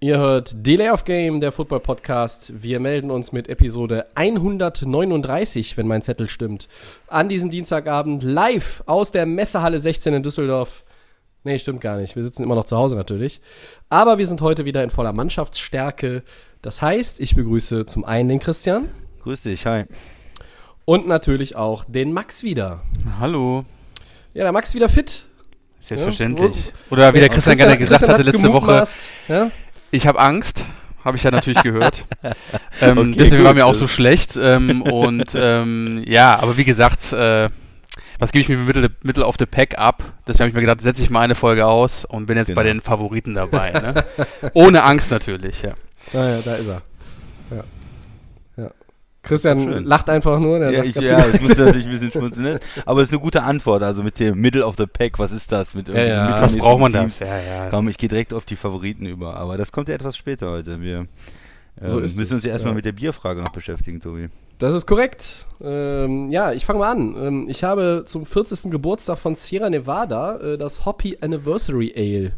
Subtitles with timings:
[0.00, 2.62] ihr hört Delay of Game, der Football Podcast.
[2.62, 6.68] Wir melden uns mit Episode 139, wenn mein Zettel stimmt,
[7.08, 10.84] an diesem Dienstagabend live aus der Messehalle 16 in Düsseldorf.
[11.44, 12.16] Nee, stimmt gar nicht.
[12.16, 13.40] Wir sitzen immer noch zu Hause natürlich.
[13.88, 16.22] Aber wir sind heute wieder in voller Mannschaftsstärke.
[16.62, 18.88] Das heißt, ich begrüße zum einen den Christian
[19.22, 19.84] Grüß dich, hi.
[20.84, 22.82] und natürlich auch den Max wieder.
[23.20, 23.64] Hallo.
[24.34, 25.22] Ja, der Max wieder fit.
[25.80, 26.66] Selbstverständlich.
[26.66, 28.84] Ja, Oder wie der Christian, gerne gesagt Christian hatte hat letzte Woche,
[29.28, 29.50] Ja?
[29.90, 30.64] Ich habe Angst.
[31.04, 32.04] Habe ich ja natürlich gehört.
[32.82, 33.58] ähm, Okay, deswegen war gut.
[33.58, 34.36] mir auch so schlecht.
[34.40, 37.48] Ähm, und ähm, ja, aber wie gesagt, äh,
[38.18, 40.02] was gebe ich mir mit Mittel, Mittel of the Pack ab?
[40.26, 42.62] Deswegen habe ich mir gedacht, setze ich mal eine Folge aus und bin jetzt bei
[42.64, 42.74] Genau.
[42.74, 43.70] den Favoriten dabei.
[43.70, 44.04] Ne?
[44.54, 45.72] Ohne Angst natürlich, ja.
[46.12, 46.82] Naja, da ist er.
[49.28, 49.34] Ja.
[49.34, 49.58] ja.
[49.58, 49.84] Christian Schön.
[49.84, 50.58] lacht einfach nur.
[50.58, 52.44] Der Ja, sagt ich, ja, ich musste natürlich ein bisschen schmunzeln.
[52.44, 52.60] Ne?
[52.86, 53.82] Aber es ist eine gute Antwort.
[53.82, 55.74] Also mit dem Middle of the Pack, was ist das?
[55.74, 55.94] Mit ja.
[55.94, 57.18] irgendwelchen Was braucht man Teams?
[57.18, 57.28] das?
[57.28, 57.70] Ja, ja.
[57.70, 59.36] Komm, ich gehe direkt auf die Favoriten über.
[59.36, 60.80] Aber das kommt ja etwas später heute.
[60.80, 61.06] Wir
[61.80, 62.76] ähm, So ist müssen es, uns ja erstmal ja.
[62.76, 64.28] mit der Bierfrage noch beschäftigen, Tobi.
[64.58, 65.46] Das ist korrekt.
[65.60, 67.14] Ähm, ja, ich fange mal an.
[67.16, 68.70] Ähm, ich habe zum 40.
[68.70, 72.32] Geburtstag von Sierra Nevada äh, das Hoppy Anniversary Ale.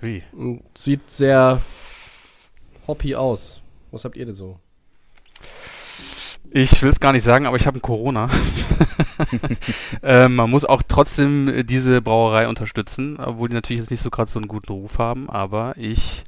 [0.00, 0.22] Wie?
[0.32, 1.60] Und sieht sehr
[2.86, 3.62] hoppy aus.
[3.90, 4.60] Was habt ihr denn so?
[6.50, 8.28] Ich will es gar nicht sagen, aber ich habe ein Corona.
[10.02, 14.10] ähm, man muss auch trotzdem äh, diese Brauerei unterstützen, obwohl die natürlich jetzt nicht so
[14.10, 16.24] gerade so einen guten Ruf haben, aber ich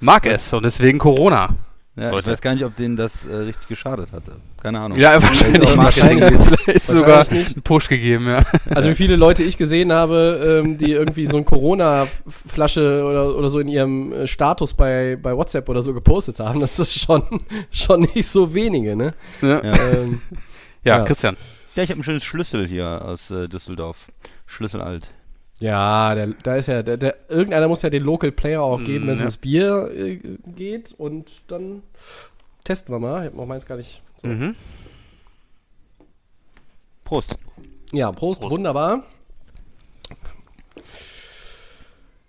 [0.00, 1.56] mag es und deswegen Corona.
[1.94, 4.36] Ja, ich weiß gar nicht, ob denen das äh, richtig geschadet hatte.
[4.62, 4.98] Keine Ahnung.
[4.98, 6.24] Ja, wahrscheinlich, wahrscheinlich
[6.64, 7.56] vielleicht sogar Wahrscheinlich nicht.
[7.56, 8.42] einen Push gegeben, ja.
[8.70, 13.50] Also wie viele Leute ich gesehen habe, ähm, die irgendwie so eine Corona-Flasche oder, oder
[13.50, 17.22] so in ihrem äh, Status bei, bei WhatsApp oder so gepostet haben, das ist schon,
[17.70, 19.14] schon nicht so wenige, ne?
[19.42, 19.72] Ja, Ja.
[19.92, 20.20] Ähm,
[20.84, 21.04] ja, Ja.
[21.04, 21.36] Christian.
[21.74, 24.08] Ja, ich habe ein schönes Schlüssel hier aus äh, Düsseldorf.
[24.46, 25.10] Schlüssel alt.
[25.62, 29.04] Ja, der, da ist ja, der, der, irgendeiner muss ja den Local Player auch geben,
[29.04, 29.24] Mm, wenn es ja.
[29.26, 30.16] ums Bier äh,
[30.54, 30.92] geht.
[30.98, 31.82] Und dann
[32.64, 33.22] testen wir mal.
[33.22, 34.02] Ich hab noch meins gar nicht.
[34.20, 34.28] So.
[34.28, 34.54] Mhm.
[37.04, 37.36] Prost.
[37.92, 38.52] Ja, Prost, Prost.
[38.52, 39.04] wunderbar.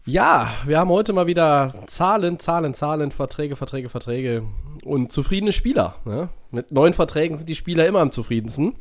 [0.05, 4.43] Ja, wir haben heute mal wieder Zahlen, Zahlen, Zahlen, Verträge, Verträge, Verträge
[4.83, 5.95] und zufriedene Spieler.
[6.03, 6.27] Ne?
[6.51, 8.75] Mit neuen Verträgen sind die Spieler immer am zufriedensten.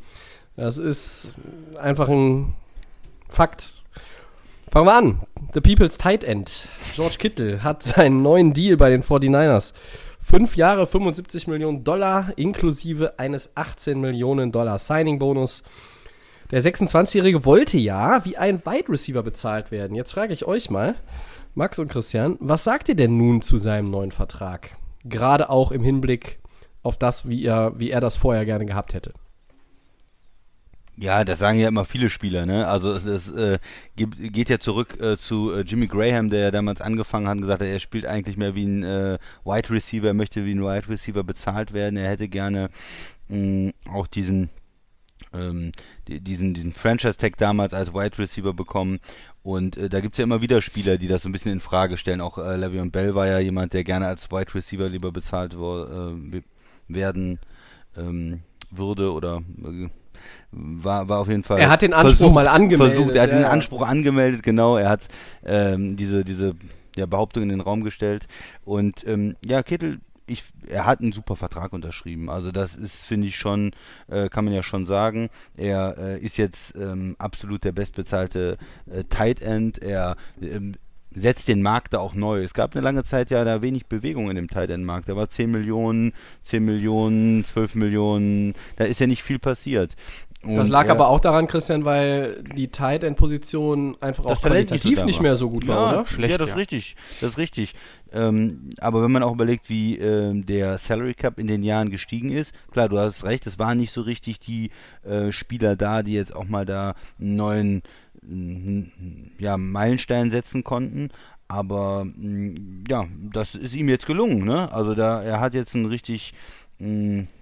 [0.57, 1.33] Das ist
[1.79, 2.53] einfach ein
[3.29, 3.82] Fakt.
[4.73, 5.19] Fangen wir an.
[5.53, 9.71] The People's Tight End, George Kittle, hat seinen neuen Deal bei den 49ers.
[10.19, 15.61] Fünf Jahre, 75 Millionen Dollar, inklusive eines 18 Millionen Dollar Signing-Bonus.
[16.49, 19.93] Der 26-Jährige wollte ja wie ein Wide Receiver bezahlt werden.
[19.93, 20.95] Jetzt frage ich euch mal,
[21.53, 24.71] Max und Christian, was sagt ihr denn nun zu seinem neuen Vertrag?
[25.05, 26.39] Gerade auch im Hinblick
[26.81, 29.13] auf das, wie er, wie er das vorher gerne gehabt hätte.
[30.95, 32.67] Ja, das sagen ja immer viele Spieler, ne?
[32.67, 33.57] Also es, äh,
[33.95, 37.61] geht ja zurück äh, zu äh, Jimmy Graham, der ja damals angefangen hat und gesagt
[37.61, 40.87] hat, er spielt eigentlich mehr wie ein äh, Wide Receiver, er möchte wie ein Wide
[40.89, 42.69] Receiver bezahlt werden, er hätte gerne
[43.29, 44.49] mh, auch diesen
[45.33, 45.71] ähm,
[46.07, 48.99] die- diesen, diesen Franchise-Tag damals als Wide Receiver bekommen.
[49.43, 51.59] Und äh, da gibt es ja immer wieder Spieler, die das so ein bisschen in
[51.61, 52.21] Frage stellen.
[52.21, 55.83] Auch äh, Le'Veon Bell war ja jemand, der gerne als Wide Receiver lieber bezahlt wo,
[55.83, 56.43] äh, we-
[56.87, 57.39] werden
[57.97, 59.89] ähm, würde oder äh,
[60.53, 61.59] war, war auf jeden Fall.
[61.59, 63.45] Er hat den Anspruch mal angemeldet, Versucht, er hat ja, den.
[63.45, 64.77] Anspruch angemeldet, genau.
[64.77, 65.07] Er hat
[65.45, 66.55] ähm, diese, diese
[66.95, 68.27] ja, Behauptung in den Raum gestellt.
[68.63, 72.29] Und ähm, ja, Kittel, ich, er hat einen super Vertrag unterschrieben.
[72.29, 73.71] Also das ist, finde ich schon,
[74.07, 75.29] äh, kann man ja schon sagen.
[75.57, 78.57] Er äh, ist jetzt ähm, absolut der bestbezahlte
[78.89, 79.79] äh, Tight End.
[79.79, 80.75] Er ähm,
[81.15, 82.41] setzt den Markt da auch neu.
[82.41, 85.09] Es gab eine lange Zeit ja da wenig Bewegung in dem Tight End Markt.
[85.09, 88.55] Da war 10 Millionen, 10 Millionen, 12 Millionen.
[88.77, 89.95] Da ist ja nicht viel passiert.
[90.45, 94.37] Das Und lag er- aber auch daran, Christian, weil die Tight End Position einfach das
[94.37, 96.05] auch Talent qualitativ nicht mehr so gut war, ja, oder?
[96.05, 96.53] Schlecht, ja, das ja.
[96.53, 96.95] ist richtig.
[97.21, 97.73] Das ist richtig.
[98.11, 102.29] Ähm, aber wenn man auch überlegt, wie ähm, der Salary Cap in den Jahren gestiegen
[102.29, 104.69] ist, klar, du hast recht, es waren nicht so richtig die
[105.03, 107.81] äh, Spieler da, die jetzt auch mal da einen neuen
[108.21, 108.83] mm,
[109.39, 111.09] ja, Meilenstein setzen konnten.
[111.47, 114.43] Aber mm, ja, das ist ihm jetzt gelungen.
[114.43, 114.71] Ne?
[114.73, 116.33] Also da, er hat jetzt einen richtig,
[116.79, 116.83] mm,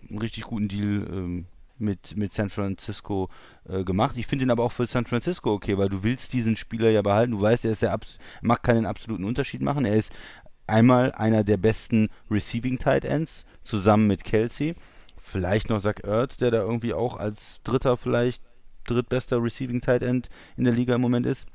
[0.10, 1.46] einen richtig guten Deal ähm,
[1.82, 3.30] mit, mit San Francisco
[3.68, 4.16] äh, gemacht.
[4.18, 7.02] Ich finde ihn aber auch für San Francisco okay, weil du willst diesen Spieler ja
[7.02, 7.32] behalten.
[7.32, 9.86] Du weißt, er ist der abs macht keinen absoluten Unterschied machen.
[9.86, 10.12] Er ist
[10.68, 14.76] einmal einer der besten Receiving Tight Ends zusammen mit Kelsey
[15.32, 18.44] vielleicht noch Zach Ertz, der da irgendwie auch als dritter vielleicht
[18.86, 21.48] drittbester Receiving Tight End in der Liga im Moment ist.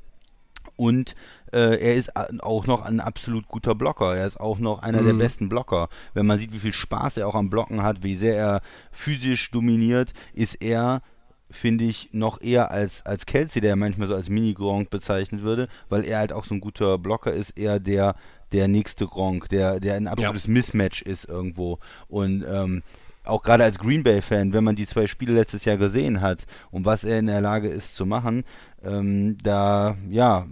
[0.77, 1.15] Und
[1.51, 4.15] äh, er ist auch noch ein absolut guter Blocker.
[4.15, 5.05] Er ist auch noch einer mhm.
[5.07, 5.89] der besten Blocker.
[6.13, 9.51] Wenn man sieht, wie viel Spaß er auch am Blocken hat, wie sehr er physisch
[9.51, 11.01] dominiert, ist er
[11.49, 16.03] finde ich, noch eher als, als Kelsey, der manchmal so als Mini-Gronk bezeichnet würde, weil
[16.03, 18.15] er halt auch so ein guter Blocker ist, eher der,
[18.51, 20.51] der nächste Gronk, der, der ein absolutes ja.
[20.51, 21.79] Mismatch ist irgendwo.
[22.07, 22.83] Und ähm,
[23.27, 26.85] auch gerade als Green Bay-Fan, wenn man die zwei Spiele letztes Jahr gesehen hat und
[26.85, 28.43] was er in der Lage ist zu machen,
[28.83, 30.45] ähm, da, ja,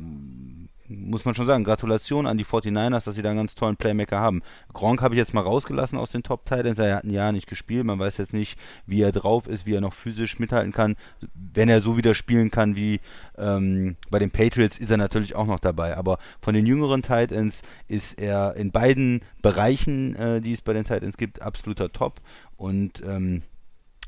[0.87, 4.19] muss man schon sagen, Gratulation an die 49ers, dass sie da einen ganz tollen Playmaker
[4.19, 4.41] haben.
[4.73, 7.47] Gronk habe ich jetzt mal rausgelassen aus den Top Titans, er hat ein Jahr nicht
[7.47, 10.95] gespielt, man weiß jetzt nicht, wie er drauf ist, wie er noch physisch mithalten kann.
[11.33, 12.99] Wenn er so wieder spielen kann wie
[13.37, 15.97] ähm, bei den Patriots, ist er natürlich auch noch dabei.
[15.97, 20.85] Aber von den jüngeren Titans ist er in beiden Bereichen, äh, die es bei den
[20.85, 22.21] Titans gibt, absoluter Top.
[22.57, 23.43] Und ähm,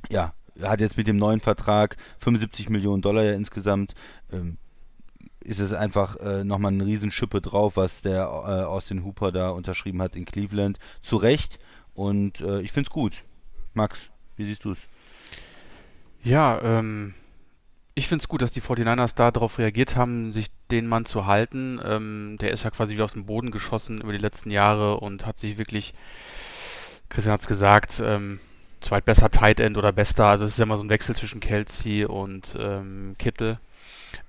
[0.09, 3.93] ja, er hat jetzt mit dem neuen Vertrag 75 Millionen Dollar ja insgesamt.
[4.31, 4.57] Ähm,
[5.39, 10.01] ist es einfach äh, nochmal eine Riesenschippe drauf, was der äh, Austin Hooper da unterschrieben
[10.01, 10.77] hat in Cleveland.
[11.01, 11.57] Zu Recht.
[11.93, 13.13] Und äh, ich finde es gut.
[13.73, 14.77] Max, wie siehst du es?
[16.23, 17.13] Ja, ähm,
[17.95, 21.25] ich finde es gut, dass die 49ers da darauf reagiert haben, sich den Mann zu
[21.25, 21.79] halten.
[21.83, 25.25] Ähm, der ist ja quasi wie aus dem Boden geschossen über die letzten Jahre und
[25.25, 25.93] hat sich wirklich,
[27.09, 28.39] Christian hat es gesagt, ähm,
[28.81, 30.25] zweitbester Tight End oder bester.
[30.25, 33.59] Also es ist ja immer so ein Wechsel zwischen Kelsey und ähm, Kittel.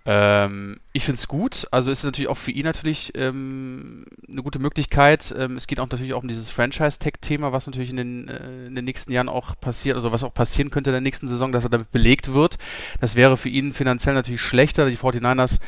[0.04, 1.68] Ähm, ich finde es gut.
[1.70, 5.34] Also ist es natürlich auch für ihn natürlich ähm, eine gute Möglichkeit.
[5.36, 8.74] Ähm, es geht auch natürlich auch um dieses Franchise-Tag-Thema, was natürlich in den, äh, in
[8.74, 11.64] den nächsten Jahren auch passiert, also was auch passieren könnte in der nächsten Saison, dass
[11.64, 12.58] er damit belegt wird.
[13.00, 14.88] Das wäre für ihn finanziell natürlich schlechter.
[14.88, 15.58] Die 49ers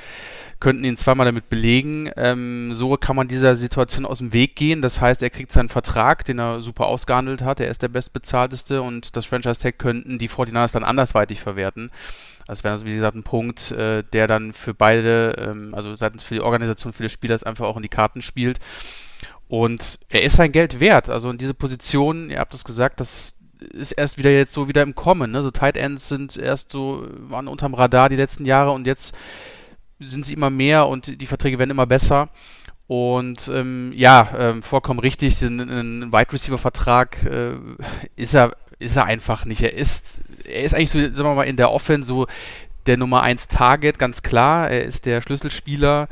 [0.60, 2.10] könnten ihn zweimal damit belegen.
[2.16, 4.82] Ähm, so kann man dieser Situation aus dem Weg gehen.
[4.82, 7.60] Das heißt, er kriegt seinen Vertrag, den er super ausgehandelt hat.
[7.60, 11.90] Er ist der bestbezahlteste und das Franchise-Tag könnten die 49ers dann andersweitig verwerten.
[12.46, 16.22] Das wäre, also, wie gesagt, ein Punkt, äh, der dann für beide, ähm, also seitens
[16.22, 18.60] für die Organisation, für die Spieler einfach auch in die Karten spielt.
[19.48, 21.08] Und er ist sein Geld wert.
[21.08, 24.82] Also in diese Position, ihr habt es gesagt, das ist erst wieder jetzt so wieder
[24.82, 25.32] im Kommen.
[25.32, 25.42] Ne?
[25.42, 29.14] So Tight Ends sind erst so, waren unterm Radar die letzten Jahre und jetzt
[30.00, 32.28] sind sie immer mehr und die Verträge werden immer besser.
[32.86, 37.54] Und ähm, ja, ähm, vollkommen richtig, ein, ein Wide Receiver Vertrag äh,
[38.16, 39.60] ist er ist er einfach nicht.
[39.62, 42.26] Er ist, er ist eigentlich so, sagen wir mal, in der Offense so
[42.86, 44.70] der Nummer 1 Target, ganz klar.
[44.70, 46.08] Er ist der Schlüsselspieler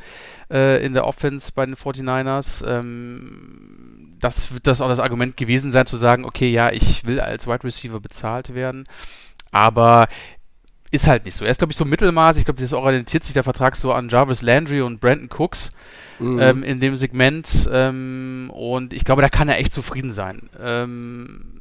[0.53, 2.65] äh, in der Offense bei den 49ers.
[2.67, 7.21] Ähm, das wird das auch das Argument gewesen sein, zu sagen, okay, ja, ich will
[7.21, 8.85] als Wide Receiver bezahlt werden.
[9.51, 10.09] Aber
[10.91, 11.45] ist halt nicht so.
[11.45, 12.37] Er ist, glaube ich, so Mittelmaß.
[12.37, 15.73] Ich glaube, das orientiert sich der Vertrag so an Jarvis Landry und Brandon Cooks
[16.19, 16.39] mhm.
[16.41, 17.69] ähm, in dem Segment.
[17.73, 20.49] Ähm, und ich glaube, da kann er echt zufrieden sein.
[20.61, 21.58] Ähm,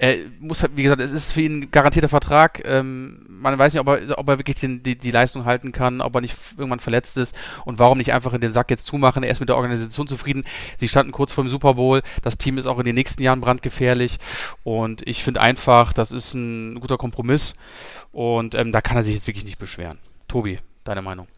[0.00, 2.62] er muss halt, wie gesagt, es ist für ihn ein garantierter Vertrag.
[2.64, 6.00] Ähm, man weiß nicht, ob er, ob er wirklich den, die, die Leistung halten kann,
[6.00, 7.36] ob er nicht irgendwann verletzt ist
[7.66, 9.22] und warum nicht einfach in den Sack jetzt zumachen.
[9.22, 10.44] Er ist mit der Organisation zufrieden.
[10.78, 12.00] Sie standen kurz vor dem Super Bowl.
[12.22, 14.16] Das Team ist auch in den nächsten Jahren brandgefährlich
[14.64, 17.52] und ich finde einfach, das ist ein guter Kompromiss
[18.10, 19.98] und ähm, da kann er sich jetzt wirklich nicht beschweren.
[20.28, 21.28] Tobi, deine Meinung?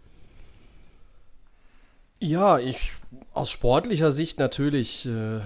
[2.20, 2.92] Ja, ich
[3.34, 5.04] aus sportlicher Sicht natürlich.
[5.06, 5.40] Äh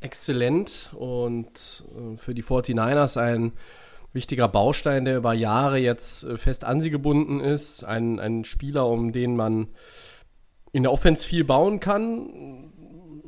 [0.00, 3.52] exzellent und äh, für die 49ers ein
[4.12, 7.84] wichtiger Baustein, der über Jahre jetzt äh, fest an sie gebunden ist.
[7.84, 9.68] Ein, ein Spieler, um den man
[10.72, 12.72] in der Offense viel bauen kann.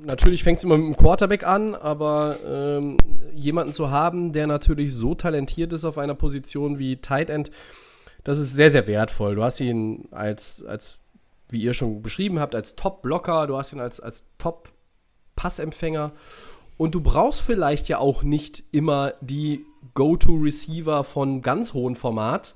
[0.04, 2.96] Natürlich fängt es immer mit dem Quarterback an, aber ähm,
[3.32, 7.50] jemanden zu haben, der natürlich so talentiert ist auf einer Position wie Tight End,
[8.24, 9.34] das ist sehr, sehr wertvoll.
[9.34, 10.98] Du hast ihn als, als
[11.50, 16.12] wie ihr schon beschrieben habt, als Top-Blocker, du hast ihn als, als Top-Passempfänger
[16.76, 19.64] und du brauchst vielleicht ja auch nicht immer die
[19.94, 22.54] Go-To-Receiver von ganz hohem Format,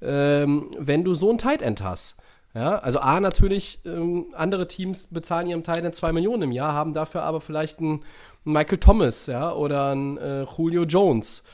[0.00, 2.16] ähm, wenn du so ein Tight End hast.
[2.54, 6.72] Ja, also A, natürlich, ähm, andere Teams bezahlen ihrem Tight End 2 Millionen im Jahr,
[6.72, 8.04] haben dafür aber vielleicht einen
[8.44, 11.44] Michael Thomas ja, oder einen äh, Julio Jones.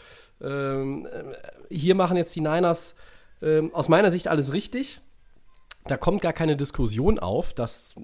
[0.40, 2.94] Ähm, äh, hier machen jetzt die Niners
[3.42, 5.00] äh, aus meiner Sicht alles richtig.
[5.86, 7.94] Da kommt gar keine Diskussion auf, dass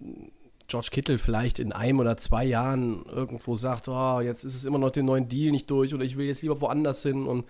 [0.70, 4.78] George Kittle vielleicht in einem oder zwei Jahren irgendwo sagt, oh, jetzt ist es immer
[4.78, 7.44] noch den neuen Deal nicht durch oder ich will jetzt lieber woanders hin und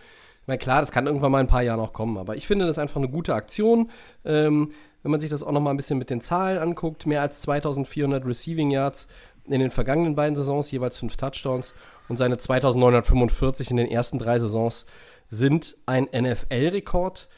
[0.47, 2.79] ich klar, das kann irgendwann mal ein paar Jahre noch kommen, aber ich finde das
[2.79, 3.91] einfach eine gute Aktion.
[4.25, 4.73] Ähm,
[5.03, 7.43] wenn man sich das auch noch mal ein bisschen mit den Zahlen anguckt, mehr als
[7.43, 9.07] 2400 Receiving Yards
[9.47, 11.75] in den vergangenen beiden Saisons, jeweils fünf Touchdowns
[12.09, 14.87] und seine 2945 in den ersten drei Saisons
[15.29, 17.29] sind ein NFL-Rekord.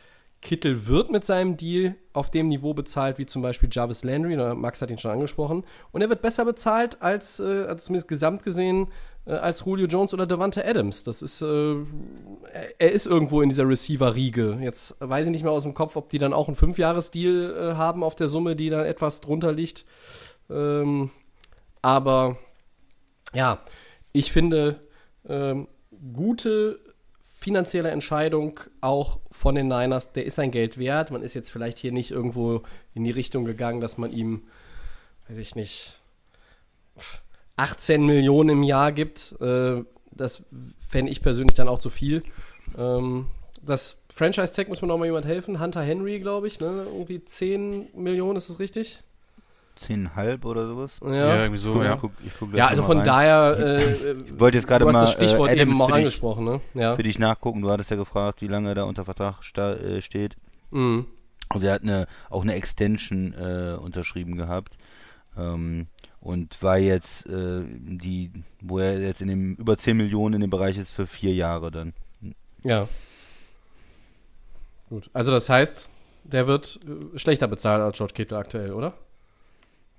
[0.43, 4.83] Kittel wird mit seinem Deal auf dem Niveau bezahlt wie zum Beispiel Jarvis Landry, Max
[4.83, 8.89] hat ihn schon angesprochen, und er wird besser bezahlt als, äh, also zumindest gesamt gesehen,
[9.25, 11.05] äh, als Julio Jones oder Devante Adams.
[11.05, 11.77] Das ist, äh,
[12.79, 14.59] er ist irgendwo in dieser Receiver-Riege.
[14.61, 17.75] Jetzt weiß ich nicht mehr aus dem Kopf, ob die dann auch einen Fünfjahres-Deal äh,
[17.77, 19.85] haben auf der Summe, die dann etwas drunter liegt.
[20.51, 21.11] Ähm,
[21.83, 22.37] aber
[23.33, 23.61] ja,
[24.13, 24.81] ich finde
[25.29, 25.69] ähm,
[26.13, 26.81] gute
[27.43, 30.13] finanzielle Entscheidung auch von den Niners.
[30.13, 31.11] Der ist sein Geld wert.
[31.11, 32.63] Man ist jetzt vielleicht hier nicht irgendwo
[32.95, 34.45] in die Richtung gegangen, dass man ihm,
[35.29, 35.99] weiß ich nicht,
[37.57, 39.35] 18 Millionen im Jahr gibt.
[39.41, 39.83] Äh,
[40.13, 40.45] das
[40.89, 42.23] fände ich persönlich dann auch zu viel.
[42.79, 43.27] Ähm,
[43.61, 45.59] das Franchise-Tag muss mir noch mal jemand helfen.
[45.59, 46.87] Hunter Henry, glaube ich, ne?
[46.87, 49.03] Irgendwie 10 Millionen, ist das richtig?
[49.79, 50.93] 10,5 oder sowas?
[51.03, 51.95] Ja, Ja, irgendwie so, ja.
[51.95, 53.29] ich guck, ich guck ja also von mal rein.
[53.29, 55.97] daher, äh, Ich wollte jetzt gerade du hast mal das Stichwort äh, eben auch dich,
[55.97, 56.61] angesprochen, ne?
[56.75, 56.97] Ja.
[56.97, 57.63] für dich nachgucken.
[57.63, 60.37] Du hattest ja gefragt, wie lange er da unter Vertrag sta äh, steht.
[60.71, 61.07] Mhm.
[61.49, 64.77] Also er hat eine, auch eine Extension äh, unterschrieben gehabt.
[65.37, 65.87] Ähm,
[66.21, 70.51] und war jetzt äh, die, wo er jetzt in dem über 10 Millionen in dem
[70.51, 71.95] Bereich ist für vier Jahre dann.
[72.63, 72.87] Ja.
[74.89, 75.11] Gut.
[75.13, 75.89] Also das heißt,
[76.25, 76.79] der wird
[77.15, 78.95] äh, schlechter bezahlt als George Kittle aktuell, oder?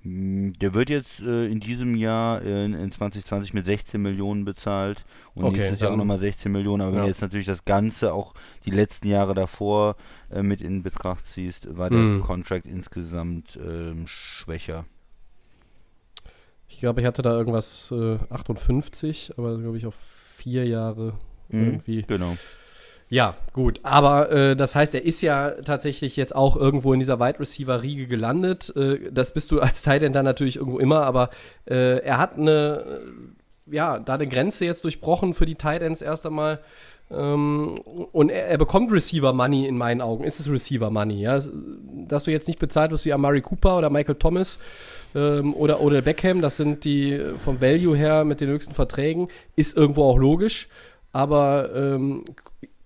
[0.03, 4.45] Mm, Der wird jetzt äh, in diesem Jahr äh, in, in 2020 mit 16 Millionen
[4.45, 5.05] bezahlt
[5.35, 6.81] und Okay, nächstes Jahr auch nochmal 16 Millionen.
[6.81, 7.03] Aber wenn Ja.
[7.03, 8.33] du jetzt natürlich das Ganze, auch
[8.65, 9.95] die letzten Jahre davor
[10.29, 12.19] äh, mit in Betracht ziehst, war der Mhm.
[12.19, 14.85] Contract insgesamt ähm, schwächer.
[16.67, 21.13] Ich glaube, ich hatte da irgendwas äh, 58, aber glaube ich auf vier Jahre
[21.51, 22.05] Mhm, irgendwie.
[22.07, 22.39] Genau.
[23.13, 23.79] Ja, gut.
[23.83, 27.83] Aber äh, das heißt, er ist ja tatsächlich jetzt auch irgendwo in dieser Wide Receiver
[27.83, 28.75] Riege gelandet.
[28.75, 31.29] Äh, das bist du als Tight End dann natürlich irgendwo immer, aber
[31.69, 33.01] äh, er hat eine,
[33.69, 36.59] äh, ja, da eine Grenze jetzt durchbrochen für die Tight Ends erst einmal.
[37.11, 37.77] Ähm,
[38.13, 40.23] und er, er bekommt Receiver Money in meinen Augen.
[40.23, 41.39] Ist es Receiver Money, ja?
[42.07, 44.57] Dass du jetzt nicht bezahlt wirst wie Amari Cooper oder Michael Thomas
[45.13, 49.27] ähm, oder Odell Beckham, das sind die äh, vom Value her mit den höchsten Verträgen,
[49.55, 50.67] ist irgendwo auch logisch.
[51.11, 52.25] Aber ähm,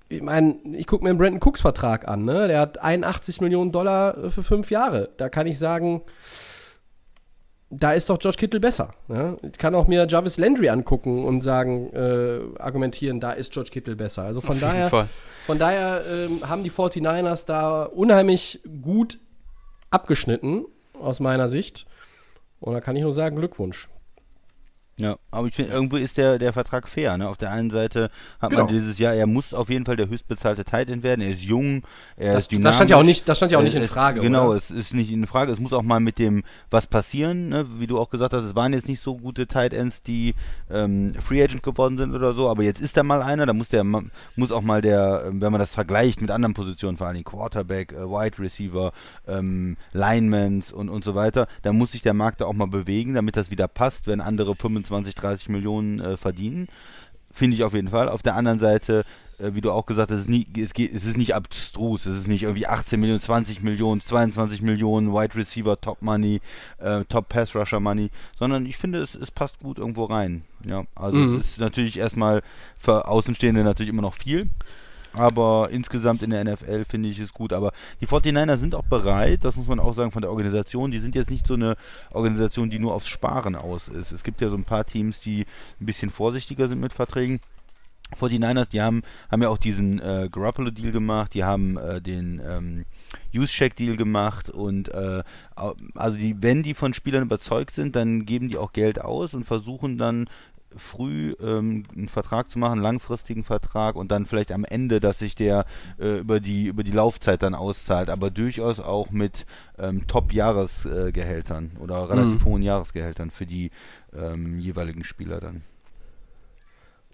[0.09, 2.47] ich meine, ich gucke mir den Brandon Cooks Vertrag an, ne?
[2.47, 5.09] Der hat 81 Millionen Dollar äh, für fünf Jahre.
[5.17, 6.01] Da kann ich sagen,
[7.69, 8.93] da ist doch George Kittle besser.
[9.07, 9.37] Ne?
[9.43, 13.95] Ich kann auch mir Jarvis Landry angucken und sagen, äh, argumentieren, da ist George Kittle
[13.95, 14.23] besser.
[14.23, 15.07] Also von Auf daher,
[15.45, 19.19] von daher ähm, haben die 49ers da unheimlich gut
[19.89, 21.85] abgeschnitten, aus meiner Sicht.
[22.59, 23.89] Und da kann ich nur sagen, Glückwunsch.
[24.99, 27.15] Ja, aber ich finde, irgendwo ist der, der Vertrag fair.
[27.19, 27.29] Ne?
[27.29, 28.09] Auf der einen Seite
[28.41, 28.63] hat Genau.
[28.63, 31.21] man dieses Jahr, er muss auf jeden Fall der höchstbezahlte Tight End werden.
[31.21, 31.83] Er ist jung,
[32.15, 32.63] er Das, ist dynamisch.
[32.65, 34.21] das stand ja auch nicht, das stand ja auch nicht Äh, in es- Frage.
[34.21, 34.57] Genau, oder?
[34.57, 35.51] es ist nicht in Frage.
[35.51, 37.67] Es muss auch mal mit dem was passieren, ne?
[37.77, 38.43] wie du auch gesagt hast.
[38.43, 40.33] Es waren jetzt nicht so gute Tight Ends, die
[40.71, 43.45] ähm, Free Agent geworden sind oder so, aber jetzt ist da mal einer.
[43.45, 46.97] Da muss der muss auch mal der, ähm, wenn man das vergleicht mit anderen Positionen,
[46.97, 48.91] vor allem Quarterback, äh, Wide Receiver,
[49.27, 53.13] ähm, Linemans und und so weiter, da muss sich der Markt da auch mal bewegen,
[53.13, 56.67] damit das wieder passt, wenn andere 25, 30 Millionen äh, verdienen.
[57.33, 58.09] Finde ich auf jeden Fall.
[58.09, 59.05] Auf der anderen Seite,
[59.37, 62.05] äh, wie du auch gesagt hast, es ist, nie, es, geht, es ist nicht abstrus.
[62.05, 66.41] Es ist nicht irgendwie 18 Millionen, 20 Millionen, 22 Millionen, Wide Receiver, Top Money,
[66.79, 70.43] äh, Top Pass Rusher Money, sondern ich finde, es, es passt gut irgendwo rein.
[70.65, 71.39] Ja, also Mhm.
[71.39, 72.41] es ist natürlich erstmal
[72.79, 74.49] für Außenstehende natürlich immer noch viel.
[75.17, 77.51] Aber insgesamt in der NFL finde ich es gut.
[77.51, 80.91] Aber die 49er sind auch bereit, das muss man auch sagen von der Organisation.
[80.91, 81.75] Die sind jetzt nicht so eine
[82.11, 84.11] Organisation, die nur aufs Sparen aus ist.
[84.11, 85.45] Es gibt ja so ein paar Teams, die
[85.81, 87.39] ein bisschen vorsichtiger sind mit Verträgen.
[88.15, 92.85] 49ers, die haben, haben ja auch diesen äh, Garoppolo-Deal gemacht, die haben äh, den ähm,
[93.35, 95.23] Use-Check-Deal gemacht und äh,
[95.93, 99.43] also die, wenn die von Spielern überzeugt sind, dann geben die auch Geld aus und
[99.43, 100.29] versuchen dann
[100.75, 105.19] früh ähm, einen Vertrag zu machen, einen langfristigen Vertrag und dann vielleicht am Ende, dass
[105.19, 105.65] sich der
[105.99, 109.45] äh, über die über die Laufzeit dann auszahlt, aber durchaus auch mit
[109.79, 112.45] ähm, Top-Jahresgehältern oder relativ Mhm.
[112.45, 113.71] hohen Jahresgehältern für die
[114.15, 115.63] ähm, jeweiligen Spieler dann.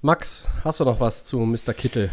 [0.01, 1.73] Max, hast du noch was zu Mr.
[1.73, 2.11] Kittel?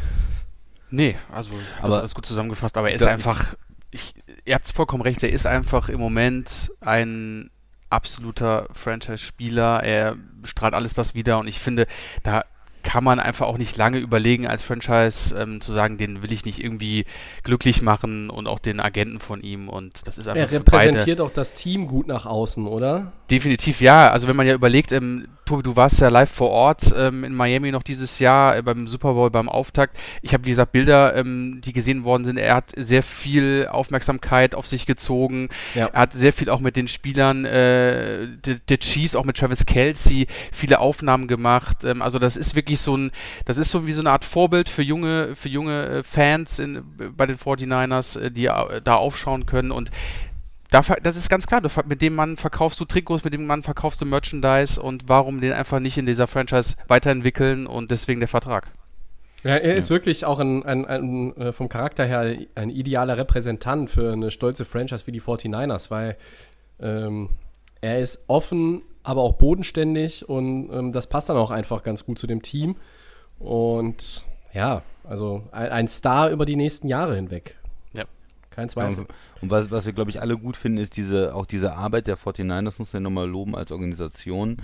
[0.90, 3.54] Nee, also Aber- das alles gut zusammengefasst, aber er ist einfach,
[3.90, 7.50] ich, ihr habt es vollkommen recht, er ist einfach im Moment ein
[7.88, 11.86] absoluter Franchise-Spieler, er strahlt alles das wieder und ich finde,
[12.22, 12.44] da
[12.82, 16.44] kann man einfach auch nicht lange überlegen als Franchise ähm, zu sagen, den will ich
[16.44, 17.06] nicht irgendwie
[17.42, 21.30] glücklich machen und auch den Agenten von ihm und das ist einfach Er repräsentiert auch
[21.30, 23.12] das Team gut nach außen, oder?
[23.30, 24.10] Definitiv ja.
[24.10, 27.34] Also wenn man ja überlegt, ähm, Tobi, du warst ja live vor Ort ähm, in
[27.34, 29.98] Miami noch dieses Jahr äh, beim Super Bowl, beim Auftakt.
[30.22, 32.36] Ich habe, wie gesagt, Bilder, ähm, die gesehen worden sind.
[32.36, 35.48] Er hat sehr viel Aufmerksamkeit auf sich gezogen.
[35.74, 35.86] Ja.
[35.88, 39.66] Er hat sehr viel auch mit den Spielern äh, der, der Chiefs, auch mit Travis
[39.66, 41.82] Kelsey, viele Aufnahmen gemacht.
[41.82, 43.10] Ähm, also das ist wirklich so ein,
[43.44, 46.82] das ist so wie so eine Art Vorbild für junge, für junge äh, Fans in,
[47.16, 49.90] bei den 49ers, äh, die äh, da aufschauen können und
[50.70, 54.00] da, das ist ganz klar, mit dem Mann verkaufst du Trikots, mit dem Mann verkaufst
[54.00, 58.70] du Merchandise und warum den einfach nicht in dieser Franchise weiterentwickeln und deswegen der Vertrag.
[59.42, 64.12] Ja, er ist wirklich auch ein, ein, ein, vom Charakter her ein idealer Repräsentant für
[64.12, 66.16] eine stolze Franchise wie die 49ers, weil
[66.78, 67.30] ähm,
[67.80, 72.18] er ist offen, aber auch bodenständig und ähm, das passt dann auch einfach ganz gut
[72.18, 72.76] zu dem Team.
[73.38, 77.58] Und ja, also ein, ein Star über die nächsten Jahre hinweg.
[77.96, 78.04] Ja.
[78.50, 79.06] Kein Zweifel.
[79.40, 82.18] Und was, was wir, glaube ich, alle gut finden, ist diese, auch diese Arbeit der
[82.18, 84.58] 49ers, muss man nochmal loben als Organisation,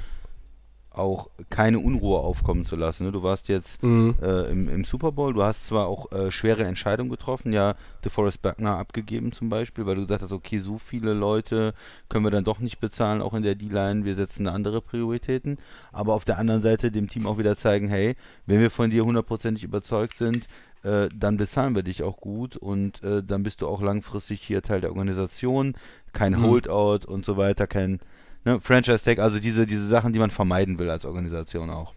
[0.97, 3.05] auch keine Unruhe aufkommen zu lassen.
[3.05, 3.13] Ne?
[3.13, 4.15] Du warst jetzt Mhm.
[4.23, 7.75] äh, im, im Super Bowl, du hast zwar auch äh, schwere Entscheidungen getroffen, ja,
[8.05, 11.75] DeForest Buckner abgegeben zum Beispiel, weil du gesagt hast, okay, so viele Leute
[12.09, 15.59] können wir dann doch nicht bezahlen, auch in der D-Line, wir setzen andere Prioritäten,
[15.93, 19.05] aber auf der anderen Seite dem Team auch wieder zeigen, hey, wenn wir von dir
[19.05, 20.47] hundertprozentig überzeugt sind,
[20.83, 24.63] äh, dann bezahlen wir dich auch gut und äh, dann bist du auch langfristig hier
[24.63, 25.75] Teil der Organisation,
[26.13, 26.43] kein Mhm.
[26.43, 28.01] Holdout und so weiter, kein
[28.47, 31.93] ne, Franchise-Tag, also diese, diese Sachen, die man vermeiden will als Organisation auch.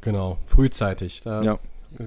[0.00, 1.20] Genau, frühzeitig.
[1.22, 1.58] Da Ja.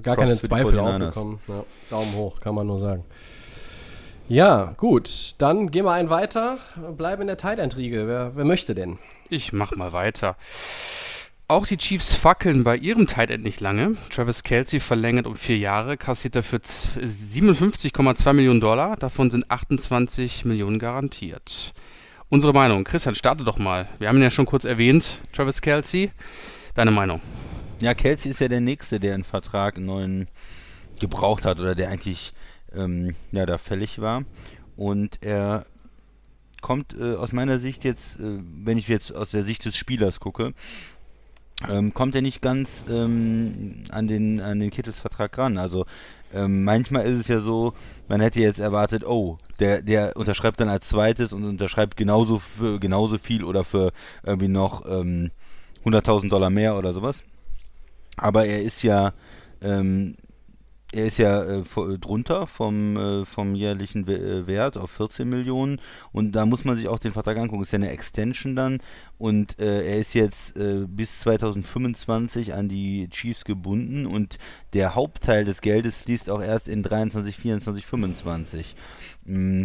[0.02, 1.06] gar Props keine Zweifel 49ers.
[1.08, 1.38] aufgekommen.
[1.48, 3.04] Ja, Daumen hoch, kann man nur sagen.
[4.28, 5.34] Ja, gut.
[5.38, 6.58] Dann gehen wir einen weiter.
[6.96, 8.06] Bleiben in der Tight-End-Riege.
[8.06, 8.98] Wer, wer möchte denn?
[9.28, 10.36] Ich mach mal weiter.
[11.48, 13.96] Auch die Chiefs fackeln bei ihrem Tight End nicht lange.
[14.08, 18.96] Travis Kelsey verlängert um vier Jahre, kassiert dafür z- 57,2 Millionen Dollar.
[18.96, 21.74] Davon sind 28 Millionen garantiert.
[22.32, 22.84] Unsere Meinung.
[22.84, 23.86] Christian, starte doch mal.
[23.98, 26.08] Wir haben ihn ja schon kurz erwähnt, Travis Kelsey.
[26.74, 27.20] Deine Meinung?
[27.78, 30.28] Ja, Kelsey ist ja der Nächste, der einen Vertrag einen neuen
[30.98, 32.32] gebraucht hat oder der eigentlich
[32.74, 34.24] ähm, ja, da fällig war.
[34.78, 35.66] Und er
[36.62, 40.18] kommt äh, aus meiner Sicht jetzt, äh, wenn ich jetzt aus der Sicht des Spielers
[40.18, 40.54] gucke,
[41.68, 45.58] ähm, kommt er nicht ganz ähm, an den, an den Kittels Vertrag ran.
[45.58, 45.84] Also
[46.34, 47.74] ähm, manchmal ist es ja so,
[48.08, 52.80] man hätte jetzt erwartet, oh, der, der unterschreibt dann als zweites und unterschreibt genauso für
[52.80, 55.30] genauso viel oder für irgendwie noch ähm,
[55.84, 57.22] 100.000 Dollar mehr oder sowas.
[58.16, 59.12] Aber er ist ja,
[59.60, 60.16] ähm,
[60.92, 65.80] er ist ja äh, vo- drunter vom, äh, vom jährlichen äh, Wert auf 14 Millionen.
[66.12, 67.62] Und da muss man sich auch den Vertrag angucken.
[67.62, 68.80] Ist ja eine Extension dann.
[69.18, 74.06] Und äh, er ist jetzt äh, bis 2025 an die Chiefs gebunden.
[74.06, 74.38] Und
[74.74, 78.76] der Hauptteil des Geldes fließt auch erst in 23, 24, 25.
[79.24, 79.64] Mm,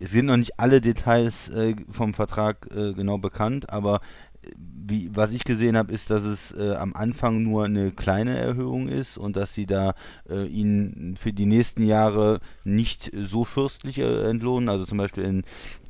[0.00, 5.10] es sind noch nicht alle Details äh, vom Vertrag äh, genau bekannt, aber äh, wie,
[5.14, 9.18] was ich gesehen habe, ist, dass es äh, am Anfang nur eine kleine Erhöhung ist
[9.18, 9.94] und dass sie da
[10.28, 14.68] äh, ihn für die nächsten Jahre nicht so fürstlich äh, entlohnen.
[14.68, 15.44] Also zum Beispiel in,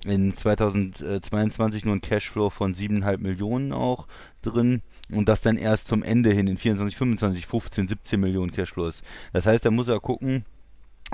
[0.04, 4.06] in 2022 nur ein Cashflow von 7,5 Millionen auch
[4.42, 8.88] drin und das dann erst zum Ende hin in 24, 25, 15, 17 Millionen Cashflow
[8.88, 9.02] ist.
[9.32, 10.44] Das heißt, da muss er gucken,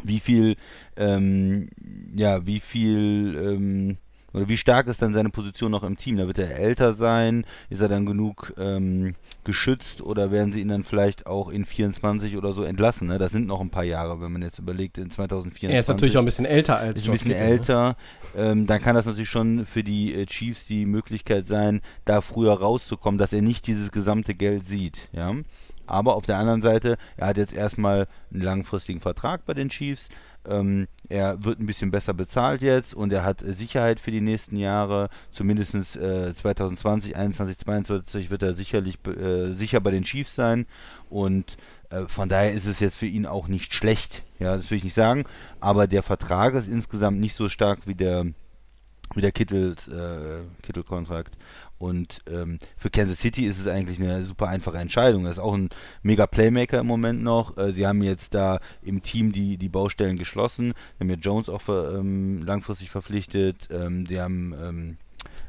[0.02, 0.56] wie viel,
[0.96, 1.68] ähm,
[2.14, 3.96] ja, wie viel, ähm,
[4.34, 6.16] oder wie stark ist dann seine Position noch im Team?
[6.16, 10.68] Da wird er älter sein, ist er dann genug ähm, geschützt oder werden sie ihn
[10.68, 13.06] dann vielleicht auch in 24 oder so entlassen?
[13.08, 13.18] Ne?
[13.18, 15.72] Das sind noch ein paar Jahre, wenn man jetzt überlegt, in 2024.
[15.72, 17.50] Er ist natürlich auch ein bisschen älter als ist ein bisschen Kittle, ne?
[17.50, 17.96] älter,
[18.36, 22.54] ähm, dann kann das natürlich schon für die äh, Chiefs die Möglichkeit sein, da früher
[22.54, 25.32] rauszukommen, dass er nicht dieses gesamte Geld sieht, ja.
[25.86, 30.08] Aber auf der anderen Seite, er hat jetzt erstmal einen langfristigen Vertrag bei den Chiefs.
[30.46, 34.20] Ähm, er wird ein bisschen besser bezahlt jetzt und er hat äh, Sicherheit für die
[34.20, 35.08] nächsten Jahre.
[35.32, 40.66] Zumindest äh, 2020, 2021, 2022 wird er sicherlich äh, sicher bei den Chiefs sein.
[41.10, 41.56] Und
[41.90, 44.24] äh, von daher ist es jetzt für ihn auch nicht schlecht.
[44.38, 45.24] Ja, das will ich nicht sagen.
[45.60, 48.26] Aber der Vertrag ist insgesamt nicht so stark wie der
[49.14, 51.36] wie der Kittel, äh, Kittel-Kontrakt.
[51.78, 55.24] Und ähm, für Kansas City ist es eigentlich eine super einfache Entscheidung.
[55.24, 55.70] Er ist auch ein
[56.02, 57.56] mega Playmaker im Moment noch.
[57.58, 60.74] Äh, sie haben jetzt da im Team die, die Baustellen geschlossen.
[60.98, 63.68] Sie haben ja Jones auch ver, ähm, langfristig verpflichtet.
[63.70, 64.96] Ähm, sie haben ähm,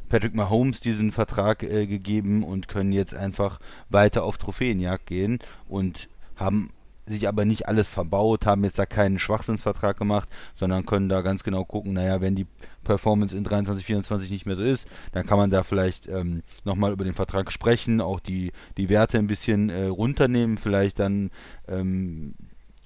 [0.10, 3.60] Patrick Mahomes diesen Vertrag äh, gegeben und können jetzt einfach
[3.90, 6.72] weiter auf Trophäenjagd gehen und haben
[7.08, 11.44] sich aber nicht alles verbaut, haben jetzt da keinen Schwachsinnsvertrag gemacht, sondern können da ganz
[11.44, 12.48] genau gucken, naja, wenn die
[12.84, 16.92] Performance in 23, 24 nicht mehr so ist, dann kann man da vielleicht ähm, nochmal
[16.92, 21.32] über den Vertrag sprechen, auch die, die Werte ein bisschen äh, runternehmen, vielleicht dann
[21.68, 22.36] ähm,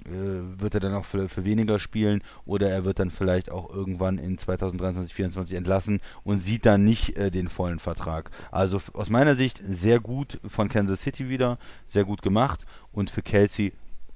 [0.06, 3.70] äh, wird er dann auch für, für weniger spielen oder er wird dann vielleicht auch
[3.70, 8.32] irgendwann in 2023, 2024 entlassen und sieht dann nicht äh, den vollen Vertrag.
[8.52, 13.22] Also aus meiner Sicht sehr gut von Kansas City wieder, sehr gut gemacht und für
[13.22, 13.74] Kelsey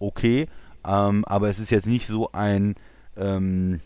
[0.08, 0.48] okay,
[0.86, 2.76] ähm, aber es ist jetzt nicht so ein,
[3.18, 3.80] ähm,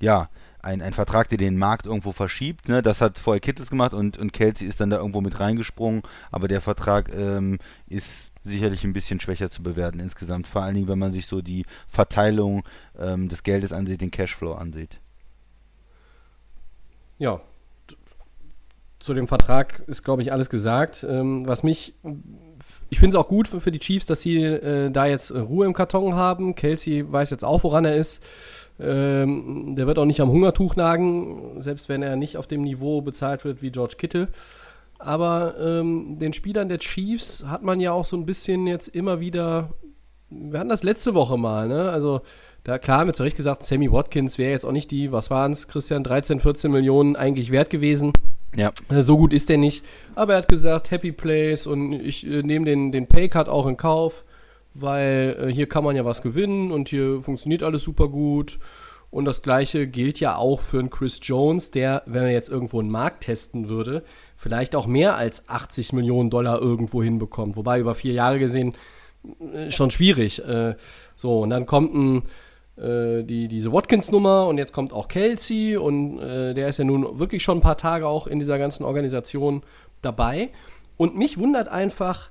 [0.00, 0.28] ja,
[0.60, 2.68] ein, ein Vertrag, der den Markt irgendwo verschiebt.
[2.68, 2.82] Ne?
[2.82, 6.48] Das hat vorher Kittles gemacht und, und Kelsey ist dann da irgendwo mit reingesprungen, aber
[6.48, 10.98] der Vertrag ähm, ist sicherlich ein bisschen schwächer zu bewerten insgesamt, vor allen Dingen, wenn
[10.98, 12.64] man sich so die Verteilung
[12.98, 15.00] ähm, des Geldes ansieht, den Cashflow ansieht.
[17.18, 17.40] ja,
[19.04, 21.06] zu dem Vertrag ist, glaube ich, alles gesagt.
[21.06, 21.92] Ähm, was mich,
[22.88, 25.66] ich finde es auch gut für, für, die Chiefs, dass sie äh, da jetzt Ruhe
[25.66, 26.54] im Karton haben.
[26.54, 28.24] Kelsey weiß jetzt auch, woran er ist.
[28.80, 33.02] Ähm, der wird auch nicht am Hungertuch nagen, selbst wenn er nicht auf dem Niveau
[33.02, 34.28] bezahlt wird wie George Kittle.
[34.98, 39.20] Aber ähm, den Spielern der Chiefs hat man ja auch so ein bisschen jetzt immer
[39.20, 39.68] wieder.
[40.30, 41.90] Wir hatten das letzte Woche mal, ne?
[41.90, 42.22] Also,
[42.64, 45.28] da klar haben wir zu Recht gesagt, Sammy Watkins wäre jetzt auch nicht die, was
[45.28, 48.14] waren es, Christian, 13, 14 Millionen eigentlich wert gewesen.
[48.56, 48.72] Ja.
[48.88, 49.84] Äh, so gut ist der nicht.
[50.14, 53.76] Aber er hat gesagt, Happy Place und ich äh, nehme den, den Paycut auch in
[53.76, 54.24] Kauf
[54.74, 58.58] weil äh, hier kann man ja was gewinnen und hier funktioniert alles super gut.
[59.10, 62.80] Und das gleiche gilt ja auch für einen Chris Jones, der, wenn er jetzt irgendwo
[62.80, 64.02] einen Markt testen würde,
[64.36, 67.54] vielleicht auch mehr als 80 Millionen Dollar irgendwo hinbekommt.
[67.54, 68.74] Wobei über vier Jahre gesehen
[69.54, 70.44] äh, schon schwierig.
[70.44, 70.74] Äh,
[71.14, 72.22] so, und dann kommt ein,
[72.76, 77.42] die, diese Watkins-Nummer und jetzt kommt auch Kelsey und äh, der ist ja nun wirklich
[77.42, 79.62] schon ein paar Tage auch in dieser ganzen Organisation
[80.02, 80.50] dabei.
[80.96, 82.30] Und mich wundert einfach,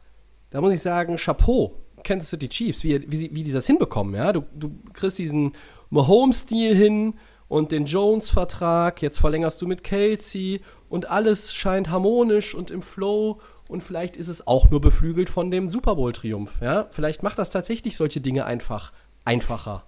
[0.49, 4.15] da muss ich sagen, Chapeau Kansas City Chiefs, wie, wie, wie die das hinbekommen.
[4.15, 4.33] Ja?
[4.33, 5.53] Du, du kriegst diesen
[5.89, 7.15] Mahomes-Stil hin
[7.47, 13.39] und den Jones-Vertrag, jetzt verlängerst du mit Kelsey und alles scheint harmonisch und im Flow
[13.69, 16.61] und vielleicht ist es auch nur beflügelt von dem Super Bowl-Triumph.
[16.61, 16.87] Ja?
[16.91, 18.91] Vielleicht macht das tatsächlich solche Dinge einfach
[19.25, 19.83] einfacher.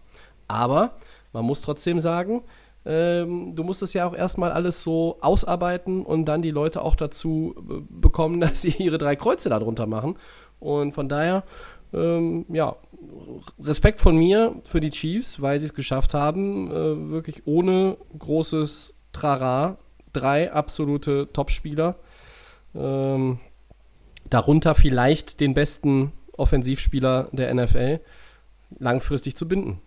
[0.47, 0.95] Aber
[1.33, 2.43] man muss trotzdem sagen,
[2.85, 6.95] ähm, du musst es ja auch erstmal alles so ausarbeiten und dann die Leute auch
[6.95, 10.17] dazu äh, bekommen, dass sie ihre drei Kreuze darunter machen.
[10.59, 11.43] Und von daher
[11.93, 12.75] ähm, ja,
[13.61, 18.95] Respekt von mir für die Chiefs, weil sie es geschafft haben, äh, wirklich ohne großes
[19.13, 19.77] Trara
[20.13, 21.97] drei absolute Topspieler,
[22.73, 23.39] ähm,
[24.29, 27.99] darunter vielleicht den besten Offensivspieler der NFL,
[28.79, 29.81] langfristig zu binden.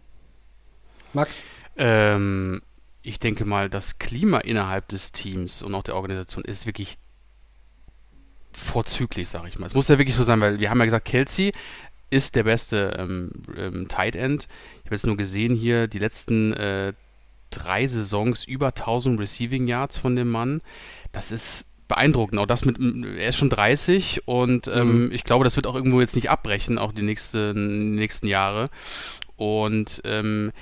[1.13, 1.43] Max?
[1.77, 2.63] Ähm,
[3.03, 6.97] ich denke mal, das Klima innerhalb des Teams und auch der Organisation ist wirklich
[8.53, 9.67] vorzüglich, sage ich mal.
[9.67, 11.53] Es muss ja wirklich so sein, weil wir haben ja gesagt, Kelsey
[12.11, 14.49] ist der beste ähm, ähm, Tight End.
[14.79, 16.93] Ich habe jetzt nur gesehen hier die letzten äh,
[17.51, 20.61] drei Saisons über 1000 Receiving Yards von dem Mann.
[21.13, 22.39] Das ist beeindruckend.
[22.39, 25.13] Auch das mit, er ist schon 30 und ähm, mhm.
[25.13, 28.69] ich glaube, das wird auch irgendwo jetzt nicht abbrechen, auch die nächsten, nächsten Jahre.
[29.37, 30.53] Und ähm,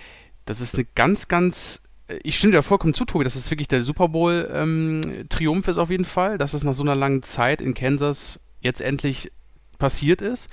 [0.47, 1.83] das ist eine ganz, ganz
[2.23, 5.91] ich stimme dir vollkommen zu, Tobi, dass es wirklich der Super Bowl-Triumph ähm, ist auf
[5.91, 9.33] jeden Fall, dass es nach so einer langen Zeit in Kansas jetzt endlich
[9.79, 10.49] passiert ist.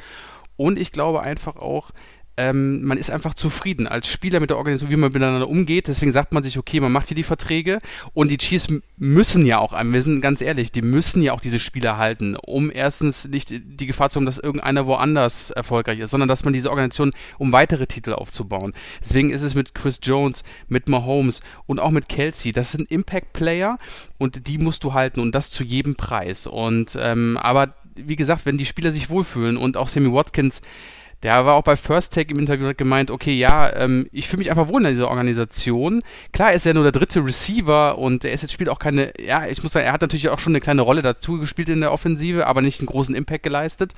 [0.58, 1.92] Und ich glaube einfach auch,
[2.38, 5.88] ähm, man ist einfach zufrieden als Spieler mit der Organisation, wie man miteinander umgeht.
[5.88, 7.80] Deswegen sagt man sich, okay, man macht hier die Verträge
[8.14, 8.68] und die Chiefs
[8.98, 12.72] müssen ja auch, wir sind ganz ehrlich, die müssen ja auch diese Spieler halten, um
[12.72, 16.70] erstens nicht die Gefahr zu haben, dass irgendeiner woanders erfolgreich ist, sondern dass man diese
[16.70, 18.74] Organisation, um weitere Titel aufzubauen.
[19.02, 23.78] Deswegen ist es mit Chris Jones, mit Mahomes und auch mit Kelsey, das sind Impact-Player
[24.18, 26.48] und die musst du halten und das zu jedem Preis.
[26.48, 30.62] Und ähm, aber wie gesagt, wenn die Spieler sich wohlfühlen und auch Sammy Watkins,
[31.24, 34.50] der war auch bei First Take im Interview gemeint, okay, ja, ähm, ich fühle mich
[34.50, 36.04] einfach wohl in dieser Organisation.
[36.34, 39.48] Klar ist er nur der dritte Receiver und er ist jetzt spielt auch keine, ja,
[39.48, 41.94] ich muss sagen, er hat natürlich auch schon eine kleine Rolle dazu gespielt in der
[41.94, 43.94] Offensive, aber nicht einen großen Impact geleistet.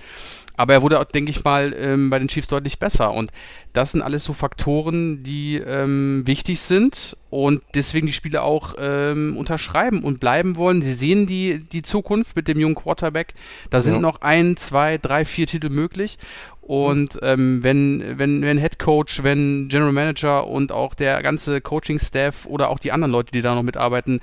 [0.57, 3.11] Aber er wurde, denke ich mal, ähm, bei den Chiefs deutlich besser.
[3.11, 3.31] Und
[3.73, 9.35] das sind alles so Faktoren, die ähm, wichtig sind und deswegen die Spieler auch ähm,
[9.35, 10.81] unterschreiben und bleiben wollen.
[10.81, 13.33] Sie sehen die, die Zukunft mit dem jungen Quarterback.
[13.69, 13.99] Da sind ja.
[13.99, 16.17] noch ein, zwei, drei, vier Titel möglich.
[16.65, 22.47] Und ähm, wenn, wenn, wenn Head Coach, wenn General Manager und auch der ganze Coaching-Staff
[22.47, 24.19] oder auch die anderen Leute, die da noch mitarbeiten,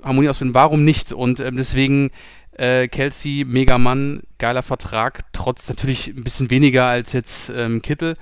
[0.00, 1.12] Harmonie ausfinden, warum nicht?
[1.12, 2.12] Und ähm, deswegen
[2.52, 8.14] äh, Kelsey, mega Mann, geiler Vertrag, trotz natürlich ein bisschen weniger als jetzt ähm, Kittel.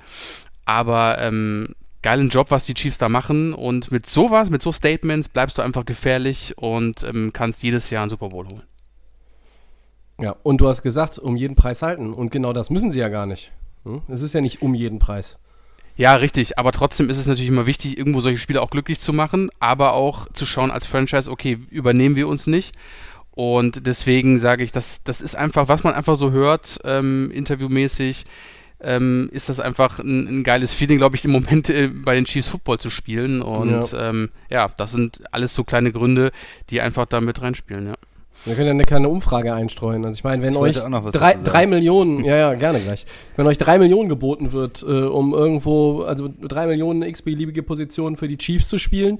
[0.65, 3.53] Aber ähm, geilen Job, was die Chiefs da machen.
[3.53, 8.01] Und mit sowas, mit so Statements bleibst du einfach gefährlich und ähm, kannst jedes Jahr
[8.01, 8.63] einen Super Bowl holen.
[10.19, 12.13] Ja, und du hast gesagt, um jeden Preis halten.
[12.13, 13.51] Und genau das müssen sie ja gar nicht.
[13.83, 14.01] Hm?
[14.07, 15.37] Es ist ja nicht um jeden Preis.
[15.97, 16.57] Ja, richtig.
[16.57, 19.93] Aber trotzdem ist es natürlich immer wichtig, irgendwo solche Spiele auch glücklich zu machen, aber
[19.93, 22.75] auch zu schauen als Franchise, okay, übernehmen wir uns nicht.
[23.31, 28.25] Und deswegen sage ich, das, das ist einfach, was man einfach so hört, ähm, interviewmäßig,
[28.81, 32.25] ähm, ist das einfach ein, ein geiles Feeling, glaube ich, im Moment äh, bei den
[32.25, 33.41] Chiefs Football zu spielen.
[33.41, 34.09] Und ja.
[34.09, 36.31] Ähm, ja, das sind alles so kleine Gründe,
[36.69, 37.95] die einfach da mit reinspielen, ja.
[38.45, 40.05] Wir können ja eine kleine Umfrage einstreuen.
[40.05, 40.75] Also ich meine, wenn ich euch
[41.11, 43.05] drei, drei Millionen, ja, ja, gerne gleich.
[43.35, 48.27] Wenn euch drei Millionen geboten wird, äh, um irgendwo, also drei Millionen x-beliebige Positionen für
[48.27, 49.19] die Chiefs zu spielen,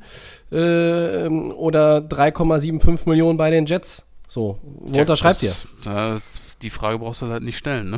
[0.52, 5.54] äh, oder 3,75 Millionen bei den Jets, so, wo ja, unterschreibt das, ihr?
[5.86, 7.98] Das, die Frage brauchst du halt nicht stellen, ne?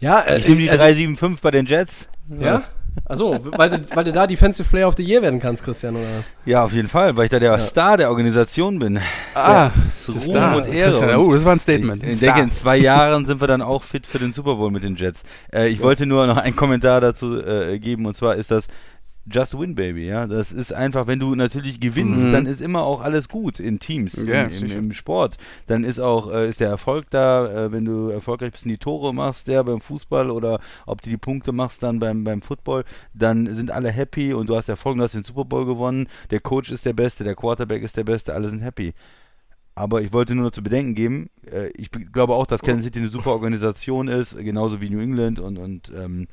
[0.00, 2.08] Ja, äh, ich nehme die also, 3,75 bei den Jets.
[2.40, 2.62] Ja?
[3.04, 6.04] Achso, weil du, weil du da Defensive Player of the Year werden kannst, Christian, oder
[6.18, 6.30] was?
[6.44, 8.98] Ja, auf jeden Fall, weil ich da der Star der Organisation bin.
[9.34, 9.70] Ah,
[10.06, 10.54] das Ruhm da.
[10.54, 10.90] und Ehre.
[10.90, 12.02] Christian, Und Oh, das war ein ich, Statement.
[12.02, 12.34] ich Star.
[12.34, 14.96] denke, in zwei Jahren sind wir dann auch fit für den Super Bowl mit den
[14.96, 15.22] Jets.
[15.52, 18.66] Äh, ich wollte nur noch einen Kommentar dazu äh, geben und zwar ist das
[19.28, 20.06] Just Win, Baby.
[20.06, 22.32] Ja, das ist einfach, wenn du natürlich gewinnst, Mhm.
[22.32, 25.36] dann ist immer auch alles gut in Teams, Ja, im, im, im Sport.
[25.66, 28.78] Dann ist auch äh, ist der Erfolg da, äh, wenn du erfolgreich bist und die
[28.78, 32.84] Tore machst, ja, beim Fußball oder ob du die Punkte machst dann beim, beim Football,
[33.14, 36.40] dann sind alle happy und du hast Erfolg, du hast den Super Bowl gewonnen, der
[36.40, 38.94] Coach ist der Beste, der Quarterback ist der Beste, alle sind happy.
[39.78, 42.84] Aber ich wollte nur noch zu bedenken geben, äh, ich be- glaube auch, dass Kansas
[42.86, 46.28] City eine super Organisation ist, genauso wie New England und, und ähm,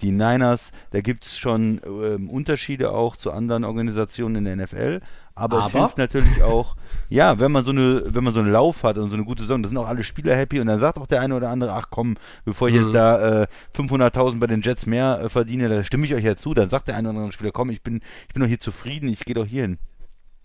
[0.00, 0.70] die Niners.
[0.90, 5.00] Da gibt es schon ähm, Unterschiede auch zu anderen Organisationen in der NFL.
[5.34, 5.78] Aber, es Aber?
[5.78, 6.76] hilft natürlich auch,
[7.08, 9.42] ja, wenn man so eine, wenn man so einen Lauf hat und so eine gute
[9.42, 11.72] Saison, da sind auch alle Spieler happy und dann sagt auch der eine oder andere,
[11.74, 12.80] ach komm, bevor ich Mhm.
[12.80, 16.36] jetzt da äh, 500.000 bei den Jets mehr äh, verdiene, da stimme ich euch ja
[16.36, 18.60] zu, dann sagt der eine oder andere Spieler, komm, ich bin, ich bin doch hier
[18.60, 19.78] zufrieden, ich gehe doch hier hin.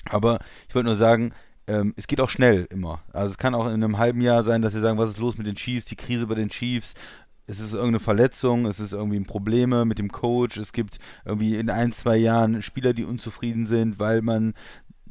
[0.09, 1.33] Aber ich wollte nur sagen,
[1.65, 2.99] ähm, es geht auch schnell immer.
[3.13, 5.37] Also es kann auch in einem halben Jahr sein, dass wir sagen, was ist los
[5.37, 6.93] mit den Chiefs, die Krise bei den Chiefs.
[7.45, 11.55] Es ist irgendeine Verletzung, es ist irgendwie ein Probleme mit dem Coach, es gibt irgendwie
[11.55, 14.53] in ein, zwei Jahren Spieler, die unzufrieden sind, weil man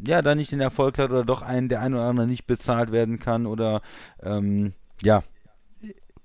[0.06, 2.90] ja da nicht den Erfolg hat oder doch einen, der ein oder andere nicht bezahlt
[2.90, 3.82] werden kann oder
[4.22, 5.22] ähm, ja,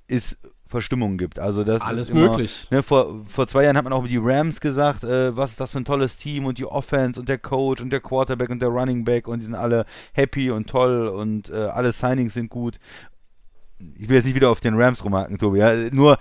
[0.08, 1.40] es Verstimmungen gibt.
[1.40, 2.68] Also das Alles ist immer, möglich.
[2.72, 5.60] Ne, vor, vor zwei Jahren hat man auch über die Rams gesagt, äh, was ist
[5.60, 8.62] das für ein tolles Team und die Offense und der Coach und der Quarterback und
[8.62, 12.50] der Running Back und die sind alle happy und toll und äh, alle Signings sind
[12.50, 12.80] gut.
[14.00, 15.60] Ich will jetzt nicht wieder auf den Rams rumhaken, Tobi.
[15.60, 15.72] Ja?
[15.92, 16.18] Nur,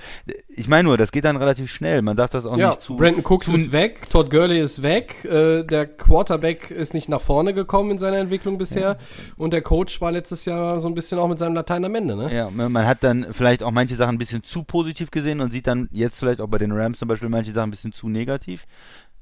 [0.49, 2.03] ich meine nur, das geht dann relativ schnell.
[2.03, 2.97] Man darf das auch Ja, nicht zu.
[2.97, 7.21] Brandon Cooks zu- ist weg, Todd Gurley ist weg, äh, der Quarterback ist nicht nach
[7.23, 8.99] vorne gekommen in seiner Entwicklung bisher
[9.38, 12.14] und der Coach war letztes Jahr so ein bisschen auch mit seinem Latein am Ende,
[12.16, 12.35] ne?
[12.35, 15.51] Ja, man man hat dann vielleicht auch manche Sachen ein bisschen zu positiv gesehen und
[15.53, 18.09] sieht dann jetzt vielleicht auch bei den Rams zum Beispiel manche Sachen ein bisschen zu
[18.11, 18.64] negativ.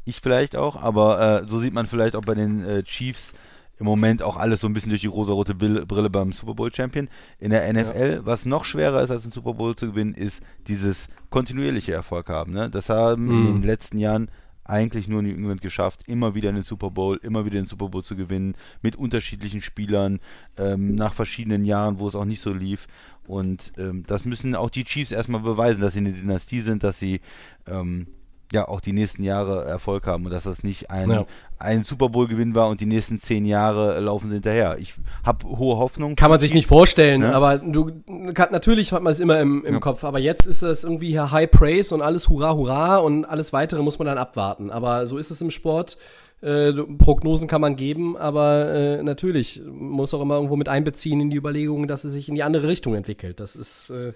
[0.06, 3.32] Ich vielleicht auch, aber äh, so sieht man vielleicht auch bei den äh, Chiefs
[3.78, 7.08] im Moment auch alles so ein bisschen durch die rosarote Brille beim Super Bowl Champion.
[7.38, 11.08] In der NFL, was noch schwerer ist, als den Super Bowl zu gewinnen, ist dieses
[11.30, 12.52] kontinuierliche Erfolg haben.
[12.52, 12.70] Ne?
[12.70, 13.44] Das haben in Mhm.
[13.54, 14.30] den letzten Jahren
[14.66, 17.88] eigentlich nur New England geschafft, immer wieder in den Super Bowl, immer wieder den Super
[17.90, 20.20] Bowl zu gewinnen, mit unterschiedlichen Spielern,
[20.56, 22.86] ähm, nach verschiedenen Jahren, wo es auch nicht so lief.
[23.26, 26.98] Und ähm, das müssen auch die Chiefs erstmal beweisen, dass sie eine Dynastie sind, dass
[26.98, 27.20] sie
[27.66, 28.06] ähm,
[28.52, 31.26] ja auch die nächsten Jahre Erfolg haben und dass das nicht ein, Ja.
[31.58, 34.76] ein Super Bowl-Gewinn war und die nächsten zehn Jahre laufen sie hinterher.
[34.78, 36.14] Ich habe hohe Hoffnung.
[36.14, 37.34] Kann man sich nicht vorstellen, Ne?
[37.34, 37.90] aber du
[38.34, 39.80] kann, natürlich hat man es immer im, im Ja.
[39.80, 43.52] Kopf, aber jetzt ist es irgendwie hier High Praise und alles Hurra, Hurra und alles
[43.52, 44.70] weitere muss man dann abwarten.
[44.70, 45.96] Aber so ist es im Sport.
[46.42, 51.30] Äh, Prognosen kann man geben, aber äh, natürlich muss auch immer irgendwo mit einbeziehen in
[51.30, 53.40] die Überlegungen, dass es sich in die andere Richtung entwickelt.
[53.40, 54.12] Das ist, äh,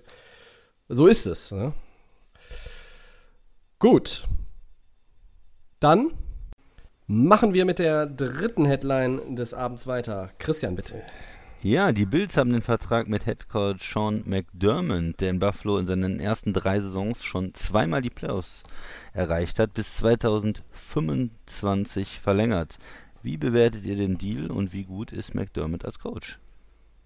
[0.91, 1.51] so ist es.
[1.53, 1.73] Ne?
[3.79, 4.27] Gut.
[5.79, 6.11] Dann
[7.07, 10.33] machen wir mit der dritten Headline des Abends weiter.
[10.39, 11.05] Christian, bitte.
[11.63, 15.87] Ja, die Bills haben den Vertrag mit Head Coach Sean McDermott, der in Buffalo in
[15.87, 18.65] seinen ersten drei Saisons schon zweimal die Playoffs
[19.13, 22.79] erreicht hat, bis 2025 verlängert.
[23.23, 26.41] Wie bewertet ihr den Deal und wie gut ist McDermott als Coach?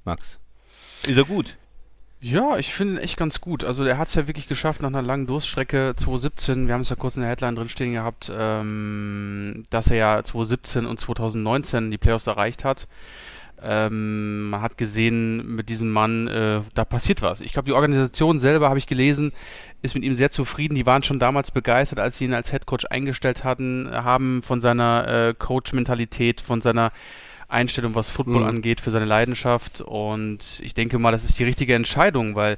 [0.04, 0.38] Max.
[1.06, 1.58] Ist er gut?
[2.24, 3.64] Ja, ich finde ihn echt ganz gut.
[3.64, 6.88] Also der hat es ja wirklich geschafft nach einer langen Durststrecke 2017, wir haben es
[6.88, 11.90] ja kurz in der Headline drin stehen gehabt, ähm, dass er ja 2017 und 2019
[11.90, 12.86] die Playoffs erreicht hat.
[13.60, 17.40] Ähm, man hat gesehen, mit diesem Mann, äh, da passiert was.
[17.40, 19.32] Ich glaube, die Organisation selber, habe ich gelesen,
[19.82, 20.76] ist mit ihm sehr zufrieden.
[20.76, 25.08] Die waren schon damals begeistert, als sie ihn als Headcoach eingestellt hatten, haben von seiner
[25.08, 26.92] äh, Coach-Mentalität, von seiner
[27.52, 28.48] Einstellung, was Football Mhm.
[28.48, 29.80] angeht, für seine Leidenschaft.
[29.80, 32.56] Und ich denke mal, das ist die richtige Entscheidung, weil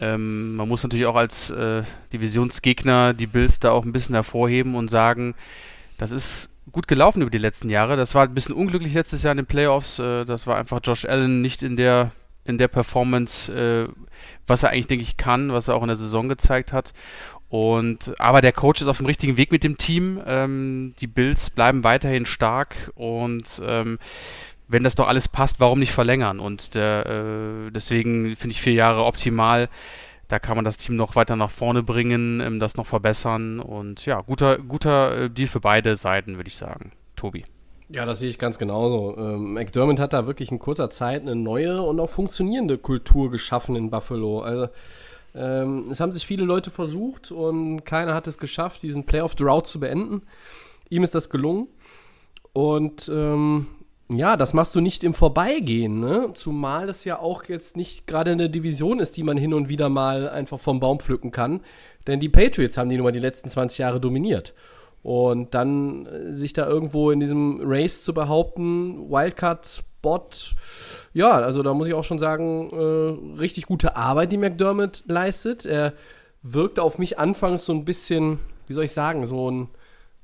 [0.00, 4.74] ähm, man muss natürlich auch als äh, Divisionsgegner die Bills da auch ein bisschen hervorheben
[4.74, 5.34] und sagen,
[5.98, 7.96] das ist gut gelaufen über die letzten Jahre.
[7.96, 9.98] Das war ein bisschen unglücklich letztes Jahr in den Playoffs.
[9.98, 12.12] Äh, das war einfach Josh Allen nicht in der
[12.44, 13.88] in der Performance, äh,
[14.46, 16.92] was er eigentlich, denke ich, kann, was er auch in der Saison gezeigt hat.
[17.56, 20.20] Und aber der Coach ist auf dem richtigen Weg mit dem Team.
[20.26, 23.98] Ähm, die Bills bleiben weiterhin stark und ähm,
[24.68, 26.38] wenn das doch alles passt, warum nicht verlängern?
[26.38, 29.70] Und der, äh, deswegen finde ich vier Jahre optimal.
[30.28, 33.60] Da kann man das Team noch weiter nach vorne bringen, ähm, das noch verbessern.
[33.60, 36.92] Und ja, guter, guter äh, Deal für beide Seiten, würde ich sagen.
[37.14, 37.44] Tobi.
[37.88, 39.16] Ja, das sehe ich ganz genauso.
[39.16, 43.76] Ähm, McDermott hat da wirklich in kurzer Zeit eine neue und auch funktionierende Kultur geschaffen
[43.76, 44.40] in Buffalo.
[44.40, 44.68] Also,
[45.36, 49.80] ähm, es haben sich viele Leute versucht und keiner hat es geschafft, diesen Playoff-Drought zu
[49.80, 50.22] beenden.
[50.88, 51.68] Ihm ist das gelungen.
[52.52, 53.66] Und ähm,
[54.08, 56.30] ja, das machst du nicht im Vorbeigehen, ne?
[56.34, 59.88] Zumal es ja auch jetzt nicht gerade eine Division ist, die man hin und wieder
[59.88, 61.60] mal einfach vom Baum pflücken kann.
[62.06, 64.54] Denn die Patriots haben die Nummer die letzten 20 Jahre dominiert.
[65.02, 69.10] Und dann äh, sich da irgendwo in diesem Race zu behaupten,
[70.06, 75.02] Wildcard-Spot, ja, also da muss ich auch schon sagen, äh, richtig gute Arbeit, die McDermott
[75.06, 75.66] leistet.
[75.66, 75.92] Er
[76.42, 79.68] wirkte auf mich anfangs so ein bisschen, wie soll ich sagen, so ein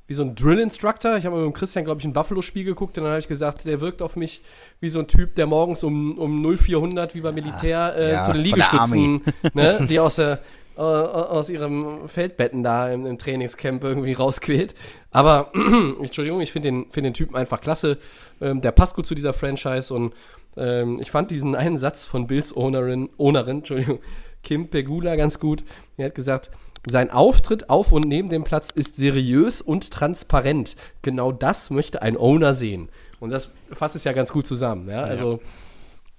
[0.09, 1.17] wie so ein Drill-Instructor.
[1.17, 3.65] Ich habe mit dem Christian, glaube ich, ein Buffalo-Spiel geguckt und dann habe ich gesagt,
[3.65, 4.43] der wirkt auf mich
[4.81, 8.33] wie so ein Typ, der morgens um, um 0400 wie beim Militär äh, Ja, zu
[8.33, 9.23] den Liegestützen,
[9.55, 10.41] ne, die aus, der,
[10.83, 14.75] äh, aus ihrem Feldbetten da im, im Trainingscamp irgendwie rausquält.
[15.11, 17.99] Aber, Entschuldigung, ich finde den, find den Typen einfach klasse.
[18.41, 20.13] Ähm, der passt gut zu dieser Franchise und
[20.57, 24.01] ähm, ich fand diesen einen Satz von Bills Ownerin, Ownerin, Entschuldigung,
[24.43, 25.63] Kim Pegula ganz gut.
[25.97, 26.51] Er hat gesagt,
[26.85, 30.75] sein Auftritt auf und neben dem Platz ist seriös und transparent.
[31.03, 32.89] Genau das möchte ein Owner sehen.
[33.21, 34.89] Und das fasst es ja ganz gut zusammen.
[34.89, 35.05] Ja?
[35.05, 35.41] Also,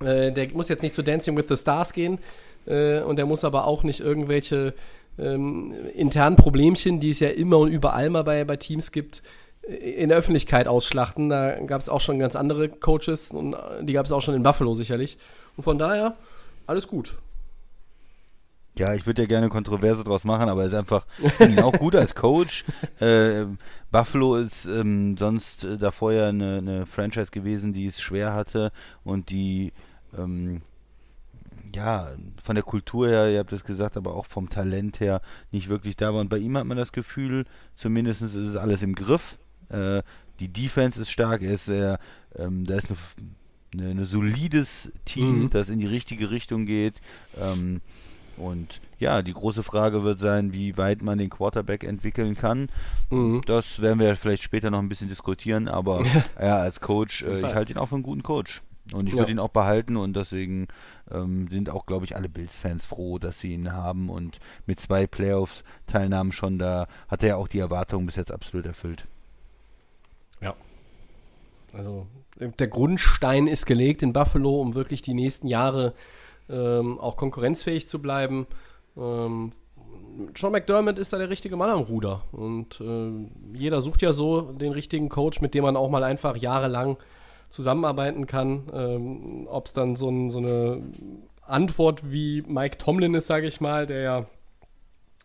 [0.01, 2.19] äh, der muss jetzt nicht zu Dancing with the Stars gehen
[2.65, 4.73] äh, und der muss aber auch nicht irgendwelche
[5.17, 9.21] ähm, internen Problemchen, die es ja immer und überall mal bei, bei Teams gibt,
[9.67, 11.29] äh, in der Öffentlichkeit ausschlachten.
[11.29, 14.35] Da gab es auch schon ganz andere Coaches und äh, die gab es auch schon
[14.35, 15.17] in Buffalo sicherlich.
[15.55, 16.15] Und von daher,
[16.67, 17.15] alles gut.
[18.75, 21.05] Ja, ich würde ja gerne Kontroverse draus machen, aber er ist einfach
[21.61, 22.65] auch gut als Coach.
[22.99, 23.45] Äh,
[23.91, 28.71] Buffalo ist ähm, sonst äh, davor ja eine, eine Franchise gewesen, die es schwer hatte
[29.03, 29.73] und die
[30.17, 30.63] ähm,
[31.75, 32.09] ja
[32.43, 35.95] von der Kultur her, ihr habt es gesagt, aber auch vom Talent her nicht wirklich
[35.95, 36.21] da war.
[36.21, 39.37] Und bei ihm hat man das Gefühl, zumindest ist es alles im Griff.
[39.69, 40.01] Äh,
[40.39, 41.99] die Defense ist stark, er ist sehr,
[42.35, 42.87] ähm, da ist
[43.75, 45.49] eine solides Team, Mhm.
[45.49, 46.95] das in die richtige Richtung geht.
[47.41, 47.81] Ähm,
[48.35, 52.69] und ja, die große Frage wird sein, wie weit man den Quarterback entwickeln kann.
[53.11, 53.41] Mhm.
[53.45, 56.03] Das werden wir vielleicht später noch ein bisschen diskutieren, aber
[56.41, 58.61] ja, als Coach, äh, ich halte ihn auch für einen guten Coach.
[58.91, 59.19] Und ich Ja.
[59.19, 60.67] würde ihn auch behalten und deswegen
[61.09, 65.07] ähm, sind auch, glaube ich, alle Bills-Fans froh, dass sie ihn haben und mit zwei
[65.07, 69.05] Playoffs-Teilnahmen schon da hat er ja auch die Erwartungen bis jetzt absolut erfüllt.
[70.41, 70.53] Ja.
[71.71, 75.93] Also der Grundstein ist gelegt in Buffalo, um wirklich die nächsten Jahre
[76.49, 78.47] ähm, auch konkurrenzfähig zu bleiben.
[78.97, 79.51] Ähm,
[80.35, 82.23] Sean McDermott ist da der richtige Mann am Ruder.
[82.31, 83.11] Und äh,
[83.57, 86.97] jeder sucht ja so den richtigen Coach, mit dem man auch mal einfach jahrelang
[87.53, 88.63] zusammenarbeiten kann.
[88.73, 90.81] Ähm, Ob es dann so, ein, so eine
[91.43, 94.25] Antwort wie Mike Tomlin ist, sage ich mal, der ja,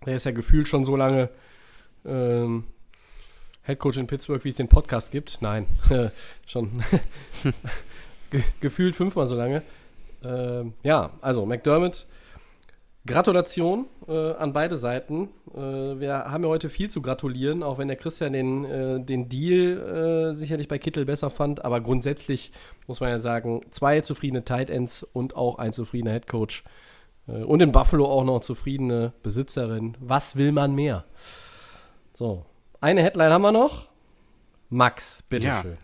[0.04, 1.30] der ist ja gefühlt schon so lange
[2.04, 2.64] ähm,
[3.62, 5.40] Headcoach in Pittsburgh, wie es den Podcast gibt.
[5.40, 5.66] Nein,
[6.46, 6.82] schon
[8.30, 9.62] ge gefühlt fünfmal so lange.
[10.22, 12.06] Ähm, ja, also McDermott,
[13.06, 15.30] Gratulation äh, an beide Seiten.
[15.54, 19.28] Äh, wir haben ja heute viel zu gratulieren, auch wenn der Christian den, äh, den
[19.28, 21.64] Deal äh, sicherlich bei Kittel besser fand.
[21.64, 22.52] Aber grundsätzlich
[22.86, 26.64] muss man ja sagen, zwei zufriedene Tight Ends und auch ein zufriedener Headcoach.
[27.28, 29.96] Äh, und in Buffalo auch noch zufriedene Besitzerin.
[30.00, 31.04] Was will man mehr?
[32.14, 32.44] So,
[32.80, 33.88] eine Headline haben wir noch.
[34.70, 35.78] Max, bitteschön.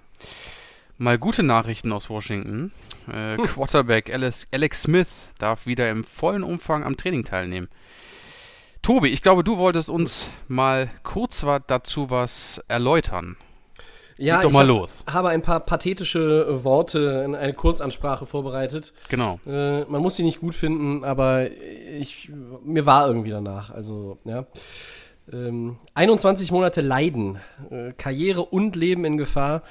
[0.99, 2.73] Mal gute Nachrichten aus Washington.
[3.13, 7.69] Äh, Quarterback Alex, Alex Smith darf wieder im vollen Umfang am Training teilnehmen.
[8.85, 13.37] Tobi, ich glaube, du wolltest uns mal kurz dazu was erläutern.
[14.19, 15.05] Ja, Leg doch ich mal hab- los.
[15.11, 18.93] habe ein paar pathetische Worte in eine Kurzansprache vorbereitet.
[19.09, 19.41] Genau.
[19.47, 22.31] Äh, man muss sie nicht gut finden, aber ich,
[22.63, 23.71] mir war irgendwie danach.
[23.71, 24.45] Also, ja.
[25.33, 27.39] Ähm, 21 Monate Leiden,
[27.71, 29.63] äh, Karriere und Leben in Gefahr.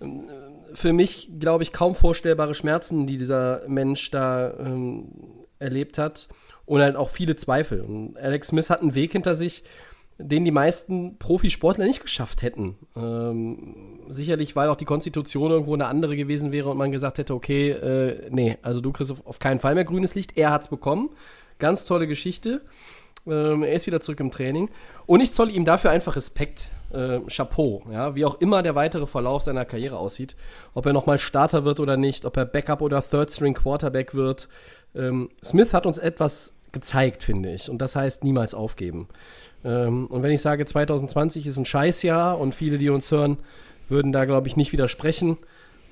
[0.00, 0.24] Ähm,
[0.72, 5.10] Für mich, glaube ich, kaum vorstellbare Schmerzen, die dieser Mensch da ähm,
[5.58, 6.28] erlebt hat.
[6.66, 7.80] Und halt auch viele Zweifel.
[7.80, 9.62] Und Alex Smith hat einen Weg hinter sich,
[10.18, 12.76] den die meisten Profisportler nicht geschafft hätten.
[12.96, 17.34] Ähm, sicherlich, weil auch die Konstitution irgendwo eine andere gewesen wäre und man gesagt hätte,
[17.34, 20.36] okay, äh, nee, also du kriegst auf, auf keinen Fall mehr grünes Licht.
[20.36, 21.10] Er hat es bekommen.
[21.58, 22.62] Ganz tolle Geschichte.
[23.26, 24.70] Ähm, er ist wieder zurück im Training.
[25.06, 26.70] Und ich zolle ihm dafür einfach Respekt.
[26.92, 27.82] Äh, Chapeau.
[27.92, 28.14] Ja?
[28.14, 30.36] Wie auch immer der weitere Verlauf seiner Karriere aussieht.
[30.72, 34.48] Ob er nochmal Starter wird oder nicht, ob er Backup oder Third String Quarterback wird.
[34.94, 37.70] Ähm, Smith hat uns etwas gezeigt, finde ich.
[37.70, 39.08] Und das heißt niemals aufgeben.
[39.64, 43.38] Ähm, und wenn ich sage, 2020 ist ein Scheißjahr und viele, die uns hören,
[43.88, 45.38] würden da, glaube ich, nicht widersprechen.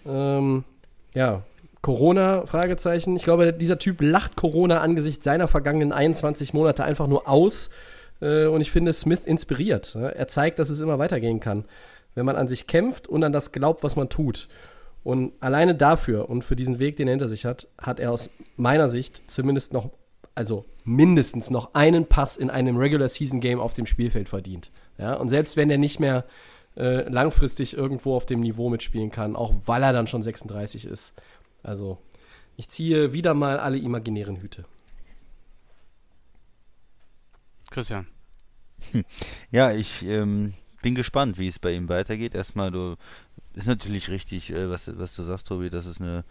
[0.07, 0.65] Ähm,
[1.15, 1.43] ja,
[1.81, 3.17] Corona, Fragezeichen.
[3.17, 7.71] Ich glaube, dieser Typ lacht Corona angesichts seiner vergangenen 21 Monate einfach nur aus.
[8.21, 9.95] Äh, und ich finde Smith inspiriert.
[9.95, 11.65] Er zeigt, dass es immer weitergehen kann,
[12.15, 14.49] wenn man an sich kämpft und an das glaubt, was man tut.
[15.03, 18.29] Und alleine dafür und für diesen Weg, den er hinter sich hat, hat er aus
[18.57, 19.91] meiner Sicht zumindest noch,
[20.35, 24.71] also mindestens noch einen Pass in einem Regular Season Game auf dem Spielfeld verdient.
[24.99, 26.25] Ja, und selbst wenn er nicht mehr
[26.77, 31.15] äh, langfristig irgendwo auf dem Niveau mitspielen kann, auch weil er dann schon 36 ist.
[31.63, 31.99] Also
[32.57, 34.65] ich ziehe wieder mal alle imaginären Hüte.
[37.71, 38.07] Christian.
[39.51, 42.35] Ja, ich ähm, bin gespannt, wie es bei ihm weitergeht.
[42.35, 42.97] Erstmal, du
[43.55, 46.25] ist natürlich richtig, äh, was, was du sagst, Tobi, dass es eine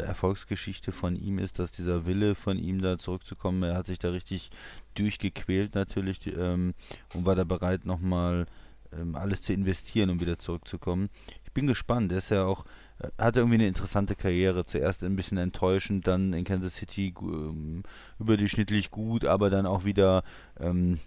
[0.00, 4.10] Erfolgsgeschichte von ihm ist, dass dieser Wille von ihm da zurückzukommen, er hat sich da
[4.10, 4.50] richtig
[4.94, 6.74] durchgequält natürlich ähm,
[7.14, 8.46] und war da bereit, nochmal
[8.92, 11.10] ähm, alles zu investieren, um wieder zurückzukommen.
[11.44, 12.64] Ich bin gespannt, er ist ja auch,
[12.98, 14.64] äh, hatte irgendwie eine interessante Karriere.
[14.64, 17.82] Zuerst ein bisschen enttäuschend, dann in Kansas City ähm,
[18.18, 20.24] überdurchschnittlich gut, aber dann auch wieder
[20.58, 21.00] ähm,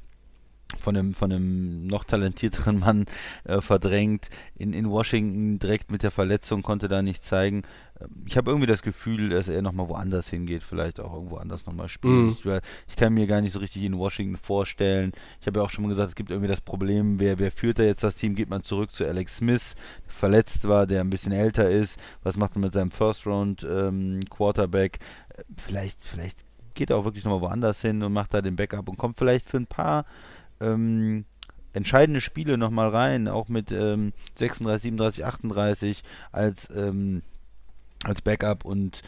[0.79, 3.05] von einem, von einem noch talentierteren Mann
[3.43, 4.29] äh, verdrängt.
[4.55, 7.63] In, in Washington direkt mit der Verletzung konnte da nicht zeigen.
[7.99, 11.65] Ähm, ich habe irgendwie das Gefühl, dass er nochmal woanders hingeht, vielleicht auch irgendwo anders
[11.65, 12.25] nochmal spielen.
[12.25, 12.29] Mhm.
[12.31, 12.45] Ich,
[12.87, 15.11] ich kann mir gar nicht so richtig in Washington vorstellen.
[15.41, 17.79] Ich habe ja auch schon mal gesagt, es gibt irgendwie das Problem, wer, wer führt
[17.79, 18.35] da jetzt das Team?
[18.35, 19.75] Geht man zurück zu Alex Smith,
[20.07, 21.99] der verletzt war, der ein bisschen älter ist.
[22.23, 24.99] Was macht man mit seinem First Round ähm, Quarterback?
[25.29, 26.39] Äh, Vielleicht, vielleicht
[26.73, 29.49] geht er auch wirklich nochmal woanders hin und macht da den Backup und kommt vielleicht
[29.49, 30.05] für ein paar
[30.59, 31.25] ähm,
[31.73, 37.21] entscheidende Spiele nochmal rein, auch mit ähm, 36, 37, 38 als, ähm,
[38.03, 39.01] als Backup und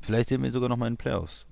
[0.00, 1.46] vielleicht sehen wir ihn sogar nochmal in den Playoffs.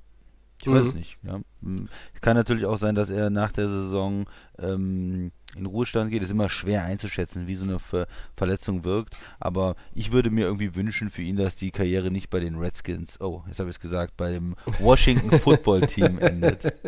[0.63, 0.89] Ich weiß Mhm.
[0.89, 1.17] es nicht.
[1.23, 1.41] Ja.
[1.63, 1.89] Mm,
[2.21, 4.27] Kann natürlich auch sein, dass er nach der Saison
[4.59, 6.23] ähm, in Ruhestand geht.
[6.23, 8.07] Ist immer schwer einzuschätzen, wie so eine Ver
[8.37, 9.17] Verletzung wirkt.
[9.41, 13.21] Aber ich würde mir irgendwie wünschen für ihn, dass die Karriere nicht bei den Redskins,
[13.21, 16.73] oh, jetzt habe ich es gesagt, bei dem Washington Football Team endet.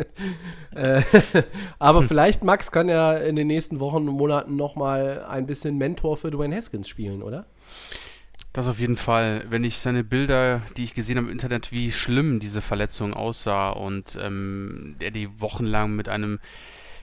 [0.75, 1.03] Äh,
[1.77, 6.17] aber vielleicht, Max, kann er in den nächsten Wochen und Monaten nochmal ein bisschen Mentor
[6.17, 7.45] für Dwayne Haskins spielen, oder?
[8.53, 9.45] Das auf jeden Fall.
[9.49, 13.71] Wenn ich seine Bilder, die ich gesehen habe im Internet, wie schlimm diese Verletzung aussah
[13.71, 16.39] und ähm, er die wochenlang mit einem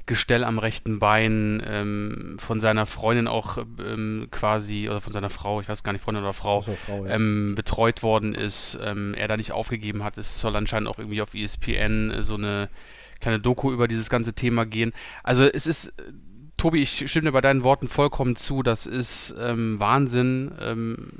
[0.06, 5.60] Gestell am rechten Bein ähm, von seiner Freundin auch ähm, quasi, oder von seiner Frau,
[5.60, 7.14] ich weiß gar nicht, Freundin oder Frau, Also Frau, ja.
[7.14, 10.18] ähm, betreut worden ist, ähm, er da nicht aufgegeben hat.
[10.18, 12.68] Es soll anscheinend auch irgendwie auf ESPN so eine
[13.20, 14.92] kleine Doku über dieses ganze Thema gehen.
[15.22, 15.92] Also es ist,
[16.60, 18.62] Tobi, ich stimme dir bei deinen Worten vollkommen zu.
[18.62, 20.52] Das ist ähm, Wahnsinn.
[20.60, 21.10] Ähm,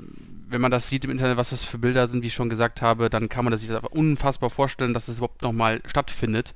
[0.47, 2.83] wenn man das sieht im Internet, was das für Bilder sind, wie ich schon gesagt
[2.83, 6.53] habe, dann kann man das sich einfach unfassbar vorstellen, dass das überhaupt nochmal stattfindet.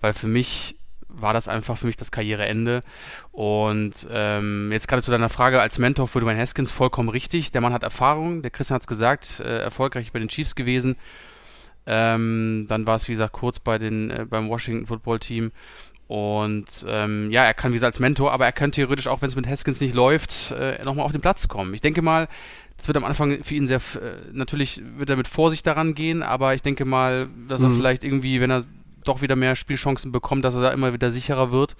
[0.00, 0.76] Weil für mich
[1.08, 2.82] war das einfach für mich das Karriereende.
[3.32, 7.50] Und ähm, jetzt gerade zu deiner Frage als Mentor für Dwayne Haskins vollkommen richtig.
[7.50, 10.96] Der Mann hat Erfahrung, der Christian hat es gesagt, äh, erfolgreich bei den Chiefs gewesen.
[11.84, 15.50] Ähm, dann war es, wie gesagt, kurz bei den, äh, beim Washington Football Team.
[16.10, 19.28] Und ähm, ja, er kann wie gesagt als Mentor, aber er kann theoretisch auch, wenn
[19.28, 21.72] es mit Haskins nicht läuft, äh, nochmal auf den Platz kommen.
[21.72, 22.26] Ich denke mal,
[22.76, 26.24] das wird am Anfang für ihn sehr, äh, natürlich wird er mit Vorsicht daran gehen,
[26.24, 27.76] aber ich denke mal, dass er Mhm.
[27.76, 28.64] vielleicht irgendwie, wenn er
[29.04, 31.76] doch wieder mehr Spielchancen bekommt, dass er da immer wieder sicherer wird.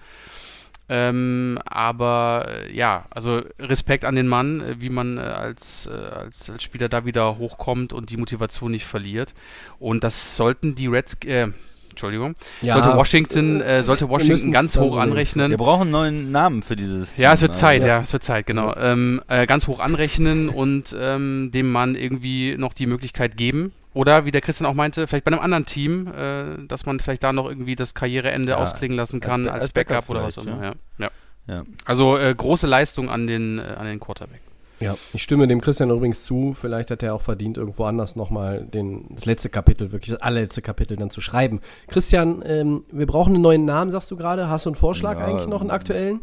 [0.89, 5.91] Ähm, aber äh, ja, also Respekt an den Mann, äh, wie man äh, als, äh,
[5.91, 9.35] als, als Spieler da wieder hochkommt und die Motivation nicht verliert.
[9.81, 11.49] Und das sollten die Reds, äh,
[11.91, 15.51] Entschuldigung, Ja, sollte Washington, äh, sollte Washington ganz hoch anrechnen.
[15.51, 17.89] Wir brauchen einen neuen Namen für dieses Ja, es Team, wird Zeit, also.
[17.89, 18.75] ja, es wird Zeit, genau.
[18.77, 23.73] Ähm, äh, ganz hoch anrechnen und ähm, dem Mann irgendwie noch die Möglichkeit geben.
[23.93, 27.25] Oder wie der Christian auch meinte, vielleicht bei einem anderen Team, äh, dass man vielleicht
[27.25, 30.23] da noch irgendwie das Karriereende Ja, ausklingen lassen als kann als, als Backup, Backup oder
[30.23, 30.63] was auch immer.
[30.63, 30.73] Ja.
[30.99, 31.11] Ja.
[31.49, 31.65] Ja.
[31.85, 34.41] Also äh, große Leistung an den, äh, an den Quarterback.
[34.81, 36.55] Ja, ich stimme dem Christian übrigens zu.
[36.59, 38.67] Vielleicht hat er auch verdient, irgendwo anders nochmal
[39.11, 41.61] das letzte Kapitel, wirklich das allerletzte Kapitel dann zu schreiben.
[41.89, 44.49] Christian, ähm, wir brauchen einen neuen Namen, sagst du gerade.
[44.49, 46.21] Hast du einen Vorschlag Ja, eigentlich noch, einen ähm, aktuellen?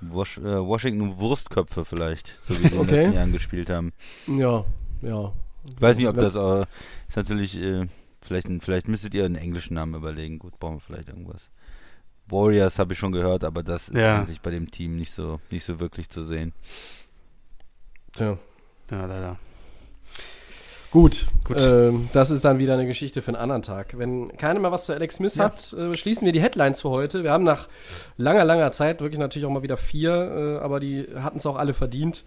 [0.00, 2.96] Wash, äh, Washington Wurstköpfe vielleicht, so wie sie in den Okay.
[2.96, 3.92] letzten Jahren gespielt haben.
[4.26, 4.64] Ja,
[5.02, 5.32] ja.
[5.74, 6.62] Ich weiß nicht, ob das äh,
[7.08, 7.86] ist natürlich, äh,
[8.20, 10.38] vielleicht, vielleicht müsstet ihr einen englischen Namen überlegen.
[10.38, 11.48] Gut, brauchen wir vielleicht irgendwas.
[12.28, 14.18] Warriors habe ich schon gehört, aber das ist Ja.
[14.20, 16.52] eigentlich bei dem Team nicht so, nicht so wirklich zu sehen.
[18.16, 18.38] Tja.
[18.90, 19.36] Ja, leider.
[20.90, 21.60] Gut, Gut.
[21.60, 23.98] Ähm, das ist dann wieder eine Geschichte für einen anderen Tag.
[23.98, 27.22] Wenn keiner mehr was zu Alex Smith hat, äh, schließen wir die Headlines für heute.
[27.22, 27.68] Wir haben nach
[28.16, 31.56] langer, langer Zeit wirklich natürlich auch mal wieder vier, äh, aber die hatten es auch
[31.56, 32.24] alle verdient,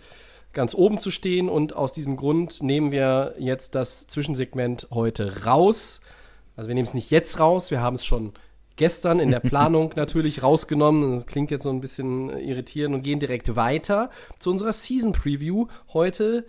[0.53, 1.49] ganz oben zu stehen.
[1.49, 6.01] Und aus diesem Grund nehmen wir jetzt das Zwischensegment heute raus.
[6.55, 8.33] Also wir nehmen es nicht jetzt raus, wir haben es schon
[8.79, 11.13] gestern in der Planung natürlich rausgenommen.
[11.13, 14.09] Das klingt jetzt so ein bisschen irritierend und gehen direkt weiter
[14.39, 15.67] zu unserer Season Preview.
[15.93, 16.45] Heute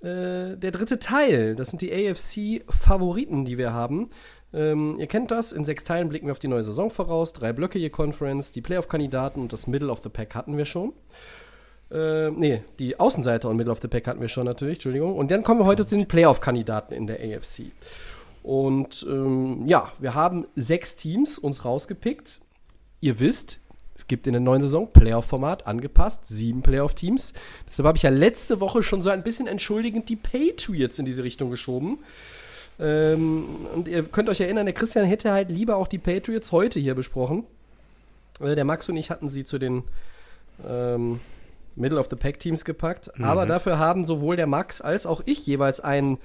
[0.00, 1.54] äh, der dritte Teil.
[1.54, 4.10] Das sind die AFC-Favoriten, die wir haben.
[4.52, 5.52] Ähm, ihr kennt das.
[5.52, 7.32] In sechs Teilen blicken wir auf die neue Saison voraus.
[7.32, 10.92] Drei Blöcke je Conference, die Playoff-Kandidaten und das Middle of the Pack hatten wir schon.
[11.90, 15.14] Äh, nee, die Außenseiter und Middle of the Pack hatten wir schon natürlich, Entschuldigung.
[15.14, 17.72] Und dann kommen wir heute zu den Playoff-Kandidaten in der AFC.
[18.48, 22.40] Und ähm, ja, wir haben sechs Teams uns rausgepickt.
[23.02, 23.58] Ihr wisst,
[23.98, 27.34] Es gibt in der neuen Saison Playoff-Format angepasst, sieben Playoff-Teams.
[27.66, 31.24] Deshalb habe ich ja letzte Woche schon so ein bisschen entschuldigend die Patriots in diese
[31.24, 31.98] Richtung geschoben.
[32.78, 33.44] Ähm,
[33.74, 36.94] und ihr könnt euch erinnern, der Christian hätte halt lieber auch die Patriots heute hier
[36.94, 37.42] besprochen.
[38.40, 39.82] Äh, der Max und ich hatten sie zu den
[40.64, 41.18] ähm,
[41.74, 43.20] Middle of the Pack Teams gepackt.
[43.20, 46.18] Aber dafür haben sowohl der Max als auch ich jeweils ein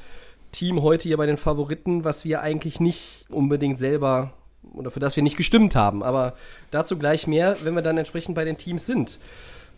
[0.53, 4.31] Team heute hier bei den Favoriten, was wir eigentlich nicht unbedingt selber
[4.73, 6.01] oder für das wir nicht gestimmt haben.
[6.03, 6.35] Aber
[6.71, 9.19] dazu gleich mehr, wenn wir dann entsprechend bei den Teams sind.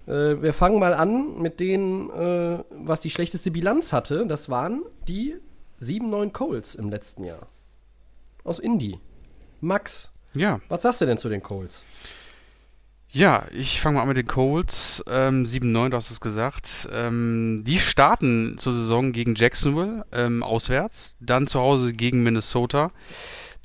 [0.07, 4.27] Äh, wir fangen mal an mit denen, äh, was die schlechteste Bilanz hatte.
[4.27, 5.35] Das waren die
[5.81, 7.47] 7-9 Colts im letzten Jahr.
[8.43, 8.99] Aus Indy.
[9.61, 11.85] Max, Ja, was sagst du denn zu den Colts?
[13.15, 15.01] Ja, ich fange mal an mit den Colts.
[15.09, 16.89] Ähm, 7-9, du hast es gesagt.
[16.91, 22.89] Ähm, die starten zur Saison gegen Jacksonville ähm, auswärts, dann zu Hause gegen Minnesota,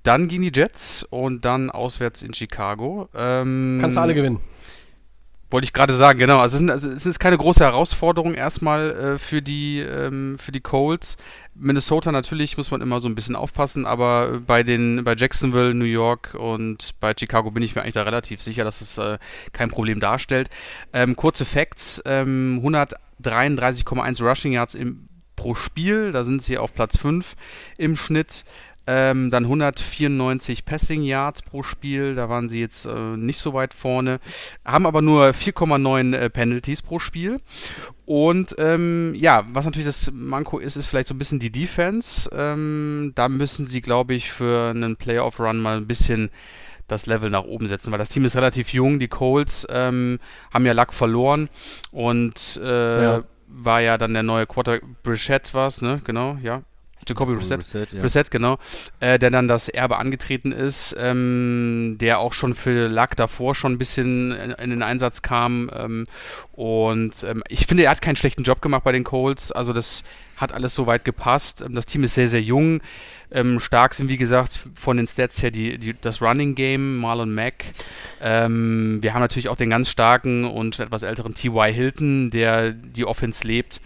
[0.05, 3.09] dann gegen die Jets und dann auswärts in Chicago.
[3.13, 4.39] Ähm, Kannst du alle gewinnen.
[5.51, 6.39] Wollte ich gerade sagen, genau.
[6.39, 10.53] Also es, sind, also es ist keine große Herausforderung erstmal äh, für, die, ähm, für
[10.53, 11.17] die Colts.
[11.55, 15.85] Minnesota natürlich muss man immer so ein bisschen aufpassen, aber bei den bei Jacksonville, New
[15.85, 19.19] York und bei Chicago bin ich mir eigentlich da relativ sicher, dass es äh,
[19.53, 20.49] kein Problem darstellt.
[20.93, 25.09] Ähm, kurze Facts: ähm, 133,1 Rushing Yards im,
[25.41, 27.35] pro Spiel, da sind sie auf Platz 5
[27.79, 28.45] im Schnitt.
[28.93, 33.73] Ähm, dann 194 Passing Yards pro Spiel, da waren sie jetzt äh, nicht so weit
[33.73, 34.19] vorne,
[34.65, 37.41] haben aber nur 4,9 äh, Penalties pro Spiel.
[38.05, 42.29] Und ähm, ja, was natürlich das Manko ist, ist vielleicht so ein bisschen die Defense.
[42.33, 46.31] Ähm, da müssen sie, glaube ich, für einen Playoff-Run mal ein bisschen
[46.89, 48.99] das Level nach oben setzen, weil das Team ist relativ jung.
[48.99, 50.19] Die Colts ähm,
[50.53, 51.49] haben ja Luck verloren
[51.93, 53.23] und äh, Ja.
[53.47, 56.01] war ja dann der neue Quarter Brissett was, ne?
[56.05, 56.63] Genau, ja.
[57.09, 57.61] Jacoby Brissett.
[57.61, 58.01] Brissett, ja.
[58.01, 58.59] Brissett, genau,
[59.01, 63.73] äh, der dann das Erbe angetreten ist, ähm, der auch schon für Luck davor schon
[63.73, 65.71] ein bisschen in, in den Einsatz kam.
[65.75, 66.07] Ähm,
[66.53, 69.53] und ähm, ich finde, er hat keinen schlechten Job gemacht bei den Colts.
[69.53, 70.05] Also das
[70.37, 71.63] hat alles soweit gepasst.
[71.63, 72.81] Ähm, das Team ist sehr, sehr jung.
[73.33, 77.33] Ähm, stark sind, wie gesagt, von den Stats her die, die, das Running Game, Marlon
[77.33, 77.65] Mack.
[78.21, 81.73] Ähm, wir haben natürlich auch den ganz starken und etwas älteren T.Y.
[81.73, 83.81] Hilton, der die Offense lebt.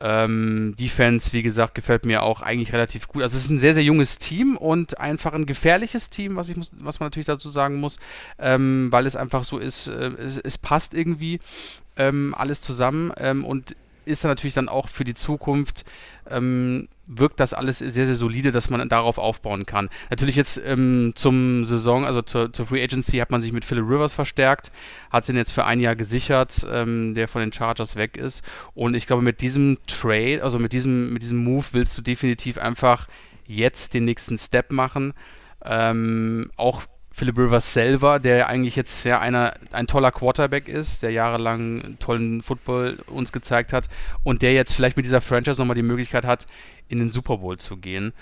[0.00, 3.22] Ähm, Defense, wie gesagt, gefällt mir auch eigentlich relativ gut.
[3.22, 6.56] Also es ist ein sehr, sehr junges Team und einfach ein gefährliches Team, was, ich
[6.56, 7.98] muss, was man natürlich dazu sagen muss,
[8.38, 11.40] ähm, weil es einfach so ist, äh, es, es passt irgendwie
[11.96, 15.84] ähm, alles zusammen ähm, und ist natürlich dann auch für die Zukunft
[16.28, 19.88] ähm, wirkt das alles sehr, sehr solide, dass man darauf aufbauen kann.
[20.10, 23.84] Natürlich jetzt ähm, zum Saison, also zur, zur Free Agency hat man sich mit Philip
[23.84, 24.70] Rivers verstärkt,
[25.10, 28.44] hat ihn jetzt für ein Jahr gesichert, ähm, der von den Chargers weg ist.
[28.74, 32.58] Und ich glaube, mit diesem Trade, also mit diesem, mit diesem Move willst du definitiv
[32.58, 33.08] einfach
[33.46, 35.12] jetzt den nächsten Step machen.
[35.64, 41.10] Ähm, auch Philip Rivers selber, der eigentlich jetzt ja einer, ein toller Quarterback ist, der
[41.10, 43.88] jahrelang tollen Football uns gezeigt hat
[44.22, 46.46] und der jetzt vielleicht mit dieser Franchise nochmal die Möglichkeit hat,
[46.88, 48.12] in den Super Bowl zu gehen.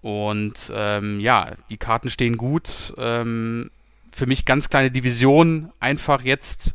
[0.00, 2.94] Und ähm, ja, die Karten stehen gut.
[2.98, 3.70] Ähm,
[4.12, 6.74] für mich ganz kleine Division, einfach jetzt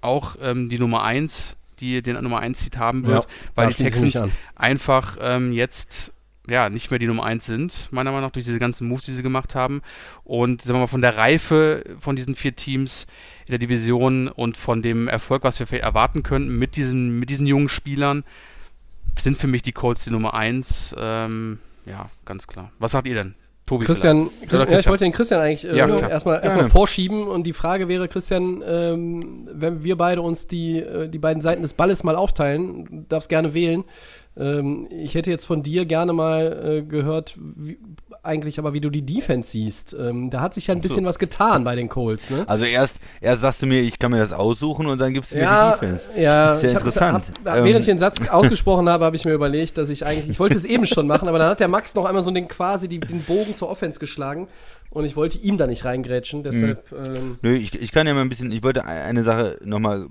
[0.00, 3.84] auch ähm, die Nummer 1, die den Nummer 1 Seed haben wird, Ja, weil die
[3.84, 4.32] Texans an.
[4.56, 6.12] einfach ähm, jetzt
[6.48, 9.12] ja, nicht mehr die Nummer 1 sind, meiner Meinung nach, durch diese ganzen Moves, die
[9.12, 9.82] sie gemacht haben.
[10.24, 13.06] Und sagen wir mal, von der Reife von diesen vier Teams
[13.46, 17.30] in der Division und von dem Erfolg, was wir vielleicht erwarten könnten mit diesen, mit
[17.30, 18.24] diesen jungen Spielern,
[19.18, 20.94] sind für mich die Colts die Nummer 1.
[20.98, 22.72] Ähm, ja, ganz klar.
[22.78, 23.34] Was sagt ihr denn?
[23.70, 24.30] Tobi Christian.
[24.40, 27.52] Christian, Oder ja, ich wollte den Christian eigentlich äh, Ja, erstmal, erstmal vorschieben und die
[27.52, 32.02] Frage wäre, Christian, ähm, wenn wir beide uns die, äh, die beiden Seiten des Balles
[32.02, 33.84] mal aufteilen, du darfst gerne wählen.
[34.40, 37.78] Ähm, ich hätte jetzt von dir gerne mal äh, gehört, wie,
[38.22, 39.94] eigentlich aber, wie du die Defense siehst.
[39.98, 42.44] Ähm, da hat sich ja ein bisschen was getan bei den Colts, ne?
[42.46, 45.38] Also erst, erst sagst du mir, ich kann mir das aussuchen und dann gibst du
[45.38, 46.20] Ja, mir die Defense.
[46.20, 47.24] ja, Ist ja ich hab- interessant.
[47.44, 50.28] Hab, Ähm, während ich den Satz ausgesprochen habe, habe ich mir überlegt, dass ich eigentlich,
[50.30, 52.48] ich wollte es eben schon machen, aber dann hat der Max noch einmal so den
[52.48, 54.48] quasi die, den Bogen zur Offense geschlagen
[54.90, 58.22] und ich wollte ihm da nicht reingrätschen, deshalb, ähm, Nö, ich, ich kann ja mal
[58.22, 60.06] ein bisschen, ich wollte ein- eine Sache nochmal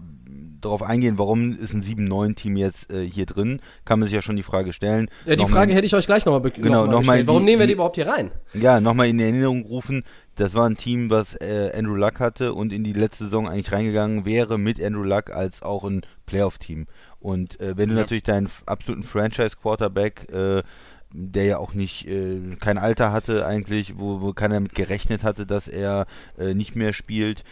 [0.61, 3.61] darauf eingehen, warum ist ein 7-9-Team jetzt äh, hier drin?
[3.85, 5.09] Kann man sich ja schon die Frage stellen.
[5.25, 7.27] ja, die Nochmal- Frage hätte ich euch gleich nochmal Genau, noch mal noch mal.
[7.27, 8.31] Warum die- nehmen wir die überhaupt hier rein?
[8.53, 10.03] Ja, nochmal in Erinnerung rufen,
[10.35, 13.71] das war ein Team, was äh, Andrew Luck hatte und in die letzte Saison eigentlich
[13.71, 16.87] reingegangen wäre mit Andrew Luck als auch ein Playoff-Team.
[17.19, 18.01] Und äh, wenn du Ja.
[18.01, 20.63] natürlich deinen absoluten Franchise-Quarterback, äh,
[21.11, 25.45] der ja auch nicht äh, kein Alter hatte eigentlich, wo, wo keiner damit gerechnet hatte,
[25.45, 26.05] dass er
[26.37, 27.43] äh, nicht mehr spielt,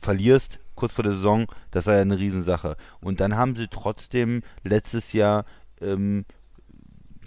[0.00, 2.76] verlierst kurz vor der Saison, das war ja eine Riesensache.
[3.00, 5.44] Und dann haben sie trotzdem letztes Jahr
[5.80, 6.24] ähm,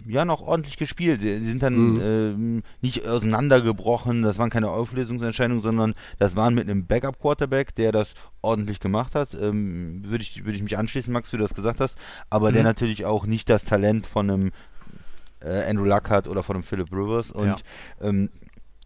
[0.08, 1.22] ja noch ordentlich gespielt.
[1.22, 2.00] Die sind dann Mhm.
[2.02, 8.14] ähm, nicht auseinandergebrochen, das waren keine Auflösungsentscheidungen, sondern das waren mit einem Backup-Quarterback, der das
[8.42, 9.36] ordentlich gemacht hat.
[9.36, 11.96] Ähm, Würde ich, würde ich mich anschließen, Max, wie du das gesagt hast,
[12.32, 12.70] aber der Mhm.
[12.70, 14.52] natürlich auch nicht das Talent von einem
[15.42, 17.32] äh, Andrew Luck hat oder von einem Philip Rivers.
[17.32, 17.56] Und Ja.
[18.02, 18.30] ähm,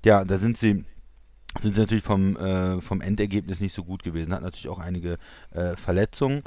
[0.04, 0.84] ja, da sind sie
[1.62, 4.34] sind sie natürlich vom, äh, vom Endergebnis nicht so gut gewesen.
[4.34, 5.18] Hat natürlich auch einige
[5.52, 6.44] äh, Verletzungen.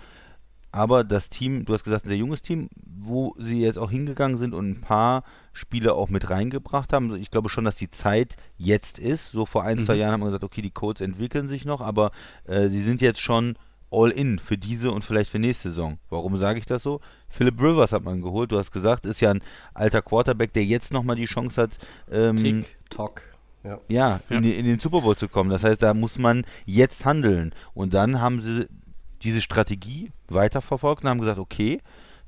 [0.71, 4.37] Aber das Team, du hast gesagt, ein sehr junges Team, wo sie jetzt auch hingegangen
[4.37, 7.17] sind und ein paar Spieler auch mit reingebracht haben.
[7.17, 9.31] Ich glaube schon, dass die Zeit jetzt ist.
[9.33, 10.01] So vor ein, zwei Mhm.
[10.01, 12.11] Jahren haben wir gesagt, okay, die Codes entwickeln sich noch, aber
[12.47, 13.57] äh, sie sind jetzt schon
[13.91, 15.99] all in für diese und vielleicht für nächste Saison.
[16.11, 17.01] Warum sage ich das so?
[17.31, 18.53] Philip Rivers hat man geholt.
[18.53, 19.43] Du hast gesagt, ist ja ein
[19.73, 21.79] alter Quarterback, der jetzt nochmal die Chance hat,
[22.13, 23.23] ähm, Tock.
[23.65, 23.79] Ja.
[23.89, 24.37] ja, Ja.
[24.37, 25.51] In, den- in den Super Bowl zu kommen.
[25.51, 27.53] Das heißt, da muss man jetzt handeln.
[27.75, 28.69] Und dann haben sie
[29.23, 31.81] diese Strategie weiterverfolgt und haben gesagt, okay,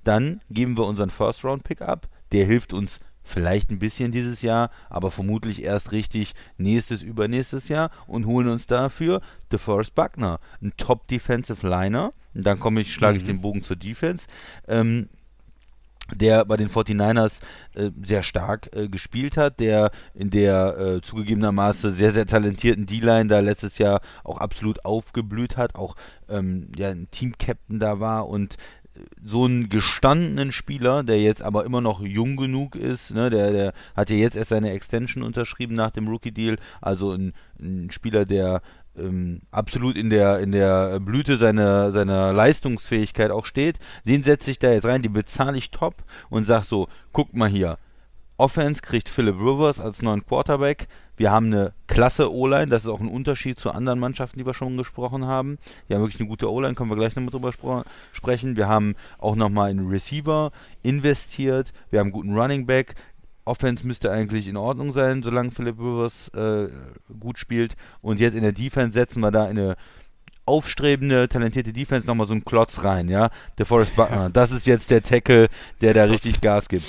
[0.05, 2.09] dann geben wir unseren First-Round-Pick ab.
[2.33, 7.91] Der hilft uns vielleicht ein bisschen dieses Jahr, aber vermutlich erst richtig nächstes, übernächstes Jahr
[8.09, 9.21] und holen uns dafür
[9.53, 12.13] DeForest Buckner, ein Top-Defensive Liner.
[12.35, 13.29] Und dann komme ich, schlage ich Mhm.
[13.29, 14.27] den Bogen zur Defense.
[14.67, 15.09] Ähm,
[16.15, 17.41] der bei den 49ers
[17.75, 23.29] äh, sehr stark äh, gespielt hat, der in der äh, zugegebenermaßen sehr, sehr talentierten D-Line
[23.29, 25.97] da letztes Jahr auch absolut aufgeblüht hat, auch
[26.29, 28.57] ähm, ja, ein Team-Captain da war und
[28.95, 33.53] äh, so einen gestandenen Spieler, der jetzt aber immer noch jung genug ist, ne, der,
[33.53, 38.25] der hat ja jetzt erst seine Extension unterschrieben nach dem Rookie-Deal, also ein, ein Spieler,
[38.27, 38.63] der
[38.97, 44.59] ähm, absolut in der, in der Blüte seiner, seiner Leistungsfähigkeit auch steht, den setze ich
[44.59, 47.79] da jetzt rein, die bezahle ich top und sag so, guck mal hier,
[48.41, 50.89] Offense kriegt Philip Rivers als neuen Quarterback.
[51.19, 54.55] Wir haben eine klasse O-Line, das ist auch ein Unterschied zu anderen Mannschaften, die wir
[54.55, 55.59] schon gesprochen haben.
[55.87, 58.57] Die haben wirklich eine gute O-Line, können wir gleich nochmal drüber sprechen.
[58.57, 62.95] Wir haben auch nochmal in Receiver investiert, wir haben einen guten Running Back.
[63.45, 66.69] Offense müsste eigentlich in Ordnung sein, solange Philip Rivers äh,
[67.19, 67.75] gut spielt.
[68.01, 69.77] Und jetzt in der Defense setzen wir da eine
[70.47, 73.31] aufstrebende, talentierte Defense nochmal so einen Klotz rein, ja.
[73.59, 75.49] Der Forrest Buckner, das ist jetzt der Tackle,
[75.81, 76.85] der da richtig Gas gibt.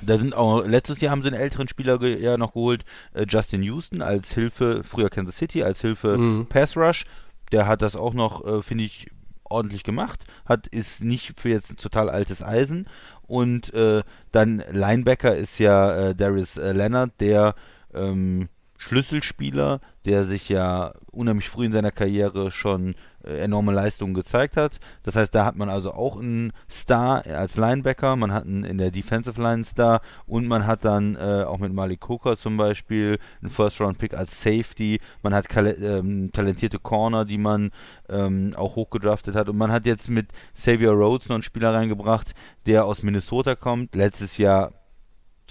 [0.00, 3.62] Da sind auch, letztes Jahr haben sie einen älteren Spieler ja noch geholt, äh, Justin
[3.62, 6.46] Houston, als Hilfe, früher Kansas City, als Hilfe Mhm.
[6.46, 7.04] Pass Rush.
[7.52, 9.10] Der hat das auch noch, äh, finde ich,
[9.44, 10.24] ordentlich gemacht.
[10.46, 12.86] Hat, ist nicht für jetzt ein total altes Eisen.
[13.32, 17.54] Und äh, dann Linebacker ist ja äh, Darius äh, Leonard, der
[17.94, 18.50] ähm,
[18.82, 24.80] Schlüsselspieler, der sich ja unheimlich früh in seiner Karriere schon äh, enorme Leistungen gezeigt hat.
[25.04, 28.78] Das heißt, da hat man also auch einen Star als Linebacker, man hat einen in
[28.78, 33.20] der Defensive Line Star und man hat dann äh, auch mit Malik Hooker zum Beispiel
[33.40, 35.00] einen First-Round-Pick als Safety.
[35.22, 37.70] Man hat ähm, talentierte Corner, die man
[38.08, 40.26] ähm, auch hochgedraftet hat und man hat jetzt mit
[40.56, 42.34] Xavier Rhodes noch einen Spieler reingebracht,
[42.66, 43.94] der aus Minnesota kommt.
[43.94, 44.72] Letztes Jahr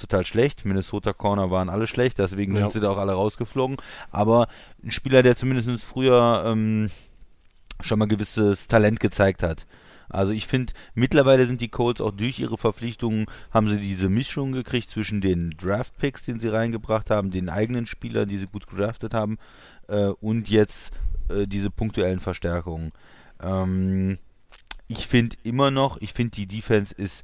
[0.02, 0.66] total schlecht.
[0.66, 2.62] Minnesota Corner waren alle schlecht, deswegen Ja.
[2.62, 3.78] sind sie da auch alle rausgeflogen.
[4.12, 4.48] Aber
[4.84, 6.90] ein Spieler, der zumindest früher ähm,
[7.80, 9.66] schon mal gewisses Talent gezeigt hat.
[10.10, 14.52] Also ich finde, mittlerweile sind die Colts auch durch ihre Verpflichtungen, haben sie diese Mischung
[14.52, 19.14] gekriegt zwischen den Draft-Picks, den sie reingebracht haben, den eigenen Spielern, die sie gut gedraftet
[19.14, 19.38] haben,
[19.88, 20.92] äh, und jetzt
[21.30, 22.92] äh, diese punktuellen Verstärkungen.
[23.42, 24.18] Ähm,
[24.90, 27.24] ich finde immer noch, ich finde die Defense ist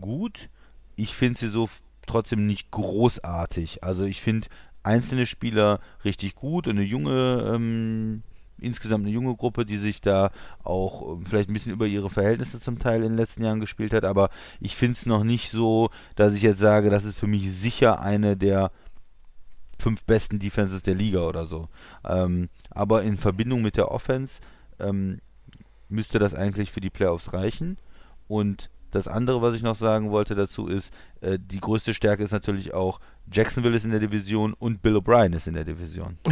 [0.00, 0.48] gut.
[0.96, 1.68] Ich finde sie so
[2.06, 3.82] trotzdem nicht großartig.
[3.84, 4.48] Also ich finde
[4.82, 8.22] einzelne Spieler richtig gut und eine junge, ähm,
[8.58, 10.30] insgesamt eine junge Gruppe, die sich da
[10.62, 13.92] auch ähm, vielleicht ein bisschen über ihre Verhältnisse zum Teil in den letzten Jahren gespielt
[13.92, 14.04] hat.
[14.04, 14.30] Aber
[14.60, 18.00] ich finde es noch nicht so, dass ich jetzt sage, das ist für mich sicher
[18.00, 18.70] eine der
[19.78, 21.68] fünf besten Defenses der Liga oder so.
[22.04, 24.40] Ähm, aber in Verbindung mit der Offense
[24.78, 25.20] ähm,
[25.88, 27.78] müsste das eigentlich für die Playoffs reichen.
[28.28, 32.32] Und das andere, was ich noch sagen wollte dazu, ist, äh, die größte Stärke ist
[32.32, 36.18] natürlich auch, Jacksonville ist in der Division und Bill O'Brien ist in der Division.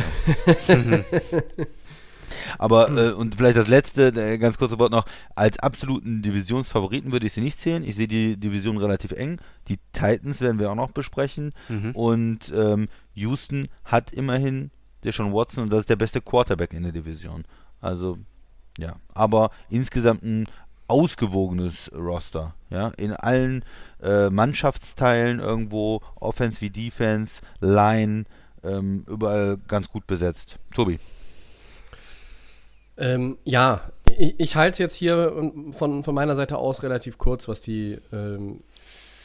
[2.58, 7.32] Aber, äh, und vielleicht das letzte, ganz kurze Wort noch, als absoluten Divisionsfavoriten würde ich
[7.32, 7.82] sie nicht zählen.
[7.82, 9.40] Ich sehe die Division relativ eng.
[9.68, 11.52] Die Titans werden wir auch noch besprechen.
[11.68, 11.92] Mhm.
[11.92, 14.70] Und ähm, Houston hat immerhin
[15.04, 17.44] Deshaun Watson und das ist der beste Quarterback in der Division.
[17.80, 18.18] Also,
[18.78, 18.96] ja.
[19.12, 20.46] Aber insgesamt ein
[20.92, 22.54] ausgewogenes Roster.
[22.70, 23.64] Ja, in allen
[24.02, 28.24] äh, Mannschaftsteilen irgendwo, Offense wie Defense, Line,
[28.62, 30.58] ähm, überall ganz gut besetzt.
[30.74, 30.98] Tobi.
[32.96, 33.80] Ähm, ja,
[34.18, 37.98] ich, ich halte jetzt hier ähm, von, von meiner Seite aus relativ kurz, was die
[38.12, 38.60] ähm,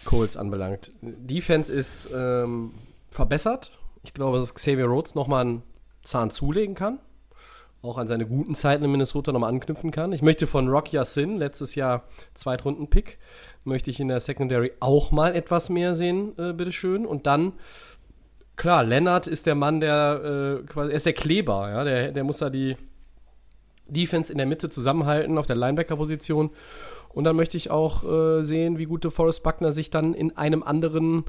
[0.05, 0.91] Colts anbelangt.
[1.01, 2.73] Defense ist ähm,
[3.09, 3.71] verbessert.
[4.03, 5.63] Ich glaube, dass Xavier Rhodes nochmal einen
[6.03, 6.99] Zahn zulegen kann.
[7.81, 10.11] Auch an seine guten Zeiten in Minnesota nochmal anknüpfen kann.
[10.11, 12.03] Ich möchte von Rock Sin, letztes Jahr
[12.33, 13.19] Zweitrunden-Pick,
[13.65, 17.05] möchte ich in der Secondary auch mal etwas mehr sehen, äh, bitteschön.
[17.05, 17.53] Und dann,
[18.55, 22.23] klar, Lennart ist der Mann, der äh, quasi, er ist der Kleber, ja, der, der
[22.23, 22.75] muss da die
[23.87, 26.49] Defense in der Mitte zusammenhalten auf der Linebacker-Position.
[27.09, 30.35] Und dann möchte ich auch äh, sehen, wie gut der Forrest Buckner sich dann in
[30.37, 31.23] einem anderen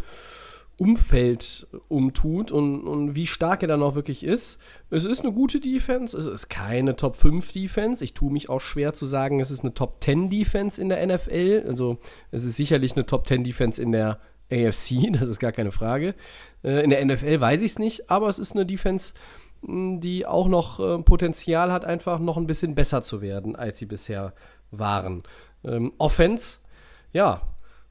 [0.78, 4.60] Umfeld umtut und, und wie stark er dann auch wirklich ist.
[4.90, 8.02] Es ist eine gute Defense, es ist keine Top 5 Defense.
[8.04, 11.04] Ich tue mich auch schwer zu sagen, es ist eine Top 10 Defense in der
[11.04, 11.64] NFL.
[11.66, 11.98] Also
[12.30, 14.20] es ist sicherlich eine Top 10 Defense in der
[14.52, 16.14] AFC, das ist gar keine Frage.
[16.62, 19.14] Äh, in der NFL weiß ich es nicht, aber es ist eine Defense,
[19.62, 23.86] die auch noch äh, Potenzial hat, einfach noch ein bisschen besser zu werden, als sie
[23.86, 24.32] bisher
[24.70, 25.24] waren.
[25.64, 26.58] Ähm, Offense,
[27.12, 27.42] ja,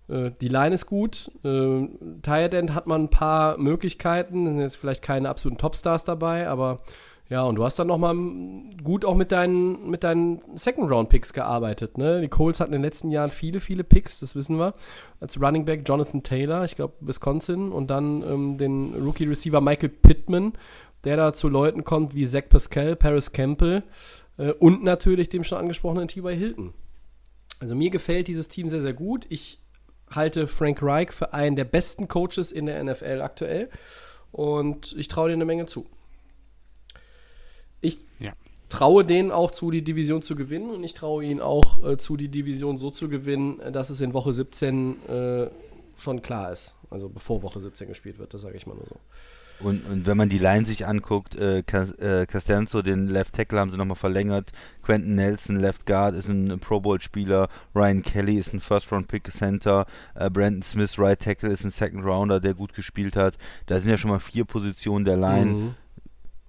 [0.09, 1.29] die Line ist gut.
[1.43, 1.87] Äh,
[2.21, 4.45] Tight End hat man ein paar Möglichkeiten.
[4.47, 6.77] Sind jetzt vielleicht keine absoluten Topstars dabei, aber
[7.29, 8.15] ja, und du hast dann nochmal
[8.81, 11.97] gut auch mit deinen, mit deinen Second-Round-Picks gearbeitet.
[11.97, 12.21] Ne?
[12.21, 14.73] Die Coles hatten in den letzten Jahren viele, viele Picks, das wissen wir.
[15.19, 20.53] Als Running Back Jonathan Taylor, ich glaube Wisconsin, und dann ähm, den Rookie-Receiver Michael Pittman,
[21.03, 23.83] der da zu Leuten kommt wie Zach Pascal, Paris Campbell
[24.37, 26.33] äh, und natürlich dem schon angesprochenen T.Y.
[26.33, 26.73] Hilton.
[27.59, 29.25] Also mir gefällt dieses Team sehr, sehr gut.
[29.27, 29.59] Ich
[30.11, 33.69] halte Frank Reich für einen der besten Coaches in der NFL aktuell
[34.31, 35.85] und ich traue dir eine Menge zu.
[37.81, 38.33] Ich ja.
[38.69, 42.17] traue denen auch zu, die Division zu gewinnen und ich traue ihnen auch äh, zu,
[42.17, 45.49] die Division so zu gewinnen, dass es in Woche 17 äh,
[45.97, 46.75] schon klar ist.
[46.89, 48.95] Also bevor Woche 17 gespielt wird, das sage ich mal nur so.
[49.59, 53.71] Und, und wenn man die Line sich anguckt, äh, äh Castenzo, den Left Tackle haben
[53.71, 54.51] sie nochmal verlängert,
[54.83, 59.85] Quentin Nelson, Left Guard, ist ein Pro Bowl-Spieler, Ryan Kelly ist ein First-Round-Pick-Center,
[60.15, 63.37] äh, Brandon Smith, Right Tackle, ist ein Second-Rounder, der gut gespielt hat.
[63.65, 65.45] Da sind ja schon mal vier Positionen der Line.
[65.45, 65.75] Mhm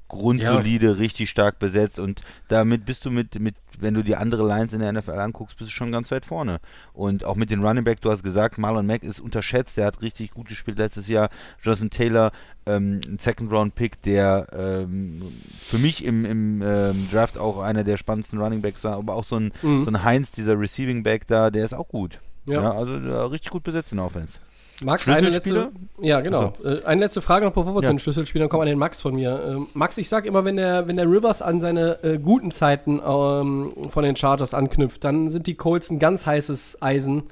[0.09, 0.93] grundsolide, ja.
[0.93, 4.81] richtig stark besetzt und damit bist du mit, mit, wenn du die andere Lines in
[4.81, 6.61] der NFL anguckst, bist du schon ganz weit vorne.
[6.95, 10.03] Und auch mit den Running Back, du hast gesagt, Marlon Mack ist unterschätzt, der hat
[10.03, 11.29] richtig gut gespielt letztes Jahr.
[11.63, 12.33] Jonathan Taylor,
[12.67, 15.23] ähm, ein Second Round Pick, der ähm,
[15.59, 19.25] für mich im, im ähm, Draft auch einer der spannendsten Running Backs war, aber auch
[19.25, 19.85] so ein, mhm.
[19.85, 22.19] so ein Heinz, dieser Receiving Back da, der ist auch gut.
[22.47, 24.39] Ja, ja also richtig gut besetzt in der Offense.
[24.81, 26.55] Max, eine letzte, ja, genau.
[26.63, 26.85] Also.
[26.85, 27.87] eine letzte Frage noch, bevor wir ja.
[27.87, 29.43] zu den Schlüsselspielern kommen, an den Max von mir.
[29.45, 33.01] Ähm, Max, ich sag immer, wenn der, wenn der Rivers an seine äh, guten Zeiten
[33.05, 37.25] ähm, von den Chargers anknüpft, dann sind die Colts ein ganz heißes Eisen.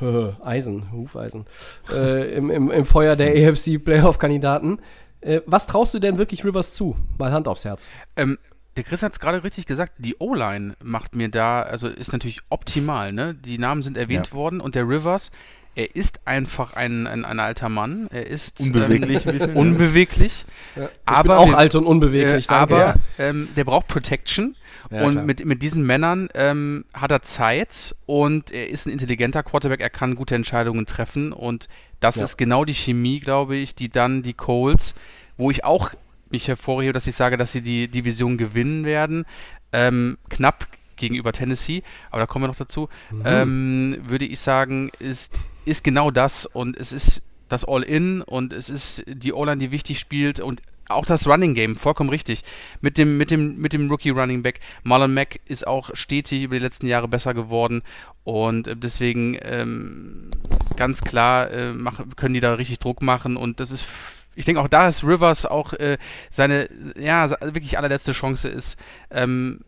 [0.44, 1.46] Eisen, Hufeisen.
[1.92, 4.78] äh, im, im, Im Feuer der AFC Playoff-Kandidaten.
[5.20, 6.96] Äh, was traust du denn wirklich Rivers zu?
[7.18, 7.90] Mal Hand aufs Herz.
[8.16, 8.38] Ähm,
[8.76, 12.42] der Chris hat es gerade richtig gesagt, die O-Line macht mir da, also ist natürlich
[12.48, 13.34] optimal, ne?
[13.34, 14.32] Die Namen sind erwähnt ja.
[14.34, 15.32] worden und der Rivers,
[15.78, 18.08] er ist einfach ein, ein, ein alter Mann.
[18.10, 19.24] Er ist unbeweglich.
[19.26, 20.44] Ähm, unbeweglich.
[20.74, 22.50] Ja, aber auch alt und unbeweglich.
[22.50, 24.56] Äh, aber ähm, der braucht Protection.
[24.90, 29.44] Ja, und mit, mit diesen Männern ähm, hat er Zeit und er ist ein intelligenter
[29.44, 29.80] Quarterback.
[29.80, 31.32] Er kann gute Entscheidungen treffen.
[31.32, 31.68] Und
[32.00, 32.24] das ja.
[32.24, 34.96] ist genau die Chemie, glaube ich, die dann die Colts,
[35.36, 35.92] wo ich auch
[36.28, 39.26] mich hervorhebe, dass ich sage, dass sie die Division gewinnen werden.
[39.72, 40.66] Ähm, knapp
[40.98, 43.22] gegenüber Tennessee, aber da kommen wir noch dazu, mhm.
[43.24, 48.68] ähm, würde ich sagen, ist, ist genau das und es ist das All-In und es
[48.68, 52.42] ist die O-Line, die wichtig spielt und auch das Running Game, vollkommen richtig.
[52.80, 54.60] Mit dem, mit dem, mit dem Rookie Running Back.
[54.82, 57.82] Marlon Mack ist auch stetig über die letzten Jahre besser geworden
[58.24, 60.30] und deswegen ähm,
[60.76, 63.86] ganz klar äh, mach, können die da richtig Druck machen und das ist
[64.34, 65.98] ich denke auch da ist Rivers auch äh,
[66.30, 68.78] seine, ja, wirklich allerletzte Chance ist,
[69.10, 69.60] ähm,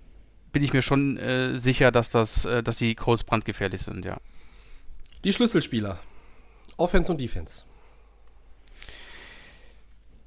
[0.52, 4.18] bin ich mir schon äh, sicher, dass, das, äh, dass die Colts brandgefährlich sind, ja.
[5.24, 5.98] Die Schlüsselspieler.
[6.76, 7.64] Offense und Defense.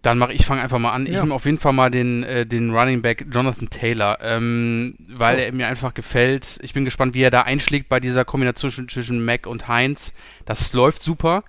[0.04, 1.06] Dann mache ich fange einfach mal an.
[1.06, 1.14] Ja.
[1.14, 5.38] Ich nehme auf jeden Fall mal den, äh, den Running Back Jonathan Taylor, ähm, weil
[5.38, 5.40] oh.
[5.40, 6.60] er mir einfach gefällt.
[6.62, 10.14] Ich bin gespannt, wie er da einschlägt bei dieser Kombination zwischen, zwischen Mac und Heinz.
[10.46, 11.46] Das läuft super.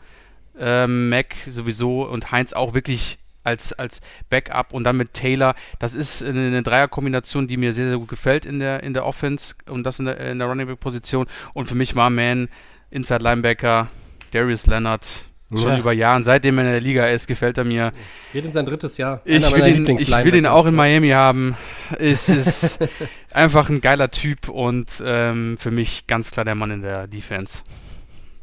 [0.57, 5.55] Ähm, Mac sowieso und Heinz auch wirklich als, als Backup und dann mit Taylor.
[5.79, 9.55] Das ist eine, Dreierkombination, die mir sehr, sehr gut gefällt in der, in der Offense
[9.69, 11.27] und das in der, in der Running Back Position.
[11.53, 12.49] Und für mich war Man,
[12.91, 13.89] Inside Linebacker,
[14.33, 15.27] Darius Leonard.
[15.57, 15.79] Schon ja.
[15.79, 17.93] über Jahren, seitdem er in der Liga ist, gefällt er mir.
[18.33, 19.21] Geht in sein drittes Jahr.
[19.25, 21.57] Ich will, ihn, ich will ihn auch in Miami haben.
[21.99, 22.79] Es ist
[23.31, 27.63] einfach ein geiler Typ und ähm, für mich ganz klar der Mann in der Defense.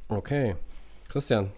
[0.08, 0.56] Okay.
[1.10, 1.52] Christian,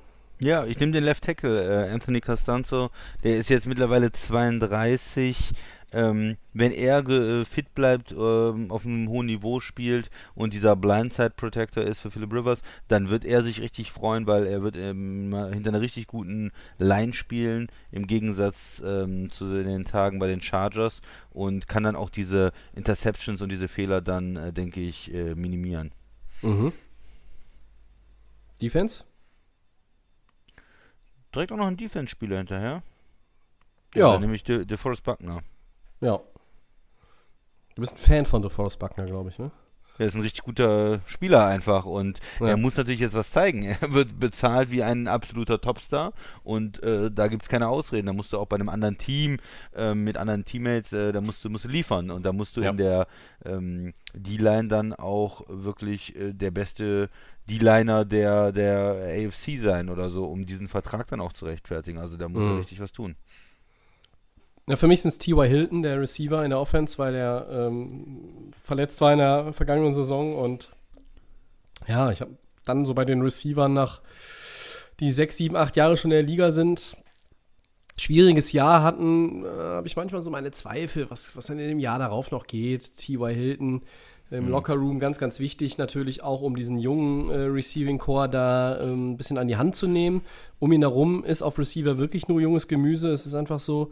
[0.43, 2.89] ja, ich nehme den Left Tackle, äh, Anthony Costanzo.
[3.23, 5.53] Der ist jetzt mittlerweile 32.
[5.93, 11.33] ähm, wenn er äh, fit bleibt, ähm, auf einem hohen Niveau spielt und dieser Blindside
[11.37, 15.35] Protector ist für Philip Rivers, dann wird er sich richtig freuen, weil er wird ähm,
[15.53, 21.01] hinter einer richtig guten Line spielen, im Gegensatz ähm, zu den Tagen bei den Chargers
[21.29, 25.91] und kann dann auch diese Interceptions und diese Fehler dann, äh, denke ich, äh, minimieren.
[26.41, 26.73] Mhm.
[28.61, 29.03] Defense?
[31.33, 32.83] Direkt auch noch ein Defense-Spieler hinterher.
[33.95, 34.17] Ja.
[34.19, 35.41] Nämlich De DeForest Buckner.
[36.01, 36.19] Ja.
[37.75, 39.51] Du bist ein Fan von DeForest Buckner, glaube ich, ne?
[39.99, 42.47] Er ist ein richtig guter Spieler einfach und Ja.
[42.47, 43.63] er muss natürlich jetzt was zeigen.
[43.81, 46.13] Er wird bezahlt wie ein absoluter Topstar
[46.43, 48.07] und äh, da gibt es keine Ausreden.
[48.07, 49.37] Da musst du auch bei einem anderen Team
[49.75, 52.61] äh, mit anderen Teammates, äh, da musst du, musst du liefern und da musst du
[52.61, 52.71] Ja.
[52.71, 53.07] in der
[53.45, 57.09] ähm, D-Line dann auch wirklich äh, der beste
[57.49, 58.95] D-Liner der, der
[59.27, 61.97] AFC sein oder so, um diesen Vertrag dann auch zu rechtfertigen.
[61.99, 62.51] Also da muss Mhm.
[62.51, 63.15] er richtig was tun.
[64.67, 65.45] Ja, für mich sind es T.Y.
[65.47, 70.35] Hilton, der Receiver in der Offense, weil er ähm, verletzt war in der vergangenen Saison
[70.37, 70.69] und
[71.85, 74.01] ja, ich habe dann so bei den Receivern nach
[75.01, 76.95] die sechs, sieben, acht Jahre schon in der Liga sind,
[77.99, 81.79] schwieriges Jahr hatten, äh, habe ich manchmal so meine Zweifel, was, was dann in dem
[81.79, 82.95] Jahr darauf noch geht.
[82.95, 83.33] T.Y.
[83.35, 83.81] Hilton
[84.31, 89.11] im Lockerroom ganz, ganz wichtig, natürlich auch, um diesen jungen äh, Receiving Core da ähm,
[89.11, 90.21] ein bisschen an die Hand zu nehmen.
[90.59, 93.11] Um ihn herum ist auf Receiver wirklich nur junges Gemüse.
[93.11, 93.91] Es ist einfach so.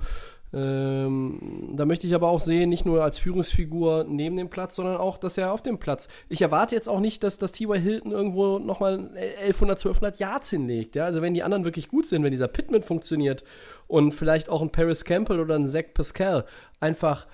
[0.53, 4.97] Ähm, da möchte ich aber auch sehen, nicht nur als Führungsfigur neben dem Platz, sondern
[4.97, 6.09] auch, dass er auf dem Platz.
[6.27, 7.79] Ich erwarte jetzt auch nicht, dass, dass T.Y.
[7.79, 10.95] Hilton irgendwo nochmal 1100, 1200 Yards hinlegt.
[10.95, 11.05] Ja?
[11.05, 13.43] Also, wenn die anderen wirklich gut sind, wenn dieser Pittman funktioniert
[13.87, 16.45] und vielleicht auch ein Paris Campbell oder ein Zach Pascal
[16.79, 17.27] einfach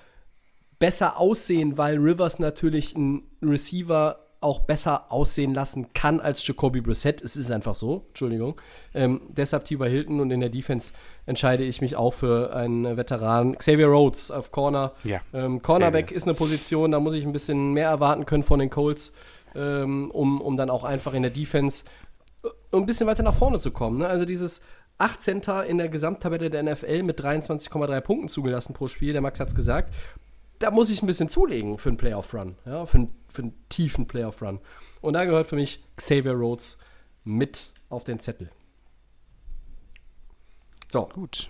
[0.78, 7.20] besser aussehen, weil Rivers natürlich einen Receiver auch besser aussehen lassen kann als Jacoby Brissett.
[7.22, 8.60] Es ist einfach so, Entschuldigung.
[8.94, 9.88] Ähm, deshalb T.Y.
[9.88, 10.92] Hilton und in der Defense
[11.26, 13.58] entscheide ich mich auch für einen Veteran.
[13.58, 14.92] Xavier Rhodes auf Corner.
[15.02, 18.60] Ja, Ähm, Cornerback ist eine Position, da muss ich ein bisschen mehr erwarten können von
[18.60, 19.12] den Colts,
[19.56, 21.84] ähm, um, um dann auch einfach in der Defense
[22.44, 23.98] äh, ein bisschen weiter nach vorne zu kommen.
[23.98, 24.06] Ne?
[24.06, 24.62] Also dieses
[24.98, 25.42] 18.
[25.66, 29.54] in der Gesamttabelle der NFL mit 23,3 Punkten zugelassen pro Spiel, der Max hat es
[29.54, 29.92] gesagt.
[30.58, 34.06] Da muss ich ein bisschen zulegen für einen Playoff-Run, ja, für, einen, für einen tiefen
[34.06, 34.60] Playoff-Run.
[35.00, 36.78] Und da gehört für mich Xavier Rhodes
[37.24, 38.50] mit auf den Zettel.
[40.90, 41.48] So, Gut.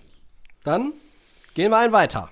[0.63, 0.93] dann
[1.53, 2.29] gehen wir ein weiter.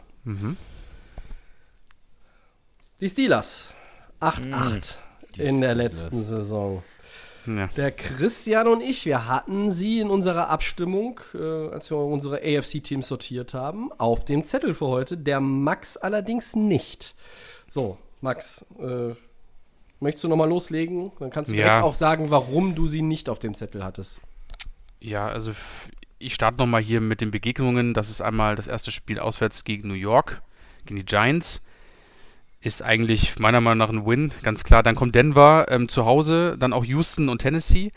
[2.99, 3.71] Die Steelers.
[4.19, 4.95] 8-8
[5.37, 6.83] in der letzten Saison.
[7.47, 7.67] Ja.
[7.77, 13.07] Der Christian und ich, wir hatten sie in unserer Abstimmung, äh, als wir unsere AFC-Teams
[13.07, 15.17] sortiert haben, auf dem Zettel für heute.
[15.17, 17.15] Der Max allerdings nicht.
[17.69, 19.13] So, Max, äh,
[19.99, 21.11] möchtest du nochmal loslegen?
[21.19, 21.63] Dann kannst du Ja.
[21.65, 24.19] direkt auch sagen, warum du sie nicht auf dem Zettel hattest.
[24.99, 25.51] Ja, also
[26.19, 27.93] ich starte nochmal hier mit den Begegnungen.
[27.93, 30.41] Das ist einmal das erste Spiel auswärts gegen New York,
[30.85, 31.61] gegen die Giants.
[32.59, 34.81] Ist eigentlich meiner Meinung nach ein Win, ganz klar.
[34.83, 37.91] Dann kommt Denver ähm, zu Hause, dann auch Houston und Tennessee.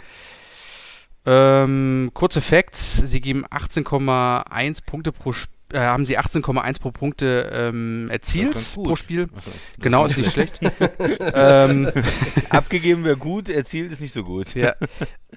[1.27, 7.51] Ähm, kurze Facts, sie geben 18,1 Punkte pro Sp- äh, haben sie 18,1 pro Punkte
[7.53, 9.29] ähm, erzielt pro Spiel.
[9.37, 9.51] Achso.
[9.81, 10.61] Genau, ist nicht schlecht.
[11.35, 11.91] ähm,
[12.51, 14.55] Abgegeben wäre gut, erzielt ist nicht so gut.
[14.55, 14.75] ja.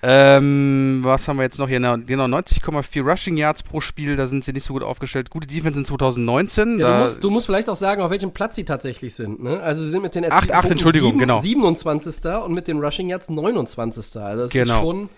[0.02, 1.80] ähm, was haben wir jetzt noch hier?
[1.80, 5.30] Na, Genau, 90,4 Rushing Yards pro Spiel, da sind sie nicht so gut aufgestellt.
[5.30, 6.80] Gute Defense in 2019.
[6.80, 9.42] Ja, du, musst, du musst vielleicht auch sagen, auf welchem Platz sie tatsächlich sind.
[9.42, 9.62] Ne?
[9.62, 11.38] Also sie sind mit den erzielten acht, Punkten Entschuldigung, sieben- genau.
[11.40, 12.26] 27.
[12.46, 14.18] und mit den Rushing Yards 29.
[14.22, 14.74] Also das Genau.
[14.76, 15.10] ist schon.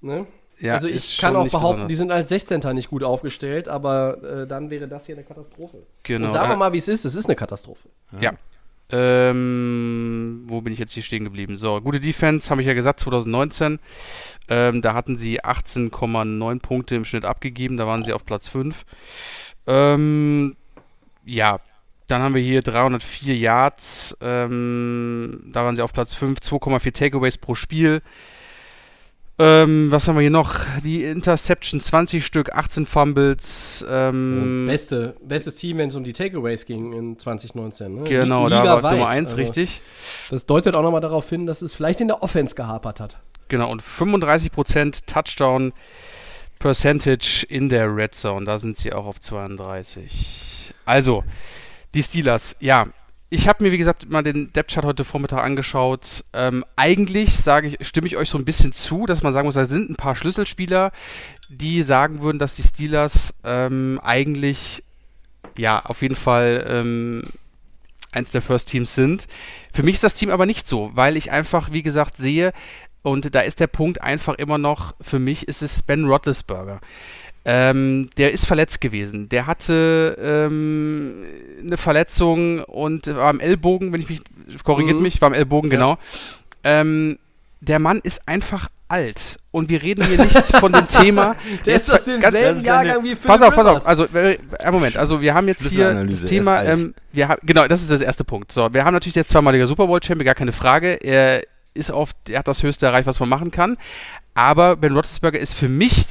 [0.00, 0.26] Ne?
[0.62, 1.88] Ja, also ich kann auch behaupten, besonders.
[1.88, 2.60] die sind als 16.
[2.74, 5.82] nicht gut aufgestellt, aber äh, dann wäre das hier eine Katastrophe.
[6.04, 7.88] Genau, Und sagen wir äh, mal, wie es ist, es ist eine Katastrophe.
[8.20, 8.32] Ja.
[8.92, 11.56] Ähm, wo bin ich jetzt hier stehen geblieben?
[11.56, 13.80] So, gute Defense, habe ich ja gesagt, 2019.
[14.48, 18.84] Ähm, da hatten sie 18,9 Punkte im Schnitt abgegeben, da waren sie auf Platz 5.
[19.66, 20.56] Ähm,
[21.24, 21.58] ja,
[22.06, 27.38] dann haben wir hier 304 Yards, ähm, da waren sie auf Platz 5, 2,4 Takeaways
[27.38, 28.00] pro Spiel.
[29.44, 30.54] Ähm, was haben wir hier noch?
[30.84, 33.84] Die Interception 20 Stück, 18 Fumbles.
[33.88, 38.02] Also Ähm, beste, bestes Team, wenn es um die Takeaways ging in 2019.
[38.02, 38.08] Ne?
[38.08, 38.92] genau, Li- da war ligaweit.
[38.92, 39.80] Nummer 1, Also, richtig.
[40.30, 43.16] Das deutet auch nochmal darauf hin, dass es vielleicht in der Offense gehapert hat.
[43.48, 45.72] Genau, und 35% Touchdown
[46.58, 48.46] Percentage in der Red Zone.
[48.46, 50.72] Da sind sie auch auf 32.
[50.84, 51.24] Also,
[51.94, 52.86] die Steelers, ja.
[53.34, 56.22] Ich habe mir, wie gesagt, mal den Depth Chart heute Vormittag angeschaut.
[56.34, 59.54] Ähm, eigentlich sage ich, stimme ich euch so ein bisschen zu, dass man sagen muss,
[59.54, 60.92] da sind ein paar Schlüsselspieler,
[61.48, 64.84] die sagen würden, dass die Steelers ähm, eigentlich
[65.56, 67.22] ja auf jeden Fall ähm,
[68.10, 69.26] eins der First Teams sind.
[69.72, 72.52] Für mich ist das Team aber nicht so, weil ich einfach, wie gesagt, sehe,
[73.02, 76.80] Und da ist der Punkt einfach immer noch, für mich ist es Ben Roethlisberger.
[77.44, 79.28] Ähm, der ist verletzt gewesen.
[79.28, 81.24] Der hatte ähm,
[81.60, 84.20] eine Verletzung und war am Ellbogen, wenn ich mich,
[84.64, 85.02] korrigiert Mhm.
[85.02, 85.76] mich, war am Ellbogen, Ja.
[85.76, 85.98] genau.
[86.62, 87.18] Ähm,
[87.60, 89.38] der Mann ist einfach alt.
[89.50, 91.34] Und wir reden hier nicht von dem Thema.
[91.66, 93.86] Der ist aus demselben Jahrgang wie Philip Pass auf, pass auf.
[93.86, 94.96] Also, äh, einen Moment.
[94.96, 96.62] Also, wir haben jetzt hier das er Thema.
[96.64, 98.52] Ähm, wir haben, genau, das ist das erste Punkt.
[98.52, 100.94] So, wir haben natürlich jetzt zweimaliger Super Bowl-Champion, gar keine Frage.
[101.02, 101.42] Er
[101.74, 103.78] ist auf, er hat das höchste erreicht, was man machen kann.
[104.34, 106.04] Aber Ben Roethlisberger ist für mich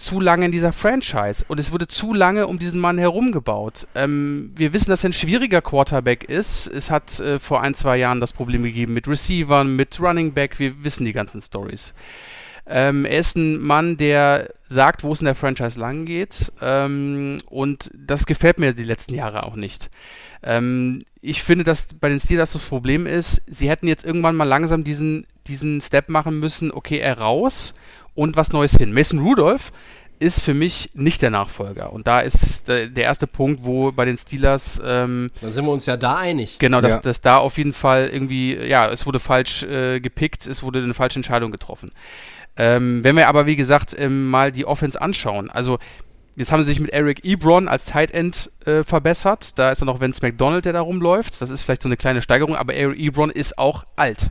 [0.00, 3.86] zu lange in dieser Franchise und es wurde zu lange um diesen Mann herum gebaut.
[3.94, 6.66] Ähm, wir wissen, dass er ein schwieriger Quarterback ist.
[6.66, 10.58] Es hat äh, vor ein, zwei Jahren das Problem gegeben mit Receivern, mit Running Back.
[10.58, 11.94] Wir wissen die ganzen Stories.
[12.66, 16.52] Ähm, er ist ein Mann, der sagt, wo es in der Franchise lang geht.
[16.60, 19.90] Ähm, und das gefällt mir die letzten Jahre auch nicht.
[20.42, 24.44] Ähm, ich finde, dass bei den Steelers das Problem ist, sie hätten jetzt irgendwann mal
[24.44, 27.74] langsam diesen, diesen Step machen müssen, okay, er raus
[28.14, 28.92] und was Neues hin.
[28.92, 29.72] Mason Rudolph
[30.18, 31.92] ist für mich nicht der Nachfolger.
[31.92, 35.72] Und da ist der, der erste Punkt, wo bei den Steelers ähm, Dann sind wir
[35.72, 36.58] uns ja da einig.
[36.58, 37.00] Genau, dass, Ja.
[37.00, 40.92] dass da auf jeden Fall irgendwie, ja, es wurde falsch äh, gepickt, es wurde eine
[40.92, 41.90] falsche Entscheidung getroffen.
[42.58, 45.78] Ähm, wenn wir aber, wie gesagt, ähm, mal die Offense anschauen, also
[46.36, 49.86] jetzt haben sie sich mit Eric Ebron als Tight End äh, verbessert, da ist dann
[49.86, 52.98] noch Vince McDonald, der da rumläuft, das ist vielleicht so eine kleine Steigerung, aber Eric
[52.98, 54.30] Ebron ist auch alt.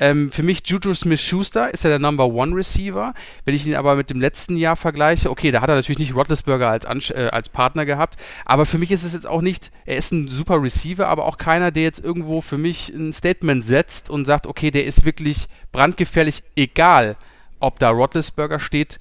[0.00, 3.14] Ähm, für mich Juju Smith-Schuster ist ja der Number One Receiver.
[3.44, 6.14] Wenn ich ihn aber mit dem letzten Jahr vergleiche, okay, da hat er natürlich nicht
[6.14, 9.96] Roethlisberger als, äh, als Partner gehabt, aber für mich ist es jetzt auch nicht, er
[9.96, 14.10] ist ein super Receiver, aber auch keiner, der jetzt irgendwo für mich ein Statement setzt
[14.10, 17.16] und sagt, okay, der ist wirklich brandgefährlich, egal
[17.60, 18.98] ob da Roethlisberger steht,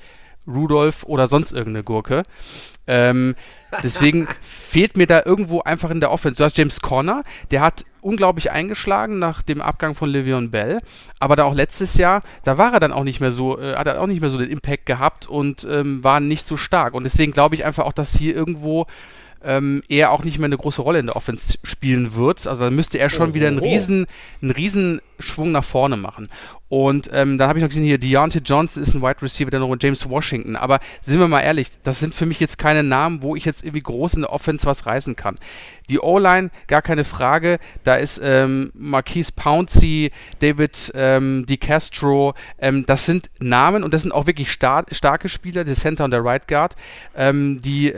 [0.47, 2.23] Rudolph oder sonst irgendeine Gurke.
[2.87, 3.35] Ähm,
[3.83, 6.37] deswegen fehlt mir da irgendwo einfach in der Offense.
[6.37, 10.79] Du hast James Conner, der hat unglaublich eingeschlagen nach dem Abgang von Le'Veon Bell,
[11.19, 13.87] aber da auch letztes Jahr, da war er dann auch nicht mehr so, äh, hat
[13.87, 16.93] er auch nicht mehr so den Impact gehabt und ähm, war nicht so stark.
[16.93, 18.87] Und deswegen glaube ich einfach auch, dass hier irgendwo
[19.47, 22.45] ähm, er auch nicht mehr eine große Rolle in der Offense spielen wird.
[22.45, 24.05] Also dann müsste er schon Oh, wieder einen oh, riesen,
[24.41, 26.29] einen riesen Schwung nach vorne machen.
[26.69, 29.61] Und ähm, dann habe ich noch gesehen, hier Deontay Johnson ist ein Wide Receiver, dann
[29.61, 30.57] noch James Washington.
[30.57, 33.63] Aber sind wir mal ehrlich, das sind für mich jetzt keine Namen, wo ich jetzt
[33.63, 35.37] irgendwie groß in der Offense was reißen kann.
[35.89, 37.59] Die O-Line, gar keine Frage.
[37.85, 42.33] Da ist ähm, Marquise Pouncey, David ähm, DiCastro.
[42.59, 46.11] Ähm, das sind Namen und das sind auch wirklich star starke Spieler, der Center und
[46.11, 46.75] der Right Guard,
[47.15, 47.89] ähm, die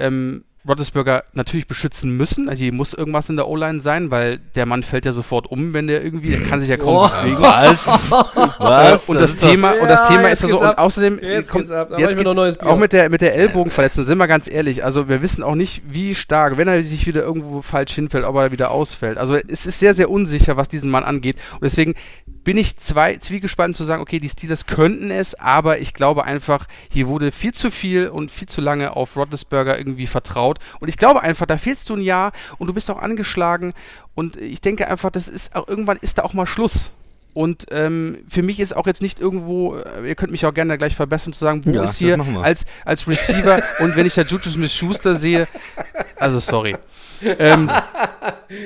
[0.68, 2.50] Roethlisberger natürlich beschützen müssen.
[2.50, 5.74] Also hier muss irgendwas in der O-Line sein, weil der Mann fällt ja sofort um,
[5.74, 7.08] wenn der irgendwie, der kann sich ja kaum Oh.
[7.22, 7.42] bewegen.
[7.42, 8.12] Was?
[8.60, 9.04] Was?
[9.08, 10.80] Und das, doch- Thema, und das Ja, Thema jetzt ist ja so, geht's und ab.
[10.80, 11.92] außerdem Jetzt kommt, ab.
[11.98, 15.44] Jetzt geht's- auch mit der, mit der Ellbogenverletzung, sind wir ganz ehrlich, also wir wissen
[15.44, 19.18] auch nicht, wie stark, wenn er sich wieder irgendwo falsch hinfällt, ob er wieder ausfällt.
[19.18, 21.38] Also es ist sehr, sehr unsicher, was diesen Mann angeht.
[21.54, 21.96] Und deswegen
[22.44, 26.66] bin ich zwei, zwiegespalten zu sagen, okay, die Steelers könnten es, aber ich glaube einfach,
[26.90, 30.49] hier wurde viel zu viel und viel zu lange auf Roethlisberger irgendwie vertraut.
[30.80, 33.74] Und ich glaube einfach, da fehlst du ein Jahr und du bist auch angeschlagen.
[34.16, 36.92] Und ich denke einfach, das ist auch, irgendwann ist da auch mal Schluss.
[37.34, 40.78] Und ähm, für mich ist auch jetzt nicht irgendwo, äh, ihr könnt mich auch gerne
[40.80, 44.24] gleich verbessern, zu sagen, wo Ja, ist hier als, als Receiver und wenn ich da
[44.24, 45.48] Juju Smith-Schuster sehe,
[46.16, 46.76] also sorry.
[47.24, 47.70] Ähm,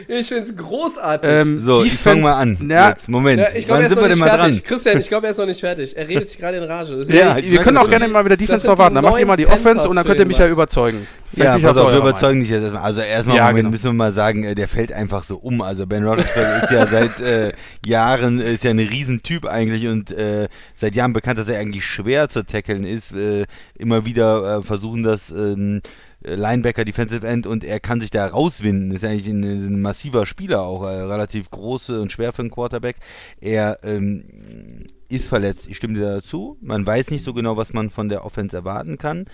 [0.08, 1.30] Ich find's großartig.
[1.30, 2.70] ähm, So, ich fange Defense- mal an.
[2.70, 3.42] Ja, Jetzt, Moment.
[3.42, 4.60] ja, ich glaube, Wann er ist sind noch wir denn nicht mal fertig.
[4.62, 4.68] dran?
[4.70, 5.98] Christian, ich glaube, er ist noch nicht fertig.
[5.98, 7.04] Er redet sich gerade in Rage.
[7.10, 8.96] Ja, wir können auch gerne mal mit der das Defense sind noch die warten.
[8.96, 11.06] Dann macht ihr mal die Offense und dann könnt ihr mich ja überzeugen.
[11.34, 12.84] Ja, Vielleicht ich pass auch auf, wir überzeugen dich jetzt erstmal.
[12.84, 13.70] Also erstmal Ja, Moment, genau.
[13.72, 15.62] müssen wir mal sagen, äh, der fällt einfach so um.
[15.62, 17.52] Also Ben Roethlisberger ist ja seit äh,
[17.86, 21.86] Jahren, äh, ist ja ein Riesentyp eigentlich und äh, seit Jahren bekannt, dass er eigentlich
[21.86, 23.12] schwer zu tackeln ist.
[23.12, 23.46] Äh,
[23.78, 28.26] immer wieder äh, versuchen das ähm, äh, Linebacker, Defensive End und er kann sich da
[28.28, 28.92] rauswinden.
[28.92, 32.98] Ist eigentlich ein, ein massiver Spieler auch, äh, relativ groß und schwer für einen Quarterback.
[33.42, 35.68] Er ähm, ist verletzt.
[35.68, 36.58] Ich stimme dir dazu.
[36.62, 39.26] Man weiß nicht so genau, was man von der Offense erwarten kann.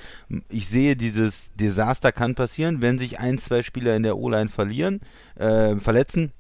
[0.50, 5.02] Ich sehe, dieses Desaster kann passieren, wenn sich ein, zwei Spieler in der O-Line verlieren,
[5.36, 6.32] äh, verletzen.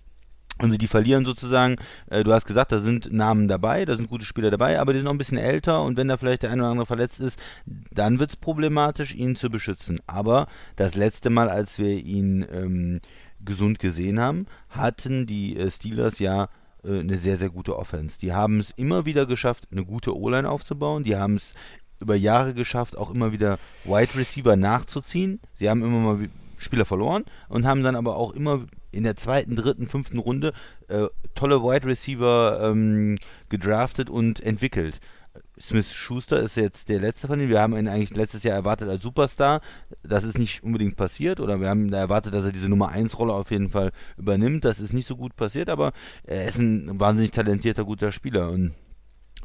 [0.61, 1.77] Und sie die verlieren sozusagen,
[2.09, 4.99] äh, du hast gesagt, da sind Namen dabei, da sind gute Spieler dabei, aber die
[4.99, 7.39] sind noch ein bisschen älter und wenn da vielleicht der eine oder andere verletzt ist,
[7.65, 10.01] dann wird es problematisch, ihn zu beschützen.
[10.05, 12.99] Aber das letzte Mal, als wir ihn ähm,
[13.43, 16.49] gesund gesehen haben, hatten die äh, Steelers ja
[16.83, 18.19] äh, eine sehr, sehr gute Offense.
[18.19, 21.03] Die haben es immer wieder geschafft, eine gute O-Line aufzubauen.
[21.03, 21.53] Die haben es
[22.01, 25.39] über Jahre geschafft, auch immer wieder Wide Receiver nachzuziehen.
[25.55, 29.55] Sie haben immer mal Spieler verloren und haben dann aber auch immer in der zweiten,
[29.55, 30.53] dritten, fünften Runde
[30.87, 33.17] äh, tolle Wide Receiver ähm,
[33.49, 34.99] gedraftet und entwickelt.
[35.61, 37.51] Smith Schuster ist jetzt der letzte von denen.
[37.51, 39.61] Wir haben ihn eigentlich letztes Jahr erwartet als Superstar.
[40.03, 41.39] Das ist nicht unbedingt passiert.
[41.39, 44.63] Oder wir haben erwartet, dass er diese Nummer 1 Rolle auf jeden Fall übernimmt.
[44.63, 45.91] Das ist nicht so gut passiert, aber
[46.23, 48.49] er ist ein wahnsinnig talentierter, guter Spieler.
[48.49, 48.73] Und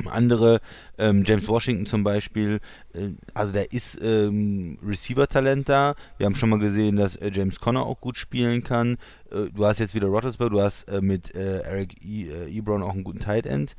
[0.06, 0.60] Andere,
[0.98, 2.60] ähm, James Washington zum Beispiel,
[2.92, 5.94] äh, also da ist ähm, Receiver-Talent da.
[6.18, 8.98] Wir haben schon mal gesehen, dass äh, James Conner auch gut spielen kann.
[9.30, 12.82] Äh, du hast jetzt wieder Roethlisberger, du hast äh, mit äh, Eric e äh, Ebron
[12.82, 13.76] auch einen guten Tight End,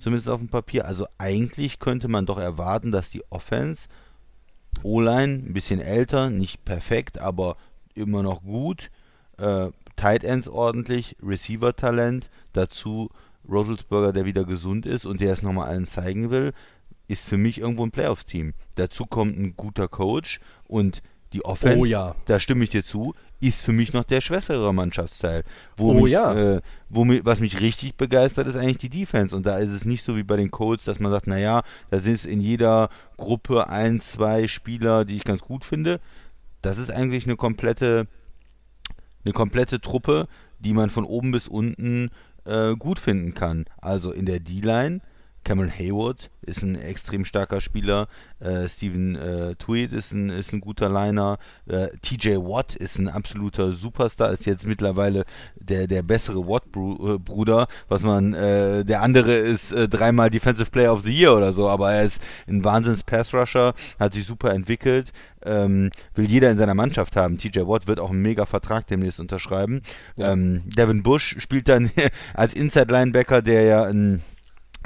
[0.00, 0.84] zumindest auf dem Papier.
[0.84, 3.88] Also eigentlich könnte man doch erwarten, dass die Offense
[4.82, 7.56] O-Line, ein bisschen älter, nicht perfekt, aber
[7.94, 8.90] immer noch gut.
[9.96, 13.10] Tight Ends ordentlich, Receiver-Talent, dazu
[13.48, 16.52] Rotelsberger, der wieder gesund ist und der es nochmal allen zeigen will,
[17.08, 18.54] ist für mich irgendwo ein Playoffs-Team.
[18.74, 22.14] Dazu kommt ein guter Coach und die Offense, Oh ja.
[22.26, 25.42] da stimme ich dir zu, ist für mich noch der schwächere Mannschaftsteil.
[25.76, 26.34] Wo Oh mich, ja.
[26.56, 29.36] äh, wo mi, was mich richtig begeistert, ist eigentlich die Defense.
[29.36, 32.00] Und da ist es nicht so wie bei den Colts, dass man sagt, naja, da
[32.00, 36.00] sind in jeder Gruppe ein, zwei Spieler, die ich ganz gut finde.
[36.62, 38.06] Das ist eigentlich eine komplette,
[39.24, 40.28] eine komplette Truppe,
[40.58, 42.10] die man von oben bis unten
[42.46, 43.66] äh, gut finden kann.
[43.80, 45.00] Also in der D-Line,
[45.46, 48.08] Cameron Hayward ist ein extrem starker Spieler,
[48.40, 51.38] äh, Steven äh, Tweed ist ein, ist ein guter Liner,
[51.68, 55.24] äh, TJ Watt ist ein absoluter Superstar, ist jetzt mittlerweile
[55.54, 61.02] der, der bessere Watt-Bruder, was man, äh, der andere ist äh, dreimal Defensive Player of
[61.02, 65.12] the Year oder so, aber er ist ein Wahnsinns-Pass-Rusher, hat sich super entwickelt,
[65.44, 67.38] ähm, will jeder in seiner Mannschaft haben.
[67.38, 69.82] TJ Watt wird auch einen mega Vertrag demnächst unterschreiben.
[70.16, 70.32] Ja.
[70.32, 71.92] Ähm, Devin Bush spielt dann
[72.34, 74.22] als Inside-Linebacker, der ja ein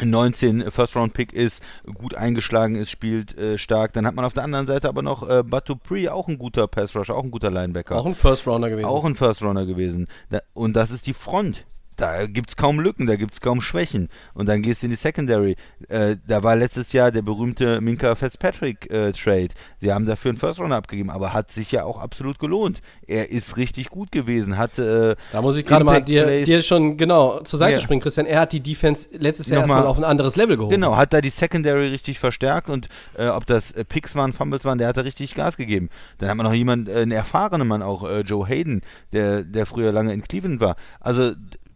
[0.05, 1.63] 19 First-Round-Pick ist,
[1.95, 3.93] gut eingeschlagen ist, spielt äh, stark.
[3.93, 6.67] Dann hat man auf der anderen Seite aber noch äh, Batu Pri, auch ein guter
[6.67, 7.97] Pass-Rusher, auch ein guter Linebacker.
[7.97, 8.87] Auch ein First-Rounder gewesen.
[8.87, 10.09] Auch ein First-Runner gewesen.
[10.31, 11.65] Da, und das ist die Front.
[12.01, 14.09] Da gibt es kaum Lücken, da gibt es kaum Schwächen.
[14.33, 15.57] Und dann gehst du in die Secondary.
[15.89, 19.49] Äh, da war letztes Jahr der berühmte Minka Fitzpatrick-Trade.
[19.81, 22.81] Sie haben dafür einen First-Runner abgegeben, aber hat sich ja auch absolut gelohnt.
[23.07, 24.57] Er ist richtig gut gewesen.
[24.57, 27.81] Hatte, äh, Da muss ich gerade mal dir, dir schon genau zur Seite Ja.
[27.81, 28.27] springen, Christian.
[28.27, 30.71] Er hat die Defense letztes Jahr Nochmal- erstmal auf ein anderes Level gehoben.
[30.73, 32.89] Genau, hat da die Secondary richtig verstärkt und
[33.19, 35.91] äh, ob das äh, Picks waren, Fumbles waren, der hat da richtig Gas gegeben.
[36.19, 38.83] Dann hat man noch jemanden, äh, einen erfahrenen Mann auch, äh, Joe Hayden,
[39.13, 40.77] der, der früher lange in Cleveland war.
[41.01, 41.33] Also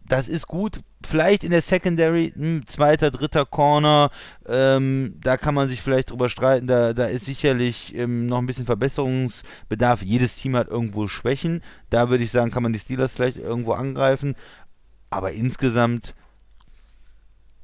[0.07, 0.81] das ist gut.
[1.05, 4.11] Vielleicht in der Secondary, hm, zweiter, dritter Corner,
[4.47, 6.67] ähm, da kann man sich vielleicht drüber streiten.
[6.67, 10.01] Da, da ist sicherlich ähm, noch ein bisschen Verbesserungsbedarf.
[10.01, 11.61] Jedes Team hat irgendwo Schwächen.
[11.89, 14.35] Da würde ich sagen, kann man die Steelers vielleicht irgendwo angreifen.
[15.09, 16.15] Aber insgesamt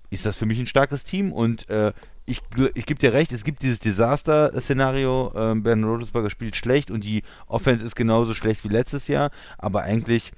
[0.09, 1.93] ist das für mich ein starkes Team und äh,
[2.25, 2.41] ich,
[2.75, 7.23] ich gebe dir recht, es gibt dieses Desaster-Szenario, ähm, Ben Roethlisberger spielt schlecht und die
[7.47, 10.31] Offense ist genauso schlecht wie letztes Jahr, aber eigentlich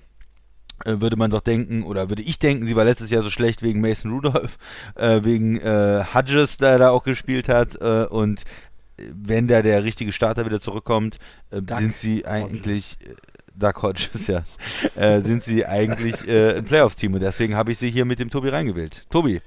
[0.85, 3.81] würde man doch denken, oder würde ich denken, sie war letztes Jahr so schlecht wegen
[3.81, 4.57] Mason Rudolph,
[4.95, 8.41] äh, wegen äh, Hodges, der da auch gespielt hat äh, und
[8.97, 11.19] äh, wenn da der richtige Starter wieder zurückkommt,
[11.51, 12.97] äh, sind sie eigentlich...
[13.01, 13.15] Äh,
[13.55, 14.43] Duck Hodges, ja.
[14.95, 18.31] Äh, sind sie eigentlich äh, ein Playoff-Team und deswegen habe ich sie hier mit dem
[18.31, 19.05] Tobi reingewählt.
[19.11, 19.41] Tobi,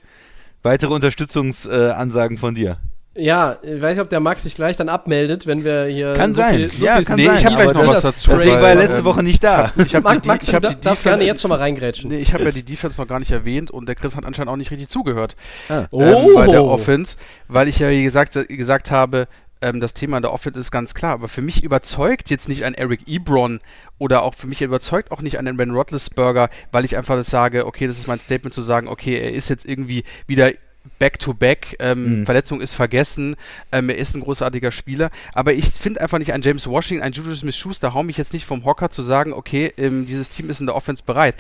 [0.63, 2.79] weitere Unterstützungsansagen äh, Ansagen von dir.
[3.17, 6.33] Ja, ich weiß nicht, ob der Max sich gleich dann abmeldet, wenn wir hier Kann
[6.33, 6.57] so sein.
[6.57, 7.37] viel, so Ja, viel kann Nee, sein.
[7.39, 9.73] ich hab gleich noch was dazu, Deswegen weil, war er letzte ähm, Woche nicht da.
[9.77, 12.11] Ich hab Max, die, Max ich hab du die darfst gerne jetzt schon mal reingrätschen.
[12.11, 14.51] Nee, ich habe ja die Defense noch gar nicht erwähnt und der Chris hat anscheinend
[14.53, 15.35] auch nicht richtig zugehört.
[15.91, 16.03] Oh.
[16.03, 17.17] ähm, bei der Offense,
[17.49, 19.29] weil ich ja wie gesagt, gesagt habe,
[19.63, 22.75] ähm, das Thema der Offense ist ganz klar, aber für mich überzeugt jetzt nicht ein
[22.75, 23.61] Eric Ebron
[23.99, 27.67] oder auch für mich überzeugt auch nicht ein Ben Roethlisberger, weil ich einfach das sage,
[27.67, 30.51] okay, das ist mein Statement zu sagen, okay, er ist jetzt irgendwie wieder
[30.99, 32.25] Back-to-Back, ähm, Mhm.
[32.27, 33.37] Verletzung ist vergessen,
[33.73, 37.13] ähm, er ist ein großartiger Spieler, aber ich finde einfach nicht, ein James Washington, ein
[37.13, 40.61] Julius Smith-Schuster hau mich jetzt nicht vom Hocker zu sagen, okay, ähm, dieses Team ist
[40.61, 41.37] in der Offense bereit.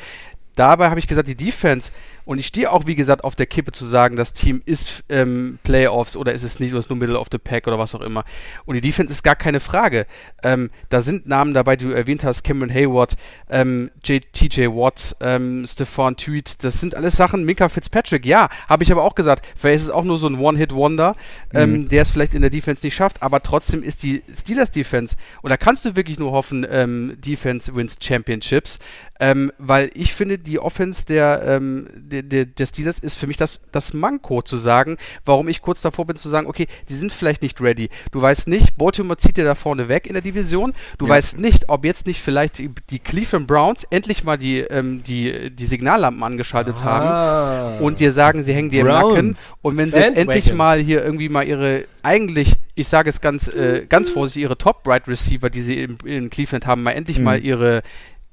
[0.55, 1.93] Dabei habe ich gesagt, die Defense,
[2.27, 5.59] und ich stehe auch, wie gesagt, auf der Kippe zu sagen, das Team ist ähm,
[5.63, 8.01] Playoffs oder ist es nicht, oder ist nur Middle of the Pack oder was auch
[8.01, 8.25] immer.
[8.67, 10.07] Und die Defense ist gar keine Frage.
[10.43, 13.17] Ähm, da sind Namen dabei, die du erwähnt hast, Cameron Hayward,
[13.49, 18.91] ähm, TJ Watt, ähm, Stefan Tweed, das sind alles Sachen, Minka Fitzpatrick, ja, habe ich
[18.91, 21.15] aber auch gesagt, vielleicht ist es auch nur so ein One-Hit-Wonder,
[21.55, 25.51] ähm, der es vielleicht in der Defense nicht schafft, aber trotzdem ist die Steelers-Defense, und
[25.51, 28.81] da kannst du wirklich nur hoffen, ähm, Defense wins Championships,
[29.21, 33.37] ähm, weil ich finde, die Offense der, ähm, der, der, der Steelers ist für mich
[33.37, 37.13] das, das Manko zu sagen, warum ich kurz davor bin zu sagen, okay, die sind
[37.13, 37.89] vielleicht nicht ready.
[38.13, 40.75] Du weißt nicht, Baltimore zieht dir da vorne weg in der Division.
[40.99, 45.03] Du weißt nicht, ob jetzt nicht vielleicht die, die Cleveland Browns endlich mal die, ähm,
[45.05, 47.79] die, die Signallampen angeschaltet haben Ah.
[47.81, 49.15] und dir sagen, sie hängen dir im Browns.
[49.15, 49.37] Nacken.
[49.63, 50.35] Und wenn sie jetzt Bandwagon.
[50.37, 54.59] endlich mal hier irgendwie mal ihre, eigentlich, ich sage es ganz, äh, ganz vorsichtig, ihre
[54.59, 57.25] Top-Right-Receiver, die sie in, in Cleveland haben, mal endlich Mhm.
[57.25, 57.83] mal ihre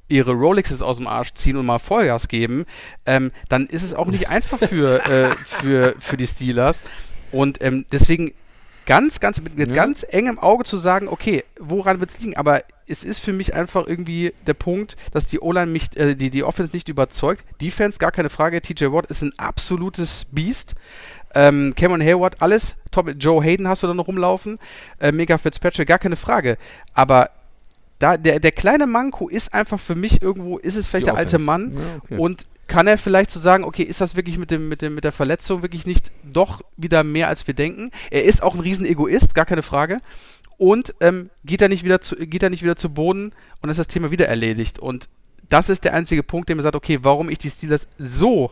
[0.07, 2.65] ihre Rolexes aus dem Arsch ziehen und mal Vollgas geben,
[3.05, 6.81] ähm, dann ist es auch nicht einfach für, äh, für, für die Steelers.
[7.31, 8.34] Und ähm, deswegen
[8.85, 9.75] ganz, ganz mit, mit Ja.
[9.75, 12.35] ganz engem Auge zu sagen, okay, woran wird es liegen?
[12.38, 16.30] Aber es ist für mich einfach irgendwie der Punkt, dass die O-Line mich, äh, die,
[16.30, 17.43] die Offense nicht überzeugt.
[17.61, 18.61] Defense, gar keine Frage.
[18.61, 20.75] TJ Watt ist ein absolutes Biest.
[21.34, 23.09] Ähm, Cameron Hayward, alles top.
[23.17, 24.59] Joe Hayden hast du da noch rumlaufen.
[24.99, 26.57] Äh, Mega Fitzpatrick, gar keine Frage.
[26.93, 27.31] Aber
[27.99, 31.18] da, der, der kleine Manko ist einfach für mich irgendwo, ist es vielleicht Die der
[31.18, 31.45] alte Offense.
[31.45, 32.18] Mann Ja, okay.
[32.18, 35.03] und kann er vielleicht so sagen, okay, ist das wirklich mit, dem, mit, dem, mit
[35.03, 37.91] der Verletzung wirklich nicht doch wieder mehr, als wir denken?
[38.10, 39.99] Er ist auch ein Riesen-Egoist, gar keine Frage.
[40.57, 43.80] Und ähm, geht, er nicht wieder zu, geht er nicht wieder zu Boden und ist
[43.80, 44.80] das Thema wieder erledigt.
[44.80, 45.10] Und
[45.49, 48.52] das ist der einzige Punkt, der mir sagt, okay, warum ich die Steelers so,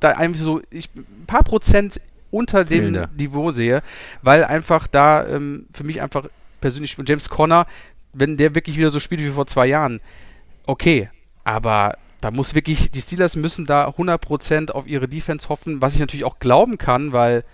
[0.00, 2.00] da einfach so ich, ein paar Prozent
[2.30, 3.10] unter dem Fehlender.
[3.16, 3.82] Niveau sehe,
[4.22, 6.26] weil einfach da ähm, für mich einfach
[6.60, 7.66] persönlich James Conner,
[8.12, 10.00] wenn der wirklich wieder so spielt wie vor zwei Jahren,
[10.66, 11.10] okay,
[11.44, 16.00] aber da muss wirklich, die Steelers müssen da 100% auf ihre Defense hoffen, was ich
[16.00, 17.44] natürlich auch glauben kann, weil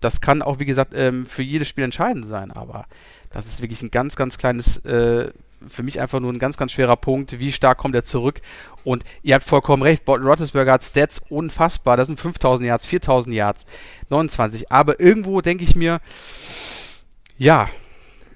[0.00, 2.86] das kann auch, wie gesagt, ähm, für jedes Spiel entscheidend sein, aber
[3.30, 5.30] das ist wirklich ein ganz, ganz kleines, äh,
[5.68, 7.38] für mich einfach nur ein ganz, ganz schwerer Punkt.
[7.38, 8.40] Wie stark kommt er zurück?
[8.82, 11.98] Und ihr habt vollkommen recht, Roethlisberger hat Stats unfassbar.
[11.98, 13.66] Das sind 5000 Yards, 4000 Yards,
[14.08, 14.72] 29.
[14.72, 16.00] Aber irgendwo denke ich mir,
[17.36, 17.68] ja,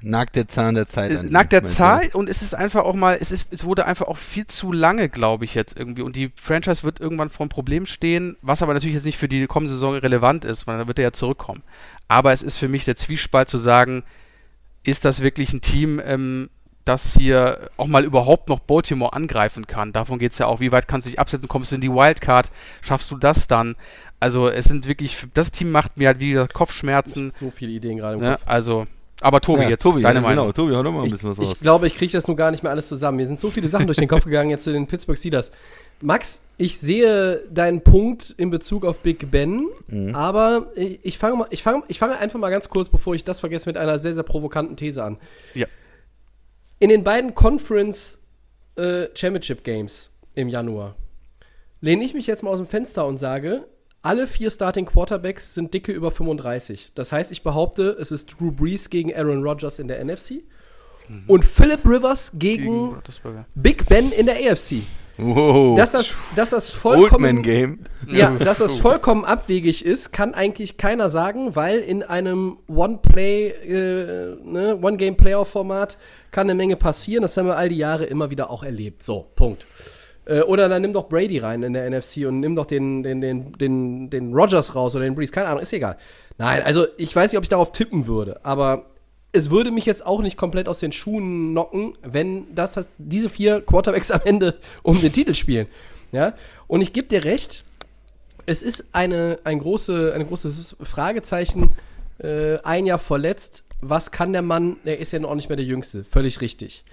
[0.04, 1.30] Nagt der Zahn der Zeit an.
[1.30, 1.64] nagt der?
[1.64, 4.70] Zahl und es ist einfach auch mal, es, ist, es wurde einfach auch viel zu
[4.72, 6.02] lange, glaube ich, jetzt irgendwie.
[6.02, 9.28] Und die Franchise wird irgendwann vor einem Problem stehen, was aber natürlich jetzt nicht für
[9.28, 11.62] die kommende Saison relevant ist, weil dann wird er ja zurückkommen.
[12.08, 14.02] Aber es ist für mich der Zwiespalt zu sagen,
[14.82, 16.50] ist das wirklich ein Team, ähm,
[16.84, 19.92] das hier auch mal überhaupt noch Baltimore angreifen kann?
[19.92, 20.60] Davon geht es ja auch.
[20.60, 21.48] Wie weit kannst du dich absetzen?
[21.48, 22.50] Kommst du in die Wildcard?
[22.82, 23.74] Schaffst du das dann?
[24.20, 27.30] Also es sind wirklich, das Team macht mir halt wieder Kopfschmerzen.
[27.30, 28.32] So viele Ideen gerade im Ne?
[28.32, 28.42] Kopf.
[28.46, 28.86] Also,
[29.20, 30.44] aber Tobi, Ja, jetzt Tobi, deine ja, Meinung.
[30.46, 31.52] Genau, Tobi, hau doch mal ein Ich, bisschen was raus.
[31.52, 33.16] ich glaube, ich kriege das nur gar nicht mehr alles zusammen.
[33.18, 35.50] Mir sind so viele Sachen durch den Kopf gegangen jetzt zu den Pittsburgh Steelers.
[36.02, 40.14] Max, ich sehe deinen Punkt in Bezug auf Big Ben, Mhm.
[40.14, 43.24] aber ich, ich fange mal, ich fange, ich fange einfach mal ganz kurz, bevor ich
[43.24, 45.18] das vergesse, mit einer sehr, sehr provokanten These an.
[45.54, 45.66] Ja.
[46.80, 48.20] In den beiden Conference
[48.76, 50.96] äh, Championship Games im Januar
[51.80, 53.64] lehne ich mich jetzt mal aus dem Fenster und sage,
[54.04, 56.92] alle vier Starting Quarterbacks sind dicke über 35.
[56.94, 60.42] Das heißt, ich behaupte, es ist Drew Brees gegen Aaron Rodgers in der NFC
[61.26, 63.44] und Philip Rivers gegen, Gegen.
[63.54, 64.82] Big Ben in der AFC.
[65.16, 65.76] wow.
[65.76, 67.80] Dass das, dass das vollkommen Game.
[68.10, 74.36] ja, dass das vollkommen abwegig ist, kann eigentlich keiner sagen, weil in einem One-Play, äh,
[74.44, 75.98] ne, One-Game-Playoff-Format
[76.30, 77.22] kann eine Menge passieren.
[77.22, 79.02] Das haben wir all die Jahre immer wieder auch erlebt.
[79.02, 79.66] So, Punkt.
[80.26, 83.20] Äh, oder dann nimm doch Brady rein in der NFC und nimm doch den, den,
[83.20, 85.32] den, den, den Rogers raus oder den Breeze.
[85.32, 85.96] Keine Ahnung, ist egal.
[86.38, 88.86] Nein, also ich weiß nicht, ob ich darauf tippen würde, aber
[89.32, 93.60] es würde mich jetzt auch nicht komplett aus den Schuhen knocken, wenn das, diese vier
[93.60, 95.66] Quarterbacks am Ende um den Titel spielen.
[96.12, 96.34] Ja?
[96.66, 97.64] Und ich gebe dir recht,
[98.46, 101.74] es ist eine, ein, große, ein großes Fragezeichen,
[102.18, 103.64] äh, ein Jahr verletzt.
[103.80, 104.76] Was kann der Mann?
[104.84, 106.04] Er ist ja noch nicht mehr der Jüngste.
[106.04, 106.84] Völlig richtig.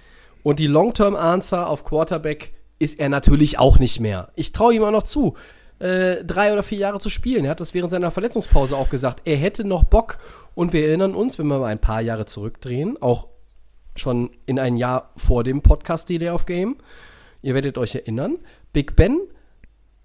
[0.42, 2.52] Und die Long-Term-Answer auf Quarterback
[2.82, 4.30] ist er natürlich auch nicht mehr.
[4.34, 5.34] Ich traue ihm auch noch zu,
[5.78, 7.44] äh, drei oder vier Jahre zu spielen.
[7.44, 9.22] Er hat das während seiner Verletzungspause auch gesagt.
[9.24, 10.18] Er hätte noch Bock.
[10.54, 13.28] Und wir erinnern uns, wenn wir mal ein paar Jahre zurückdrehen, auch
[13.96, 16.76] schon in ein Jahr vor dem Podcast Delay of Game.
[17.40, 18.38] Ihr werdet euch erinnern,
[18.72, 19.20] Big Ben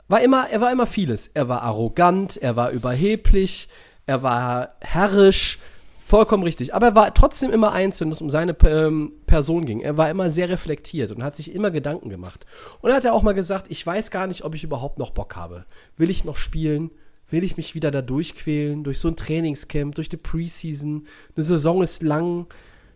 [0.08, 1.28] war immer, er war immer vieles.
[1.28, 3.70] Er war arrogant, er war überheblich,
[4.06, 5.60] er war herrisch,
[6.08, 6.74] vollkommen richtig.
[6.74, 9.82] Aber er war trotzdem immer eins, wenn es um seine ähm, Person ging.
[9.82, 12.46] Er war immer sehr reflektiert und hat sich immer Gedanken gemacht.
[12.80, 15.12] Und er hat ja auch mal gesagt, ich weiß gar nicht, ob ich überhaupt noch
[15.12, 15.66] Bock habe.
[15.98, 16.92] Will ich noch spielen?
[17.30, 18.86] Will ich mich wieder da durchquälen?
[18.86, 21.06] Durch so ein Trainingscamp, durch die Preseason?
[21.36, 22.48] Eine Saison ist lang,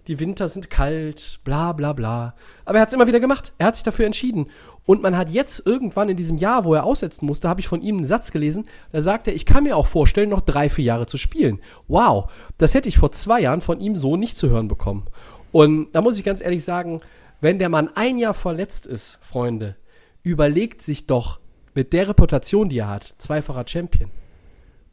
[0.07, 2.33] die Winter sind kalt, bla bla bla.
[2.63, 3.51] Aber er hat es immer wieder gemacht.
[3.57, 4.45] Er hat sich dafür entschieden.
[4.85, 7.81] Und man hat jetzt irgendwann in diesem Jahr, wo er aussetzen musste, habe ich von
[7.81, 10.85] ihm einen Satz gelesen, da sagt er, ich kann mir auch vorstellen, noch drei, vier
[10.85, 11.59] Jahre zu spielen.
[11.87, 15.05] Wow, das hätte ich vor zwei Jahren von ihm so nicht zu hören bekommen.
[15.51, 16.99] Und da muss ich ganz ehrlich sagen,
[17.41, 19.75] wenn der Mann ein Jahr verletzt ist, Freunde,
[20.23, 21.39] überlegt sich doch
[21.73, 24.09] mit der Reputation, die er hat, zweifacher Champion.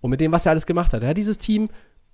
[0.00, 1.02] Und mit dem, was er alles gemacht hat.
[1.02, 1.68] Er hat dieses Team,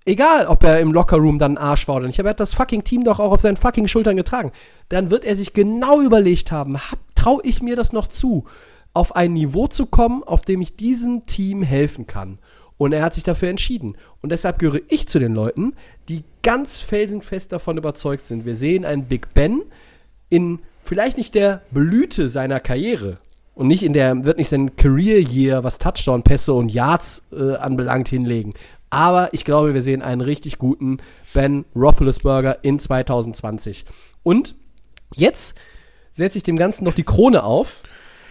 [0.05, 2.53] egal ob er im Lockerroom dann ein Arsch war oder nicht, aber er hat das
[2.53, 4.51] fucking Team doch auch auf seinen fucking Schultern getragen.
[4.89, 6.79] Dann wird er sich genau überlegt haben,
[7.25, 8.45] traue ich mir das noch zu,
[8.93, 12.37] auf ein Niveau zu kommen, auf dem ich diesem Team helfen kann.
[12.77, 13.97] Und er hat sich dafür entschieden.
[14.21, 15.73] Und deshalb gehöre ich zu den Leuten,
[16.07, 18.45] die ganz felsenfest davon überzeugt sind.
[18.45, 19.63] Wir sehen einen Big Ben
[20.29, 23.17] in vielleicht nicht der Blüte seiner Karriere,
[23.55, 28.09] und nicht in der, wird nicht sein Career Year, was Touchdown-Pässe und Yards äh, anbelangt,
[28.09, 28.53] hinlegen.
[28.89, 30.97] Aber ich glaube, wir sehen einen richtig guten
[31.33, 33.85] Ben Roethlisberger in 2020.
[34.23, 34.55] Und
[35.15, 35.55] jetzt
[36.15, 37.83] setze ich dem Ganzen noch die Krone auf.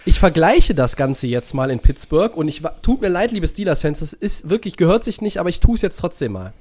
[0.06, 4.01] Ich vergleiche das Ganze jetzt mal in Pittsburgh und ich tut mir leid, liebe Steelers-Fans,
[4.01, 6.52] das ist wirklich, gehört sich nicht, aber ich tue es jetzt trotzdem mal.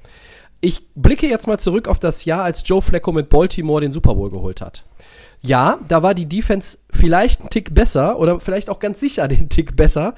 [0.60, 4.14] ich blicke jetzt mal zurück auf das Jahr, als Joe Flacco mit Baltimore den Super
[4.14, 4.84] Bowl geholt hat.
[5.42, 9.50] Ja, da war die Defense vielleicht ein Tick besser oder vielleicht auch ganz sicher den
[9.50, 10.14] Tick besser,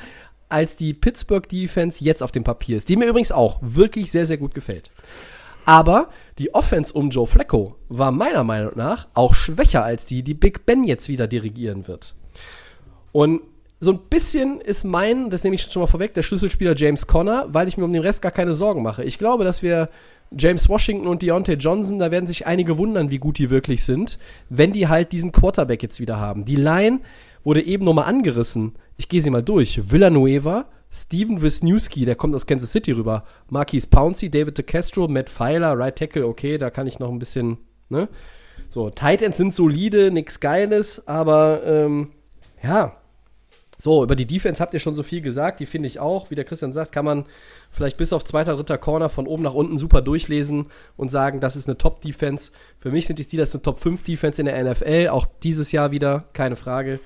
[0.48, 4.26] als die Pittsburgh Defense jetzt auf dem Papier ist, die mir übrigens auch wirklich sehr,
[4.26, 4.92] sehr gut gefällt.
[5.66, 10.32] Aber die Offense um Joe Flacco war meiner Meinung nach auch schwächer als die, die
[10.34, 12.14] Big Ben jetzt wieder dirigieren wird.
[13.12, 13.42] Und
[13.80, 17.46] so ein bisschen ist mein, das nehme ich schon mal vorweg, der Schlüsselspieler James Conner,
[17.48, 19.04] weil ich mir um den Rest gar keine Sorgen mache.
[19.04, 19.88] Ich glaube, dass wir
[20.36, 24.18] James Washington und Deontay Johnson, da werden sich einige wundern, wie gut die wirklich sind,
[24.48, 26.44] wenn die halt diesen Quarterback jetzt wieder haben.
[26.44, 27.00] Die Line
[27.44, 28.74] wurde eben nochmal angerissen.
[28.96, 29.90] Ich gehe sie mal durch.
[29.90, 33.24] Villanueva, Steven Wisniewski, der kommt aus Kansas City rüber.
[33.50, 37.58] Marquis Pouncey, David DeCastro, Matt Pfeiler, Right Tackle, okay, da kann ich noch ein bisschen,
[37.88, 38.08] ne?
[38.68, 42.12] So, Titans sind solide, nichts Geiles, aber ähm,
[42.62, 42.96] ja,
[43.78, 45.60] so, über die Defense habt ihr schon so viel gesagt.
[45.60, 46.30] Die finde ich auch.
[46.30, 47.24] Wie der Christian sagt, kann man
[47.70, 51.56] vielleicht bis auf zweiter, dritter Corner von oben nach unten super durchlesen und sagen, das
[51.56, 52.52] ist eine Top-Defense.
[52.78, 55.08] Für mich sind die Steelers eine Top-5-Defense in der NFL.
[55.10, 57.00] Auch dieses Jahr wieder, keine Frage.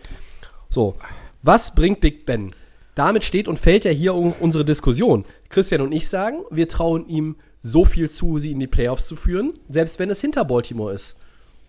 [0.69, 0.95] So,
[1.43, 2.55] was bringt Big Ben?
[3.01, 5.25] Damit steht und fällt ja hier unsere Diskussion.
[5.49, 9.17] Christian und ich sagen, wir trauen ihm so viel zu, sie in die Playoffs zu
[9.17, 11.17] führen, selbst wenn es hinter Baltimore ist.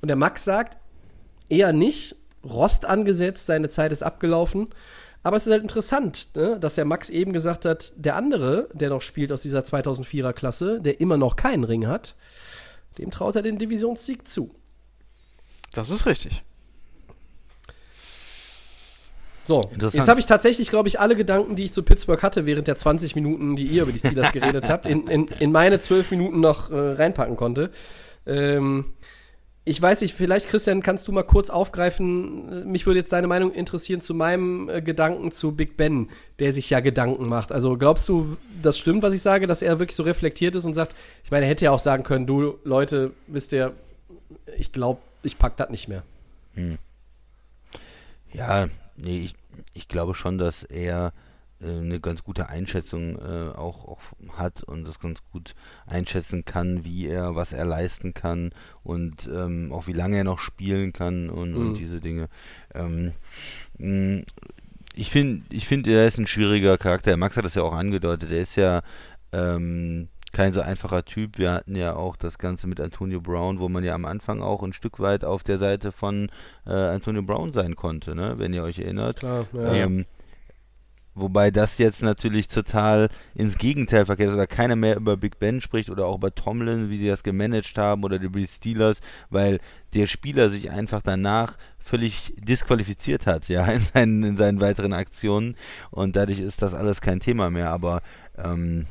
[0.01, 0.77] Und der Max sagt,
[1.47, 4.71] eher nicht, Rost angesetzt, seine Zeit ist abgelaufen.
[5.23, 8.89] Aber es ist halt interessant, ne, dass der Max eben gesagt hat, der andere, der
[8.89, 12.13] noch spielt aus dieser 2004er Klasse, der immer noch keinen Ring hat,
[12.97, 14.53] dem traut er den Divisionssieg zu.
[15.71, 16.43] Das ist richtig.
[19.43, 19.61] So,
[19.93, 22.75] jetzt habe ich tatsächlich, glaube ich, alle Gedanken, die ich zu Pittsburgh hatte, während der
[22.75, 26.39] 20 Minuten, die ihr über die Steelers geredet habt, in, in, in meine 12 Minuten
[26.39, 27.71] noch äh, reinpacken konnte.
[28.25, 28.85] Ähm,
[29.63, 32.71] ich weiß nicht, vielleicht, Christian, kannst du mal kurz aufgreifen.
[32.71, 36.09] Mich würde jetzt deine Meinung interessieren zu meinem äh, Gedanken zu Big Ben,
[36.39, 37.51] der sich ja Gedanken macht.
[37.51, 40.73] Also glaubst du, das stimmt, was ich sage, dass er wirklich so reflektiert ist und
[40.73, 43.73] sagt, ich meine, er hätte ja auch sagen können, du Leute, wisst ihr,
[44.57, 46.03] ich glaube, ich pack das nicht mehr.
[46.55, 46.77] Hm.
[48.33, 48.67] Ja,
[49.01, 49.35] nee, ich,
[49.73, 51.13] ich glaube schon, dass er
[51.61, 53.99] äh, eine ganz gute Einschätzung äh, auch, auch,
[54.37, 55.53] hat und das ganz gut
[55.85, 58.51] einschätzen kann, wie er, was er leisten kann
[58.83, 61.57] und ähm, auch wie lange er noch spielen kann und, mhm.
[61.57, 62.29] und diese Dinge.
[62.73, 63.13] Ähm,
[63.77, 64.23] mh,
[64.93, 67.15] ich finde, ich finde, er ist ein schwieriger Charakter.
[67.15, 68.31] Max hat das ja auch angedeutet.
[68.31, 68.81] Er ist ja
[69.31, 71.37] ähm, kein so einfacher Typ.
[71.37, 74.63] Wir hatten ja auch das Ganze mit Antonio Brown, wo man ja am Anfang auch
[74.63, 76.29] ein Stück weit auf der Seite von
[76.65, 78.35] äh, Antonio Brown sein konnte, ne?
[78.37, 79.19] wenn ihr euch erinnert.
[79.19, 79.73] Klar, ja.
[79.73, 80.05] Ähm,
[81.13, 85.89] Wobei das jetzt natürlich total ins Gegenteil verkehrt oder keiner mehr über Big Ben spricht
[85.89, 89.59] oder auch über Tomlin, wie die das gemanagt haben oder über die Steelers, weil
[89.93, 95.57] der Spieler sich einfach danach völlig disqualifiziert hat, ja, in seinen, in seinen weiteren Aktionen
[95.89, 98.01] und dadurch ist das alles kein Thema mehr, aber
[98.37, 98.85] ähm,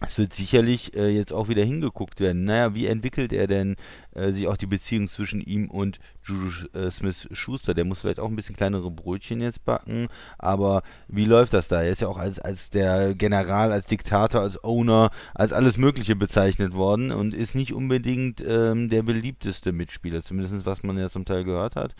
[0.00, 2.44] es wird sicherlich äh, jetzt auch wieder hingeguckt werden.
[2.44, 3.76] Naja, wie entwickelt er denn
[4.14, 7.74] äh, sich auch die Beziehung zwischen ihm und Juju äh, Smith-Schuster?
[7.74, 10.08] Der muss vielleicht auch ein bisschen kleinere Brötchen jetzt backen,
[10.38, 11.82] aber wie läuft das da?
[11.82, 16.16] Er ist ja auch als, als der General, als Diktator, als Owner, als alles Mögliche
[16.16, 21.26] bezeichnet worden und ist nicht unbedingt ähm, der beliebteste Mitspieler, zumindest was man ja zum
[21.26, 21.94] Teil gehört hat.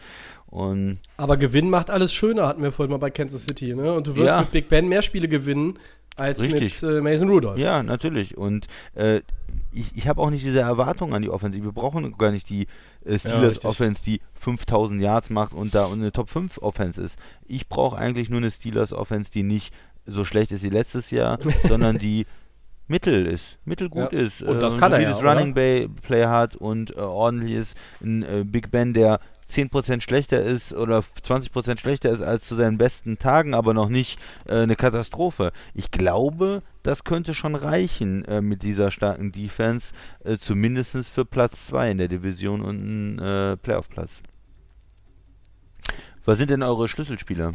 [0.47, 3.93] Und aber Gewinn macht alles schöner, hatten wir vorhin mal bei Kansas City, ne?
[3.93, 4.41] Und du wirst ja.
[4.41, 5.79] mit Big Ben mehr Spiele gewinnen,
[6.17, 6.83] als Richtig.
[6.83, 7.59] mit äh, Mason Rudolph.
[7.59, 8.37] Ja, natürlich.
[8.37, 9.21] Und äh,
[9.73, 11.65] ich, ich habe auch nicht diese Erwartung an die Offensive.
[11.65, 12.67] Wir brauchen gar nicht die
[13.05, 17.19] äh, Steelers ja, Offense, die 5000 Yards macht und da eine Top 5 Offense ist.
[17.47, 19.73] Ich brauche eigentlich nur eine Steelers Offense, die nicht
[20.07, 21.39] so schlecht ist wie letztes Jahr,
[21.69, 22.27] sondern die
[22.89, 24.19] Mittel ist, mittelgut ja.
[24.19, 24.43] ist.
[24.43, 27.77] Und das äh, kann er ja, Running Bay Player hat und äh, ordentlich ist.
[28.03, 29.21] Ein äh, Big Ben, der
[29.51, 34.19] 10% schlechter ist oder 20% schlechter ist als zu seinen besten Tagen, aber noch nicht
[34.49, 35.53] äh, eine Katastrophe.
[35.75, 39.93] Ich glaube, das könnte schon reichen äh, mit dieser starken Defense,
[40.25, 44.11] äh, zumindest für Platz 2 in der Division und einen äh, Playoff-Platz.
[46.25, 47.53] Was sind denn eure Schlüsselspieler?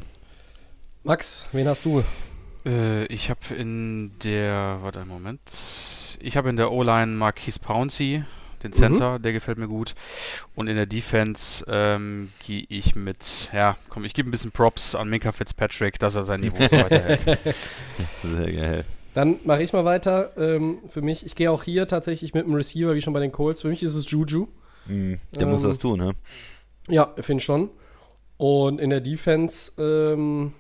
[1.04, 2.04] Max, wen hast du?
[2.66, 5.40] Äh, ich habe in der, warte einen Moment,
[6.22, 8.24] ich habe in der O-Line Marquise Pouncey,
[8.66, 9.22] den Center, mhm.
[9.22, 9.96] der gefällt mir gut.
[10.56, 14.96] Und in der Defense ähm, gehe ich mit, ja, komm, ich gebe ein bisschen Props
[14.96, 17.24] an Minka Fitzpatrick, dass er sein Niveau so weiterhält.
[18.22, 18.86] Sehr geil.
[19.14, 20.34] Dann mache ich mal weiter.
[20.38, 23.32] Ähm, für mich, ich gehe auch hier tatsächlich mit dem Receiver, wie schon bei den
[23.32, 23.62] Colts.
[23.62, 24.48] Für mich ist es Juju.
[24.88, 26.14] Mhm, der ähm, muss das tun, ne?
[26.90, 27.70] Ja, finde ich schon.
[28.38, 30.54] Und in der Defense, ähm,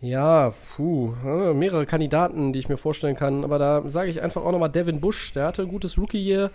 [0.00, 1.12] ja, puh,
[1.54, 3.44] mehrere Kandidaten, die ich mir vorstellen kann.
[3.44, 5.32] Aber da sage ich einfach auch nochmal Devin Bush.
[5.32, 6.50] Der hatte ein gutes Rookie-Year,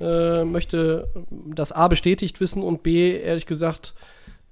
[0.00, 3.94] äh, möchte das A bestätigt wissen und B, ehrlich gesagt,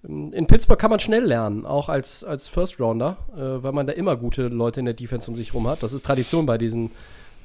[0.03, 3.93] in Pittsburgh kann man schnell lernen, auch als, als First Rounder, äh, weil man da
[3.93, 5.83] immer gute Leute in der Defense um sich rum hat.
[5.83, 6.91] Das ist Tradition bei diesen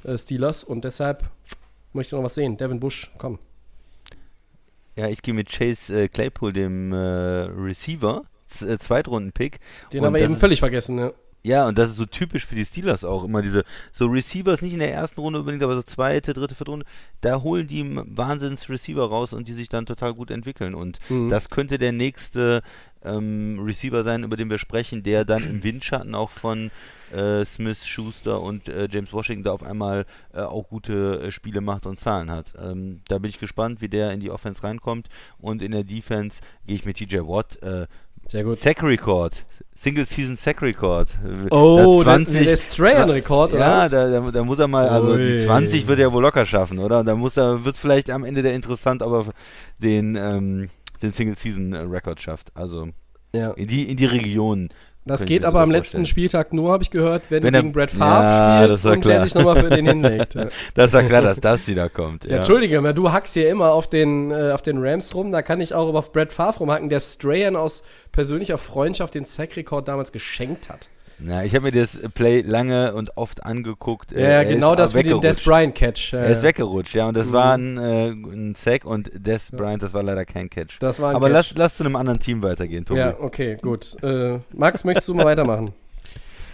[0.04, 1.24] äh, Steelers und deshalb
[1.92, 2.56] möchte ich noch was sehen.
[2.56, 3.38] Devin Bush, komm.
[4.94, 9.60] Ja, ich gehe mit Chase äh, Claypool, dem äh, Receiver, äh, Zweitrunden-Pick.
[9.92, 10.96] Den Und haben wir eben völlig vergessen.
[10.96, 11.12] Ne?
[11.42, 13.22] Ja, und das ist so typisch für die Steelers auch.
[13.22, 16.72] Immer diese, so Receivers, nicht in der ersten Runde unbedingt, aber so zweite, dritte, vierte
[16.72, 16.86] Runde,
[17.20, 20.74] da holen die Wahnsinns-Receiver raus und die sich dann total gut entwickeln.
[20.74, 21.28] Und Mhm.
[21.28, 22.62] das könnte der nächste
[23.04, 26.72] ähm, Receiver sein, über den wir sprechen, der dann im Windschatten auch von
[27.14, 31.60] äh, Smith, Schuster und äh, James Washington da auf einmal äh, auch gute äh, Spiele
[31.60, 32.54] macht und Zahlen hat.
[32.60, 35.08] Ähm, da bin ich gespannt, wie der in die Offense reinkommt.
[35.38, 37.60] Und in der Defense gehe ich mit TJ Watt.
[38.26, 38.58] Äh, Sehr gut.
[38.58, 39.44] Sack Record.
[39.74, 41.08] Single Season Sack Record.
[41.50, 45.34] Oh, Da der, der Strahan-Rekord, oder Ja, da, da, da muss er mal, also die
[45.34, 45.44] Ui.
[45.44, 47.04] 20 wird er wohl locker schaffen, oder?
[47.04, 49.26] Da muss er, wird vielleicht am Ende der interessant, aber
[49.78, 50.70] den, ähm,
[51.02, 52.50] den Single Season äh, Record schafft.
[52.54, 52.88] Also
[53.34, 53.50] ja.
[53.52, 54.70] in die, in die Region.
[55.06, 56.04] Das geht aber am letzten.
[56.04, 58.92] Spieltag nur, habe ich gehört, wenn, Wenn du gegen Brad Favre Ja, spielst das war
[58.94, 59.22] und der klar.
[59.24, 60.34] sich nochmal für den hinlegt.
[60.34, 60.48] Ja.
[60.74, 62.24] Das war klar, dass das wieder kommt.
[62.24, 62.36] Ja, Ja.
[62.38, 65.30] Entschuldige, aber du hackst hier immer auf den, äh, auf den Rams rum.
[65.32, 69.86] Da kann ich auch auf Brad Favre rumhacken, der Strahan aus persönlicher Freundschaft den Sack-Rekord
[69.88, 70.88] damals geschenkt hat.
[71.18, 74.12] Na, ich habe mir das Play lange und oft angeguckt.
[74.12, 75.24] Äh, Ja, er genau das den weggerutscht.
[75.24, 76.12] Des Bryant-Catch.
[76.12, 77.32] Äh, Er ist weggerutscht, ja, und das Mhm.
[77.32, 80.76] war ein, äh, ein Sack und Des Bryant, das war leider kein Catch.
[80.80, 81.34] Das war ein Aber Catch.
[81.34, 83.00] lass, lass zu einem anderen Team weitergehen, Tobi.
[83.00, 83.96] Ja, okay, gut.
[84.02, 85.72] Äh, Max, möchtest du mal weitermachen?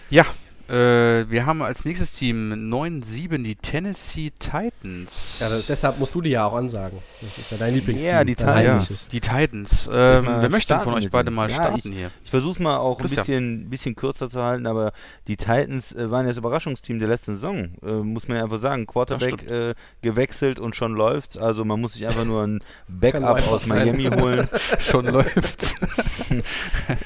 [0.09, 0.25] Ja,
[0.73, 5.39] äh, wir haben als nächstes Team 9-7 die Tennessee Titans.
[5.39, 6.97] Ja, deshalb musst du die ja auch ansagen.
[7.21, 8.11] Das ist ja dein Lieblingsteam.
[8.11, 9.87] Ja, die ja, die Titans.
[9.93, 12.09] Ähm, wer möchte von euch beide mal Ja, starten hier?
[12.23, 14.93] Ich versuche mal auch ein bisschen, bisschen kürzer zu halten, aber
[15.27, 18.59] die Titans äh, waren ja das Überraschungsteam der letzten Saison, äh, muss man ja einfach
[18.59, 18.87] sagen.
[18.87, 21.37] Quarterback äh, gewechselt und schon läuft's.
[21.37, 23.85] Also man muss sich einfach nur ein Backup aus sein.
[23.85, 24.47] Miami holen.
[24.79, 25.75] Schon läuft's.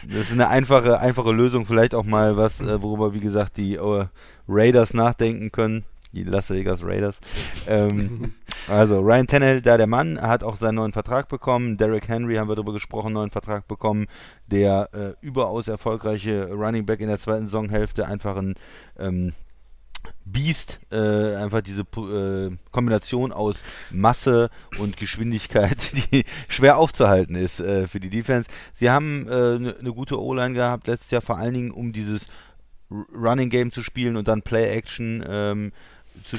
[0.07, 3.75] Das ist eine einfache, einfache Lösung, vielleicht auch mal was, äh, worüber, wie gesagt, die
[3.75, 4.05] äh,
[4.47, 5.83] Raiders nachdenken können.
[6.13, 7.19] Die Las Vegas Raiders.
[7.67, 8.33] Ähm,
[8.67, 11.77] also Ryan Tannehill, da der Mann, hat auch seinen neuen Vertrag bekommen.
[11.77, 14.07] Derrick Henry haben wir darüber gesprochen, neuen Vertrag bekommen.
[14.47, 18.55] Der äh, überaus erfolgreiche Running Back in der zweiten Saisonhälfte, einfach ein
[18.97, 19.33] ähm,
[20.25, 23.57] Beast, äh, einfach diese äh, Kombination aus
[23.91, 28.49] Masse und Geschwindigkeit, die schwer aufzuhalten ist äh, für die Defense.
[28.73, 32.27] Sie haben eine ne gute O-Line gehabt letztes Jahr, vor allen Dingen um dieses
[32.89, 35.71] Running Game zu spielen und dann Play Action ähm,
[36.25, 36.37] zu,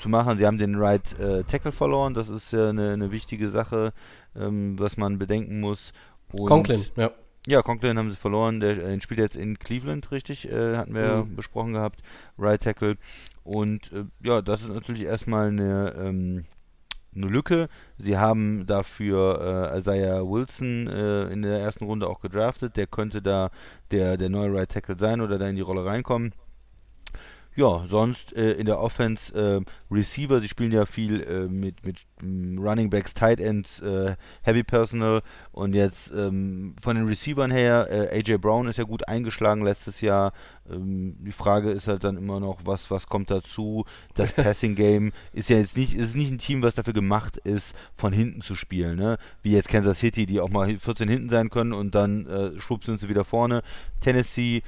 [0.00, 0.38] zu machen.
[0.38, 3.92] Sie haben den Right äh, Tackle verloren, das ist ja eine, eine wichtige Sache,
[4.36, 5.92] ähm, was man bedenken muss.
[6.32, 7.10] Und Conklin, ja.
[7.46, 8.60] ja, Conklin haben sie verloren.
[8.60, 10.50] Der äh, spielt jetzt in Cleveland, richtig?
[10.50, 11.36] Äh, hatten wir Mhm.
[11.36, 12.02] besprochen gehabt.
[12.38, 12.96] Right Tackle.
[13.44, 16.44] Und äh, ja, das ist natürlich erstmal eine, ähm,
[17.16, 17.68] eine Lücke.
[17.98, 22.76] Sie haben dafür äh, Isaiah Wilson äh, in der ersten Runde auch gedraftet.
[22.76, 23.50] Der könnte da
[23.90, 26.32] der, der neue Right Tackle sein oder da in die Rolle reinkommen.
[27.56, 32.04] Ja, sonst äh, in der Offense äh, Receiver, sie spielen ja viel äh, mit, mit
[32.20, 35.22] mm, Running Backs, Tight Ends, äh, Heavy Personal
[35.52, 40.02] und jetzt ähm, von den Receivern her, äh, AJ Brown ist ja gut eingeschlagen letztes
[40.02, 40.34] Jahr.
[40.70, 43.86] Ähm, die Frage ist halt dann immer noch, was, was kommt dazu?
[44.12, 47.74] Das Passing Game ist ja jetzt nicht, ist nicht ein Team, was dafür gemacht ist,
[47.96, 49.16] von hinten zu spielen, ne?
[49.42, 52.84] Wie jetzt Kansas City, die auch mal 14 hinten sein können und dann äh, schwupp
[52.84, 53.62] sind sie wieder vorne.
[54.02, 54.62] Tennessee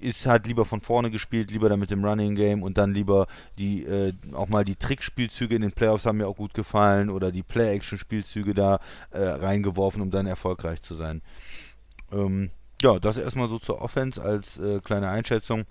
[0.00, 3.26] ist halt lieber von vorne gespielt, lieber dann mit dem Running Game und dann lieber
[3.58, 7.32] die äh, auch mal die Trickspielzüge in den Playoffs haben mir auch gut gefallen oder
[7.32, 11.22] die Play-Action-Spielzüge da äh, reingeworfen, um dann erfolgreich zu sein.
[12.12, 12.50] Ähm,
[12.82, 15.64] ja, das erstmal so zur Offense als äh, kleine Einschätzung.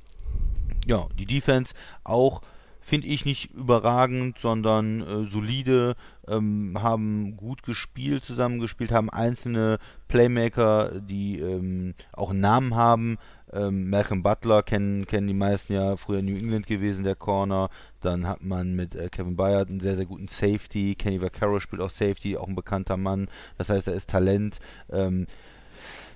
[0.86, 1.74] Ja, die Defense
[2.04, 2.42] auch
[2.80, 5.96] finde ich nicht überragend, sondern äh, solide,
[6.28, 13.18] ähm, haben gut gespielt, zusammengespielt, haben einzelne Playmaker, die ähm, auch einen Namen haben.
[13.52, 17.70] Ähm, Malcolm Butler kennen, kennen die meisten ja früher New England gewesen, der Corner.
[18.02, 20.96] Dann hat man mit äh, Kevin Byard einen sehr, sehr guten Safety.
[20.96, 23.28] Kenny Vaccaro spielt auch Safety, auch ein bekannter Mann.
[23.58, 24.60] Das heißt, er ist Talent.
[24.92, 25.26] Ähm,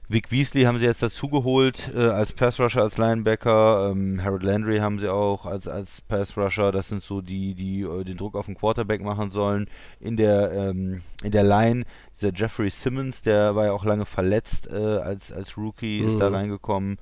[0.10, 3.90] Vic Beasley haben sie jetzt dazugeholt äh, als Pass Rusher, als Linebacker.
[3.92, 6.72] Ähm, Harold Landry haben sie auch als, als Pass Rusher.
[6.72, 9.68] Das sind so die, die äh, den Druck auf den Quarterback machen sollen.
[10.00, 11.86] In der, ähm, in der Line,
[12.16, 16.30] dieser Jeffrey Simmons, der war ja auch lange verletzt äh, als, als Rookie, ist da
[16.30, 16.36] Mhm.
[16.36, 16.98] reingekommen.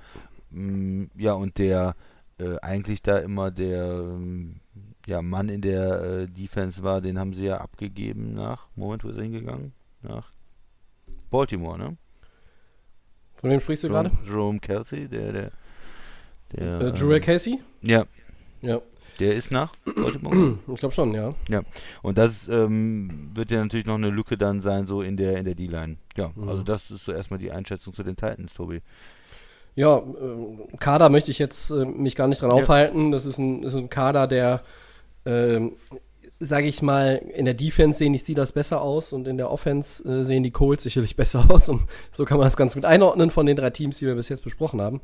[0.51, 1.95] Mm, ja, und der
[2.37, 4.59] äh, eigentlich da immer der ähm,
[5.07, 9.09] ja, Mann in der äh, Defense war, den haben sie ja abgegeben nach, Moment, wo
[9.09, 9.73] ist er hingegangen?
[10.03, 10.31] Nach
[11.31, 11.97] Baltimore, ne?
[13.41, 14.11] Von wem sprichst du gerade?
[14.25, 15.51] Jerome, Kelsey, der, der,
[16.55, 17.59] der Äh, ähm, Jurel Casey?
[17.81, 18.05] ja,
[18.61, 18.79] Ja,
[19.19, 20.57] der ist nach Baltimore.
[20.73, 21.29] ich glaube schon, ja.
[22.01, 25.45] Und das ähm, wird ja natürlich noch eine Lücke dann sein, so in der in
[25.45, 25.97] der D-Line.
[26.15, 26.49] Ja, Mhm.
[26.49, 28.81] also das ist so erstmal die Einschätzung zu den Titans, Tobi.
[29.75, 32.57] Ja, äh, Kader möchte ich jetzt äh, mich gar nicht dran Ja.
[32.57, 33.11] aufhalten.
[33.11, 34.61] Das ist ein, ist ein Kader, der
[35.25, 35.73] ähm,
[36.41, 40.03] sage ich mal, in der Defense sehen die Steelers besser aus und in der Offense
[40.09, 41.69] äh, sehen die Colts sicherlich besser aus.
[41.69, 44.29] Und so kann man das ganz gut einordnen von den drei Teams, die wir bis
[44.29, 45.01] jetzt besprochen haben.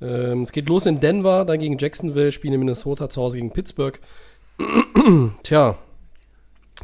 [0.00, 3.52] Ähm, es geht los in Denver, dann gegen Jacksonville, spielen in Minnesota zu Hause gegen
[3.52, 3.98] Pittsburgh.
[5.44, 5.78] Tja,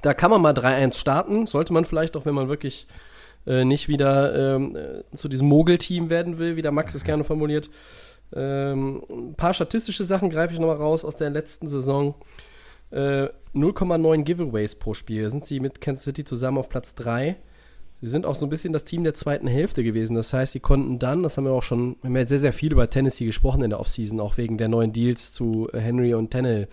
[0.02, 1.46] da kann man mal 3-1 starten.
[1.48, 2.86] Sollte man vielleicht auch, wenn man wirklich
[3.46, 7.24] äh, nicht wieder ähm, äh, zu diesem Mogel-Team werden will, wie der Max es gerne
[7.24, 7.68] formuliert.
[8.32, 12.14] Ähm, ein paar statistische Sachen greife ich nochmal raus aus der letzten Saison.
[12.90, 17.36] Äh, 0,9 Giveaways pro Spiel sind sie mit Kansas City zusammen auf Platz 3.
[18.00, 20.14] Sie sind auch so ein bisschen das Team der zweiten Hälfte gewesen.
[20.14, 22.52] Das heißt, sie konnten dann, das haben wir auch schon, wir haben ja sehr, sehr
[22.52, 26.30] viel über Tennessee gesprochen in der Offseason, auch wegen der neuen Deals zu Henry und
[26.30, 26.68] Tennell.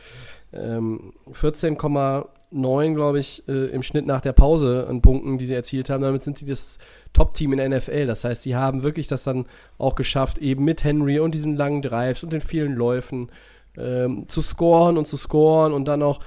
[0.54, 5.90] Ähm, 14,9, glaube ich, äh, im Schnitt nach der Pause an Punkten, die sie erzielt
[5.90, 6.04] haben.
[6.04, 6.78] Damit sind sie das
[7.14, 8.06] Top-Team in der NFL.
[8.06, 9.48] Das heißt, sie haben wirklich das dann
[9.80, 13.30] auch geschafft, eben mit Henry und diesen langen Drives und den vielen Läufen
[13.78, 16.20] ähm, zu scoren und zu scoren und dann auch.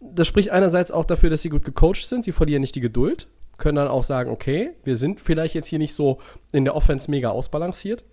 [0.00, 2.24] Das spricht einerseits auch dafür, dass sie gut gecoacht sind.
[2.24, 5.78] Sie verlieren nicht die Geduld, können dann auch sagen, okay, wir sind vielleicht jetzt hier
[5.78, 6.18] nicht so
[6.52, 8.04] in der Offense mega ausbalanciert,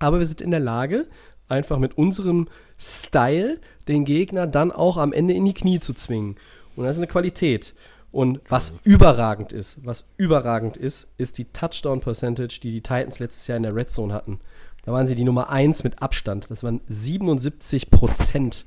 [0.00, 1.06] aber wir sind in der Lage,
[1.48, 2.48] einfach mit unserem
[2.78, 6.36] Style den Gegner dann auch am Ende in die Knie zu zwingen.
[6.76, 7.74] Und das ist eine Qualität.
[8.10, 13.46] Und was überragend ist, was überragend ist, ist die Touchdown Percentage, die die Titans letztes
[13.46, 14.40] Jahr in der Red Zone hatten.
[14.88, 16.50] Da waren sie die Nummer 1 mit Abstand.
[16.50, 18.64] Das waren 77%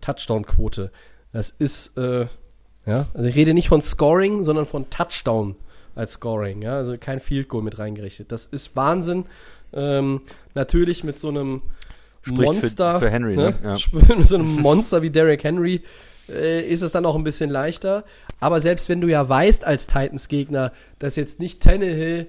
[0.00, 0.92] Touchdown-Quote.
[1.32, 2.28] Das ist, äh,
[2.86, 5.56] ja, also ich rede nicht von Scoring, sondern von Touchdown
[5.96, 8.30] als Scoring, ja, also kein Field Goal mit reingerichtet.
[8.30, 9.24] Das ist Wahnsinn.
[9.72, 10.20] Ähm,
[10.54, 11.62] natürlich mit so einem
[12.22, 13.56] Spricht Monster, für, für Henry, ne?
[13.60, 13.76] ne?
[13.76, 13.76] Ja.
[14.16, 15.82] mit so einem Monster wie Derrick Henry
[16.28, 18.04] äh, ist es dann auch ein bisschen leichter.
[18.38, 20.70] Aber selbst wenn du ja weißt als Titans-Gegner,
[21.00, 22.28] dass jetzt nicht Tannehill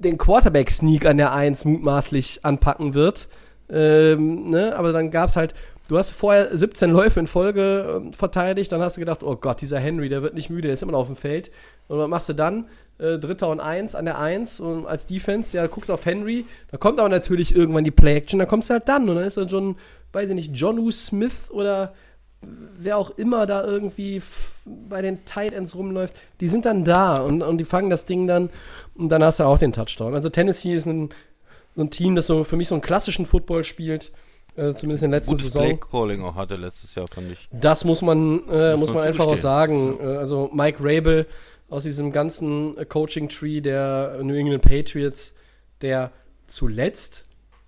[0.00, 3.28] den Quarterback-Sneak an der 1 mutmaßlich anpacken wird,
[3.70, 4.74] ähm, ne?
[4.76, 5.54] aber dann gab es halt,
[5.88, 9.60] du hast vorher 17 Läufe in Folge ähm, verteidigt, dann hast du gedacht, oh Gott,
[9.60, 11.50] dieser Henry, der wird nicht müde, der ist immer noch auf dem Feld.
[11.88, 12.66] Und was machst du dann?
[12.98, 16.76] Äh, Dritter und Eins an der Eins und als Defense, ja, guckst auf Henry, da
[16.76, 19.48] kommt aber natürlich irgendwann die Play-Action, dann kommst du halt dann und dann ist dann
[19.48, 19.76] schon,
[20.12, 20.90] weiß ich nicht, John U.
[20.90, 21.94] Smith oder
[22.42, 24.22] wer auch immer da irgendwie
[24.64, 28.26] bei den Tight Ends rumläuft, die sind dann da und, und die fangen das Ding
[28.26, 28.50] dann
[28.94, 30.14] und dann hast du auch den Touchdown.
[30.14, 31.10] Also Tennessee ist ein,
[31.74, 34.10] so ein Team, das so für mich so einen klassischen Football spielt,
[34.56, 35.78] äh, zumindest in der letzten Gutes Saison.
[35.78, 37.48] Play-Calling auch hatte letztes Jahr, fand ich.
[37.52, 39.98] Das muss man, äh, muss man man einfach auch sagen.
[40.00, 41.26] Äh, also Mike Rabel
[41.68, 45.34] aus diesem ganzen äh, Coaching-Tree der New England Patriots,
[45.82, 46.10] der
[46.46, 47.26] zuletzt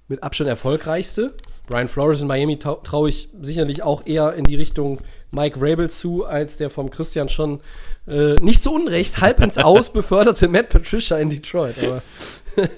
[0.09, 1.35] mit Abstand erfolgreichste.
[1.73, 4.99] Brian Flores in Miami trau- traue ich sicherlich auch eher in die Richtung
[5.31, 7.61] Mike Rabel zu, als der vom Christian schon
[8.07, 11.77] äh, nicht zu Unrecht halb ins Aus beförderte Matt Patricia in Detroit.
[11.83, 12.03] Aber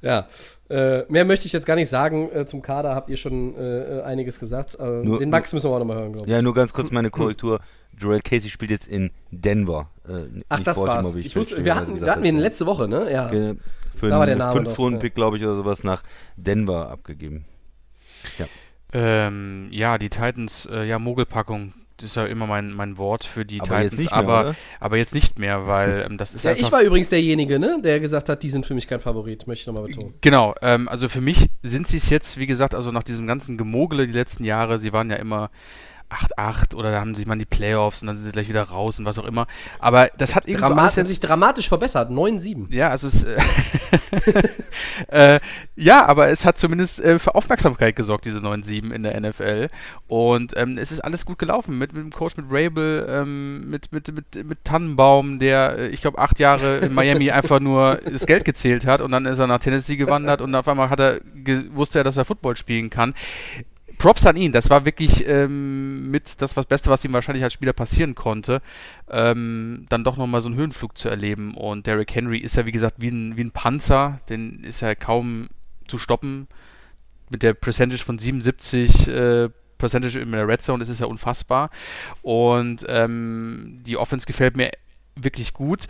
[0.00, 0.28] ja,
[0.68, 2.30] äh, mehr möchte ich jetzt gar nicht sagen.
[2.32, 4.78] Äh, zum Kader habt ihr schon äh, einiges gesagt.
[4.78, 6.32] Nur- den Max müssen wir auch nochmal hören, glaube ich.
[6.32, 7.58] Ja, nur ganz kurz meine Korrektur.
[7.98, 9.90] Joel Casey spielt jetzt in Denver.
[10.08, 11.16] Äh, Ach, das Baltimore, war's.
[11.16, 13.12] wie Ich wusste, wir hatten, wir hatten ihn letzte Woche, ne?
[13.12, 13.28] Ja.
[13.96, 16.04] Für Da war der Name doch, Fünf-Runden-Pick, glaube ich, oder sowas nach
[16.36, 17.44] Denver abgegeben.
[18.92, 23.44] Ähm, ja, die Titans, äh, ja, Mogelpackung, das ist ja immer mein, mein Wort für
[23.44, 24.54] die Aber Titans, mehr, aber, oder?
[24.80, 26.66] aber jetzt nicht mehr, weil ähm, das ist Ja, einfach.
[26.66, 29.62] ich war übrigens derjenige, ne, der gesagt hat, die sind für mich kein Favorit, möchte
[29.62, 30.14] ich nochmal betonen.
[30.22, 33.58] Genau, ähm, also für mich sind sie es jetzt, wie gesagt, also nach diesem ganzen
[33.58, 35.50] Gemogele die letzten Jahre, sie waren ja immer
[36.10, 38.98] 8-8 oder da haben sie mal die Playoffs und dann sind sie gleich wieder raus
[38.98, 39.46] und was auch immer.
[39.78, 42.74] Aber das hat irgendwie Drama alles haben jetzt sich dramatisch verbessert, 9-7.
[42.74, 43.38] Ja, also es, äh,
[45.36, 45.40] äh,
[45.76, 49.68] ja, aber es hat zumindest äh, für Aufmerksamkeit gesorgt, diese 9-7 in der NFL.
[50.08, 53.92] Und ähm, es ist alles gut gelaufen mit, mit dem Coach, mit Rabel, ähm, mit,
[53.92, 58.26] mit, mit, mit Tannenbaum, der, äh, ich glaube, acht Jahre in Miami einfach nur das
[58.26, 61.20] Geld gezählt hat und dann ist er nach Tennessee gewandert und auf einmal hat er
[61.72, 63.14] wusste er, dass er Football spielen kann.
[64.00, 67.52] Props an ihn, das war wirklich ähm, mit das was Beste, was ihm wahrscheinlich als
[67.52, 68.62] Spieler passieren konnte,
[69.10, 71.54] ähm, dann doch nochmal so einen Höhenflug zu erleben.
[71.54, 74.94] Und Derrick Henry ist ja, wie gesagt, wie ein, wie ein Panzer, den ist ja
[74.94, 75.50] kaum
[75.86, 76.48] zu stoppen.
[77.28, 81.68] Mit der Percentage von 77 äh, Percentage in der Red Zone, das ist ja unfassbar.
[82.22, 84.70] Und ähm, die Offense gefällt mir
[85.14, 85.88] wirklich gut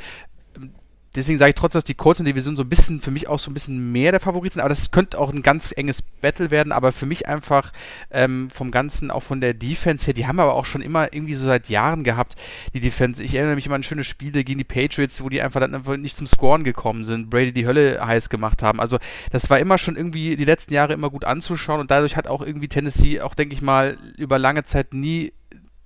[1.14, 3.28] deswegen sage ich trotzdem, dass die Colts in der Division so ein bisschen, für mich
[3.28, 6.02] auch so ein bisschen mehr der Favorit sind, aber das könnte auch ein ganz enges
[6.02, 7.72] Battle werden, aber für mich einfach
[8.10, 11.34] ähm, vom Ganzen, auch von der Defense her, die haben aber auch schon immer irgendwie
[11.34, 12.36] so seit Jahren gehabt,
[12.74, 13.22] die Defense.
[13.22, 15.96] Ich erinnere mich immer an schöne Spiele gegen die Patriots, wo die einfach dann einfach
[15.96, 18.80] nicht zum Scoren gekommen sind, Brady die Hölle heiß gemacht haben.
[18.80, 18.98] Also
[19.30, 22.42] das war immer schon irgendwie die letzten Jahre immer gut anzuschauen und dadurch hat auch
[22.42, 25.32] irgendwie Tennessee auch, denke ich mal, über lange Zeit nie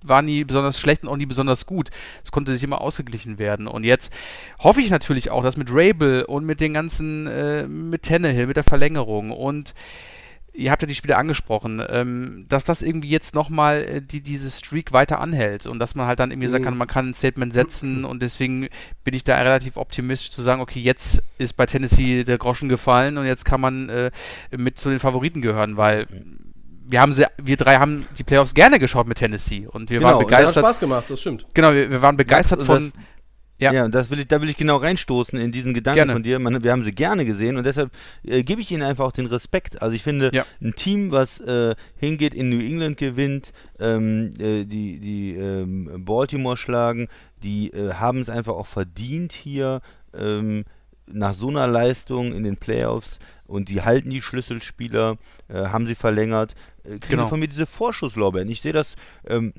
[0.07, 1.89] war nie besonders schlecht und auch nie besonders gut.
[2.23, 3.67] Es konnte sich immer ausgeglichen werden.
[3.67, 4.11] Und jetzt
[4.59, 8.57] hoffe ich natürlich auch, dass mit Rabel und mit den ganzen, äh, mit Tannehill, mit
[8.57, 9.73] der Verlängerung und
[10.57, 14.49] ihr habt ja die Spiele angesprochen, ähm, dass das irgendwie jetzt nochmal äh, die, diese
[14.49, 16.65] Streak weiter anhält und dass man halt dann irgendwie sagen Mhm.
[16.65, 18.69] kann, man kann ein Statement setzen und deswegen
[19.03, 23.17] bin ich da relativ optimistisch zu sagen, okay, jetzt ist bei Tennessee der Groschen gefallen
[23.17, 24.11] und jetzt kann man äh,
[24.55, 26.07] mit zu den Favoriten gehören, weil
[26.87, 30.09] wir haben sie, wir drei haben die Playoffs gerne geschaut mit Tennessee und wir Genau,
[30.13, 30.63] waren und Das hat begeistert.
[30.65, 31.45] Spaß gemacht, das stimmt.
[31.53, 32.91] Genau, wir, wir waren begeistert Das- von.
[33.57, 33.71] Ja.
[33.71, 36.11] Ja, und das will ich, da will ich genau reinstoßen in diesen Gedanken Gerne.
[36.13, 36.39] von dir.
[36.39, 37.89] Man, wir haben sie gerne gesehen und deshalb
[38.25, 39.81] äh, gebe ich ihnen einfach auch den Respekt.
[39.81, 40.45] Also ich finde, Ja.
[40.61, 46.57] ein Team, was äh, hingeht, in New England gewinnt, ähm, äh, die, die ähm, Baltimore
[46.57, 47.07] schlagen,
[47.43, 49.79] die äh, haben es einfach auch verdient hier
[50.13, 50.65] ähm,
[51.07, 55.15] nach so einer Leistung in den Playoffs und die halten die Schlüsselspieler,
[55.47, 56.55] äh, haben sie verlängert,
[56.85, 57.27] kriegen Genau.
[57.27, 58.49] von mir diese Vorschusslorbeeren.
[58.49, 58.95] Ich sehe das,
[59.27, 59.53] ähm,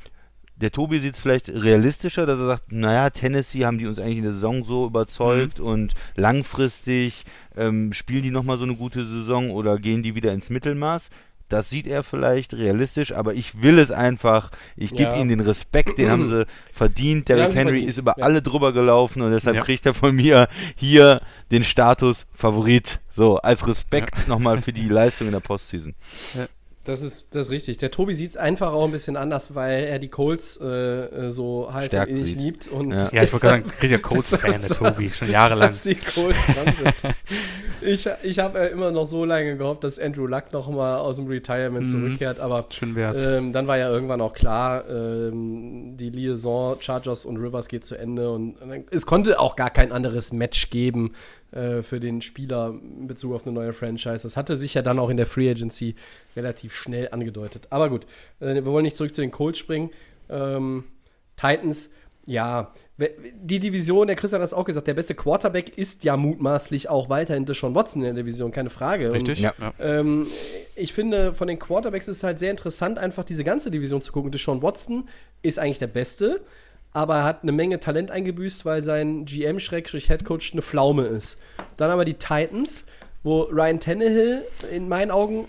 [0.56, 4.16] der Tobi sieht es vielleicht realistischer, dass er sagt, naja, Tennessee haben die uns eigentlich
[4.18, 7.24] in der Saison so überzeugt und langfristig
[7.56, 11.08] ähm, spielen die nochmal so eine gute Saison oder gehen die wieder ins Mittelmaß.
[11.48, 14.50] Das sieht er vielleicht realistisch, aber ich will es einfach.
[14.76, 15.16] Ich gebe Ja.
[15.16, 17.28] ihnen den Respekt, den haben sie verdient.
[17.28, 18.24] Derrick sie Henry verdient, ist über ja.
[18.24, 19.62] alle drüber gelaufen und deshalb Ja.
[19.62, 21.20] kriegt er von mir hier
[21.52, 22.98] den Status Favorit.
[23.10, 25.94] So, als Respekt nochmal für die Leistung in der Postseason.
[26.86, 27.78] Das ist, das ist richtig.
[27.78, 30.66] Der Tobi sieht es einfach auch ein bisschen anders, weil er die Colts äh,
[31.26, 32.68] äh, so heiß Stärkt und innig liebt.
[32.68, 33.08] Und Ja.
[33.12, 35.68] Ja, ich wollte gerade sagen, richtiger Colts-Fan, der Tobi, schon jahrelang.
[35.70, 37.14] Dass die Colts dran sind.
[37.82, 41.16] Ich, ich habe äh, immer noch so lange gehofft, dass Andrew Luck noch mal aus
[41.16, 41.90] dem Retirement Mhm.
[41.90, 43.18] zurückkehrt, aber Schön wär's.
[43.24, 47.96] ähm, dann war ja irgendwann auch klar, ähm, die Liaison Chargers und Rivers geht zu
[47.98, 51.12] Ende und, und dann, es konnte auch gar kein anderes Match geben
[51.52, 54.22] äh, für den Spieler in Bezug auf eine neue Franchise.
[54.22, 55.94] Das hatte sich ja dann auch in der Free Agency
[56.36, 57.68] relativ schnell angedeutet.
[57.70, 58.06] Aber gut,
[58.40, 59.90] äh, wir wollen nicht zurück zu den Colts springen.
[60.28, 60.84] Ähm,
[61.36, 61.90] Titans,
[62.26, 66.88] ja, die Division, der Christian hat es auch gesagt, der beste Quarterback ist ja mutmaßlich
[66.88, 69.08] auch weiterhin Deshaun Watson in der Division, keine Frage.
[69.08, 69.40] Und Richtig?
[69.40, 69.52] Ja.
[69.78, 70.26] ähm,
[70.74, 74.12] ich finde, von den Quarterbacks ist es halt sehr interessant, einfach diese ganze Division zu
[74.12, 74.30] gucken.
[74.30, 75.08] Deshaun Watson
[75.42, 76.40] ist eigentlich der Beste,
[76.96, 81.36] aber er hat eine Menge Talent eingebüßt, weil sein GM-Headcoach eine Pflaume ist.
[81.76, 82.86] Dann aber die Titans,
[83.22, 84.42] wo Ryan Tannehill
[84.72, 85.46] in meinen Augen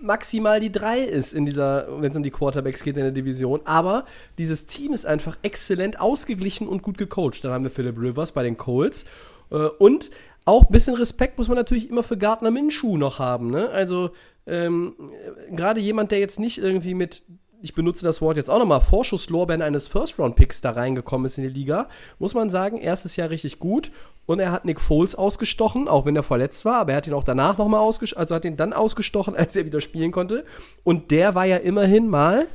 [0.00, 3.60] maximal die 3 ist in dieser, wenn es um die Quarterbacks geht in der Division.
[3.66, 4.04] Aber
[4.36, 7.44] dieses Team ist einfach exzellent ausgeglichen und gut gecoacht.
[7.44, 9.04] Dann haben wir Philip Rivers bei den Colts.
[9.52, 10.10] Äh, und
[10.44, 13.48] auch ein bisschen Respekt muss man natürlich immer für Gardner Minshew noch haben.
[13.48, 13.68] Ne?
[13.68, 14.10] Also
[14.44, 17.22] ähm, äh, gerade jemand, der jetzt nicht irgendwie mit,
[17.62, 21.50] ich benutze das Wort jetzt auch nochmal, Vorschusslorbeeren eines First-Round-Picks da reingekommen ist in die
[21.50, 21.88] Liga,
[22.18, 23.90] muss man sagen, erstes Jahr richtig gut.
[24.26, 27.14] Und er hat Nick Foles ausgestochen, auch wenn er verletzt war, aber er hat ihn
[27.14, 30.44] auch danach nochmal ausgestochen, also hat ihn dann ausgestochen, als er wieder spielen konnte.
[30.84, 32.46] Und der war ja immerhin mal.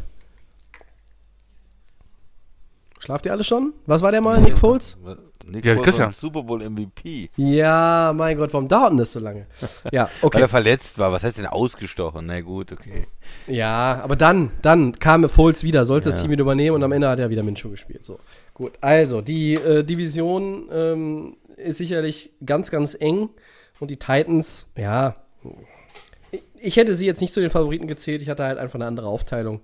[3.05, 3.73] Schlaft ihr alle schon?
[3.85, 4.97] Was war der mal, Nick Foles?
[5.47, 6.07] Nick Ja, Foles Christian.
[6.07, 7.29] war Super Bowl MVP.
[7.37, 9.45] Ja, mein Gott, warum dauert denn das so lange?
[9.91, 10.41] Ja, Weil okay.
[10.41, 11.11] er verletzt war.
[11.11, 12.25] Was heißt denn ausgestochen?
[12.25, 13.05] Na gut, okay.
[13.45, 16.21] Ja, aber dann, dann kam Foles wieder, sollte das Ja.
[16.23, 18.03] Team wieder übernehmen und am Ende hat er wieder Minshew gespielt.
[18.05, 18.19] So,
[18.55, 18.73] gut.
[18.81, 23.29] Also, die äh, Division ähm, ist sicherlich ganz, ganz eng
[23.79, 25.13] und die Titans, ja,
[26.31, 28.87] ich, ich hätte sie jetzt nicht zu den Favoriten gezählt, ich hatte halt einfach eine
[28.87, 29.61] andere Aufteilung.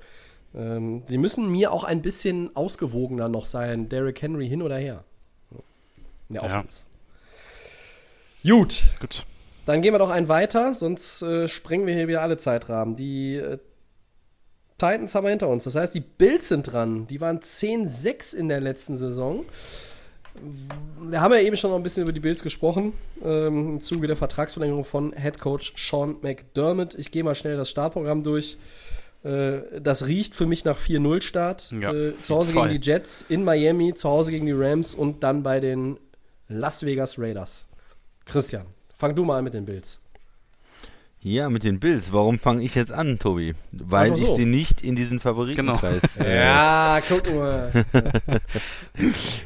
[0.56, 3.90] Ähm, sie müssen mir auch ein bisschen ausgewogener noch sein.
[3.90, 5.04] Derrick Henry hin oder her.
[6.30, 6.50] In der Ja.
[6.58, 6.86] Offense.
[8.44, 9.26] Gut, Gut.
[9.66, 12.96] dann gehen wir doch einen weiter, sonst äh, sprengen wir hier wieder alle Zeitrahmen.
[12.96, 13.60] Die äh,
[14.80, 15.66] Titans haben wir hinter uns.
[15.66, 17.06] Das heißt, die Bills sind dran.
[17.06, 19.46] Die waren 10-6 in der letzten Saison.
[21.02, 24.08] Wir haben ja eben schon noch ein bisschen über die Bills gesprochen, ähm, im Zuge
[24.08, 26.96] der Vertragsverlängerung von Head Coach Sean McDermott.
[26.96, 28.58] Ich gehe mal schnell das Startprogramm durch.
[29.24, 31.74] Äh, das riecht für mich nach 4-0-Start.
[31.80, 35.24] Ja, äh, zu Hause gegen die Jets, in Miami, zu Hause gegen die Rams und
[35.24, 35.98] dann bei den
[36.48, 37.66] Las Vegas Raiders.
[38.26, 38.66] Christian,
[38.96, 40.00] fang du mal an mit den Bills.
[41.24, 42.12] Ja, mit den Bills.
[42.12, 43.54] Warum fange ich jetzt an, Tobi?
[43.72, 44.26] Weil so.
[44.26, 47.72] ich sie nicht in diesen Favoritenkreis äh, Ja, guck mal.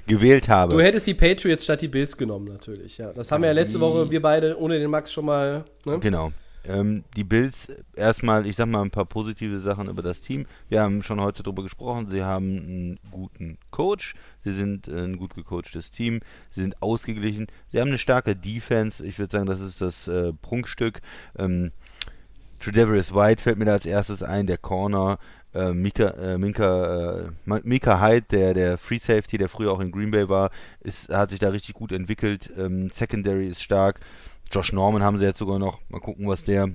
[0.08, 0.74] gewählt habe.
[0.74, 2.98] Du hättest die Patriots statt die Bills genommen, natürlich.
[2.98, 5.66] Ja, das haben wir ja letzte Woche, wir beide, ohne den Max schon mal.
[5.84, 6.00] Ne?
[6.00, 6.32] Genau.
[6.68, 10.46] Ähm, die Bills, erstmal, ich sag mal ein paar positive Sachen über das Team.
[10.70, 15.18] Wir haben schon heute darüber gesprochen, sie haben einen guten Coach, sie sind äh, ein
[15.18, 16.22] gut gecoachtes Team,
[16.52, 20.34] sie sind ausgeglichen, sie haben eine starke Defense, ich würde sagen, das ist das äh,
[20.34, 21.02] Prunkstück.
[21.38, 21.72] Ähm,
[22.60, 25.20] Tredavious White fällt mir da als erstes ein, der Corner.
[25.54, 29.92] Äh, Mika, äh, Minka, äh, Mika Hyde, der, der Free Safety, der früher auch in
[29.92, 30.52] Green Bay war,
[30.82, 32.52] ist, hat sich da richtig gut entwickelt.
[32.58, 34.02] Ähm, Secondary ist stark.
[34.56, 35.80] Josh Norman haben sie jetzt sogar noch.
[35.90, 36.70] Mal gucken, was der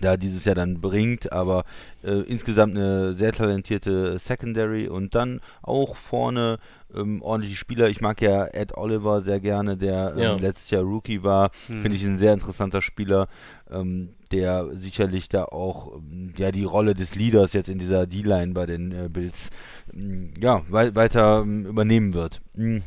[0.00, 1.64] da dieses Jahr dann bringt, aber
[2.02, 6.60] äh, insgesamt eine sehr talentierte Secondary und dann auch vorne
[6.94, 7.90] ähm, ordentliche Spieler.
[7.90, 10.36] Ich mag ja Ed Oliver sehr gerne, der ähm, Ja.
[10.36, 11.50] letztes Jahr Rookie war.
[11.52, 13.26] Finde ich ein sehr interessanter Spieler,
[13.70, 18.54] ähm, der sicherlich da auch ähm, ja die Rolle des Leaders jetzt in dieser D-Line
[18.54, 19.50] bei den äh, Bills
[19.92, 22.40] ähm, ja wei weiter ähm, übernehmen wird.
[22.54, 22.82] Mhm.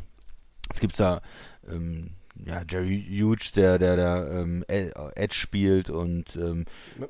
[0.74, 1.20] Es gibt da
[1.70, 2.12] ähm,
[2.46, 6.66] ja, Jerry Hughes, der, der, der ähm, Ed- Edge spielt und ähm,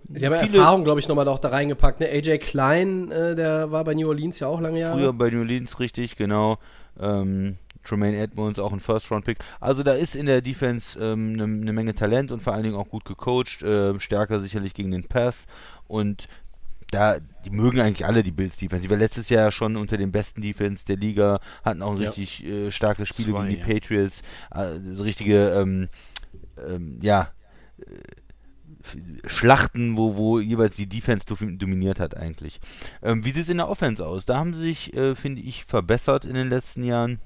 [0.10, 2.00] Sie haben ja Erfahrung, glaube ich, nochmal auch da reingepackt.
[2.00, 2.08] Ne?
[2.10, 4.98] AJ Klein, äh, der war bei New Orleans ja auch lange Jahre.
[5.00, 6.58] früher bei New Orleans richtig, genau.
[7.00, 9.38] Ähm, Tremaine Edmonds, auch ein First-Round-Pick.
[9.60, 12.64] Also da ist in der Defense eine ähm, ne- ne Menge Talent und vor allen
[12.64, 15.46] Dingen auch gut gecoacht, äh, stärker sicherlich gegen den Pass
[15.88, 16.28] und
[16.92, 18.84] da, die mögen eigentlich alle die Bills Defense.
[18.84, 22.10] Die war letztes Jahr schon unter den besten Defense der Liga, hatten auch ein Ja.
[22.10, 23.74] richtig äh, starkes Spiel Zwei, gegen die ja.
[23.74, 24.22] Patriots,
[24.54, 25.90] äh, so richtige, ähm,
[26.68, 27.30] ähm, ja,
[27.80, 27.84] äh,
[29.28, 32.60] Schlachten, wo, wo jeweils die Defense do- dominiert hat eigentlich.
[33.02, 34.26] Ähm, wie sieht es in der Offense aus?
[34.26, 37.20] Da haben sie sich, äh, finde ich, verbessert in den letzten Jahren.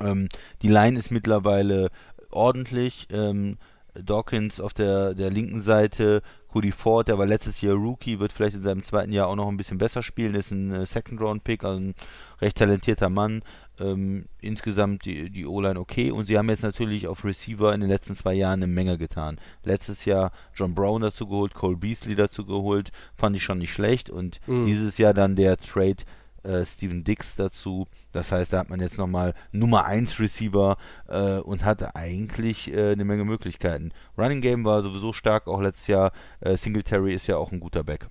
[0.00, 0.28] Ähm,
[0.62, 1.90] die Line ist mittlerweile
[2.30, 3.06] ordentlich.
[3.10, 3.56] Ähm,
[3.94, 6.22] Dawkins auf der, der linken Seite,
[6.54, 9.48] Cody Ford, der war letztes Jahr Rookie, wird vielleicht in seinem zweiten Jahr auch noch
[9.48, 11.94] ein bisschen besser spielen, ist ein äh, Second-Round-Pick, also ein
[12.40, 13.42] recht talentierter Mann.
[13.80, 17.90] Ähm, insgesamt die, die O-Line okay und sie haben jetzt natürlich auf Receiver in den
[17.90, 19.40] letzten zwei Jahren eine Menge getan.
[19.64, 24.08] Letztes Jahr John Brown dazu geholt, Cole Beasley dazu geholt, fand ich schon nicht schlecht
[24.08, 24.66] und Mhm.
[24.66, 26.04] dieses Jahr dann der Trade
[26.44, 27.86] äh, Steven Dix dazu.
[28.12, 30.76] Das heißt, da hat man jetzt nochmal Nummer 1 Receiver
[31.08, 33.92] äh, und hatte eigentlich äh, eine Menge Möglichkeiten.
[34.16, 36.12] Running Game war sowieso stark, auch letztes Jahr.
[36.40, 38.08] Äh, Singletary ist ja auch ein guter Back.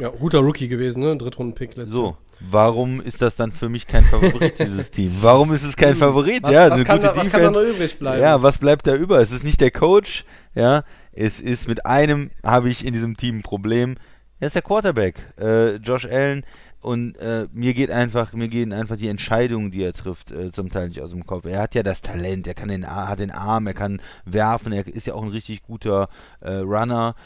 [0.00, 1.16] Ja, guter Rookie gewesen, ne?
[1.16, 2.18] Drittrunden-Pick letztes So, Jahr.
[2.50, 5.12] warum ist das dann für mich kein Favorit, dieses Team?
[5.20, 6.36] Warum ist es kein Favorit?
[6.36, 6.42] Hm.
[6.44, 8.22] Was, ja, was, eine kann, gute da, was kann da noch übrig bleiben?
[8.22, 9.20] Ja, was bleibt da über?
[9.20, 10.24] Es ist nicht der Coach,
[10.54, 10.84] ja.
[11.12, 13.96] Es ist mit einem habe ich in diesem Team ein Problem.
[14.38, 16.44] Er ist der Quarterback, äh, Josh Allen.
[16.80, 20.70] Und äh, mir geht einfach, mir gehen einfach die Entscheidungen, die er trifft, äh, zum
[20.70, 21.44] Teil nicht aus dem Kopf.
[21.44, 24.86] Er hat ja das Talent, er kann den, hat den Arm, er kann werfen, er
[24.86, 26.08] ist ja auch ein richtig guter
[26.40, 27.16] äh, Runner.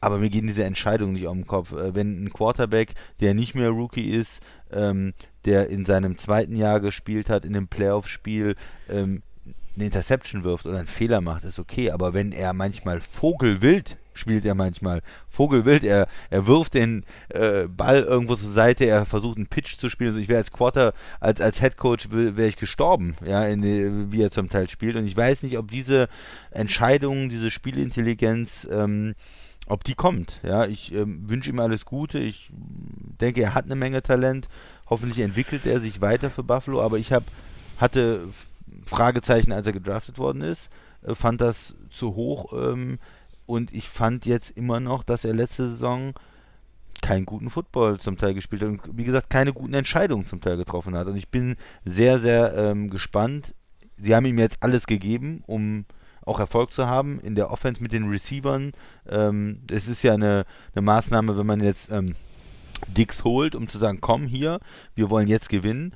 [0.00, 1.72] Aber mir gehen diese Entscheidungen nicht aus dem Kopf.
[1.72, 4.40] Äh, wenn ein Quarterback, der nicht mehr Rookie ist,
[4.72, 5.12] ähm,
[5.44, 8.56] der in seinem zweiten Jahr gespielt hat, in einem Playoff-Spiel,
[8.88, 9.22] ähm,
[9.76, 11.90] eine Interception wirft oder einen Fehler macht, ist okay.
[11.90, 18.02] Aber wenn er manchmal Vogelwild spielt, er manchmal Vogelwild, er, er wirft den äh, Ball
[18.02, 20.10] irgendwo zur Seite, er versucht einen Pitch zu spielen.
[20.10, 24.22] Also ich wäre als Quarter, als, als Head Coach wäre ich gestorben, ja, in wie
[24.22, 24.96] er zum Teil spielt.
[24.96, 26.08] Und ich weiß nicht, ob diese
[26.50, 29.14] Entscheidungen, diese Spielintelligenz, ähm,
[29.66, 30.40] ob die kommt.
[30.42, 32.18] Ja, ich ähm, wünsche ihm alles Gute.
[32.18, 32.50] Ich
[33.20, 34.48] denke, er hat eine Menge Talent.
[34.90, 36.82] Hoffentlich entwickelt er sich weiter für Buffalo.
[36.82, 37.24] Aber ich habe
[37.78, 38.28] hatte
[38.84, 40.68] Fragezeichen, als er gedraftet worden ist.
[41.06, 42.52] Äh, fand das zu hoch.
[42.52, 42.98] Ähm,
[43.52, 46.14] und ich fand jetzt immer noch, dass er letzte Saison
[47.02, 50.56] keinen guten Football zum Teil gespielt hat und wie gesagt keine guten Entscheidungen zum Teil
[50.56, 51.06] getroffen hat.
[51.06, 53.54] Und ich bin sehr, sehr ähm, gespannt.
[53.98, 55.84] Sie haben ihm jetzt alles gegeben, um
[56.24, 58.72] auch Erfolg zu haben in der Offense mit den Receivern.
[59.06, 62.14] Ähm, es ist ja eine, eine Maßnahme, wenn man jetzt ähm,
[62.86, 64.60] Dix holt, um zu sagen, komm hier,
[64.94, 65.92] wir wollen jetzt gewinnen.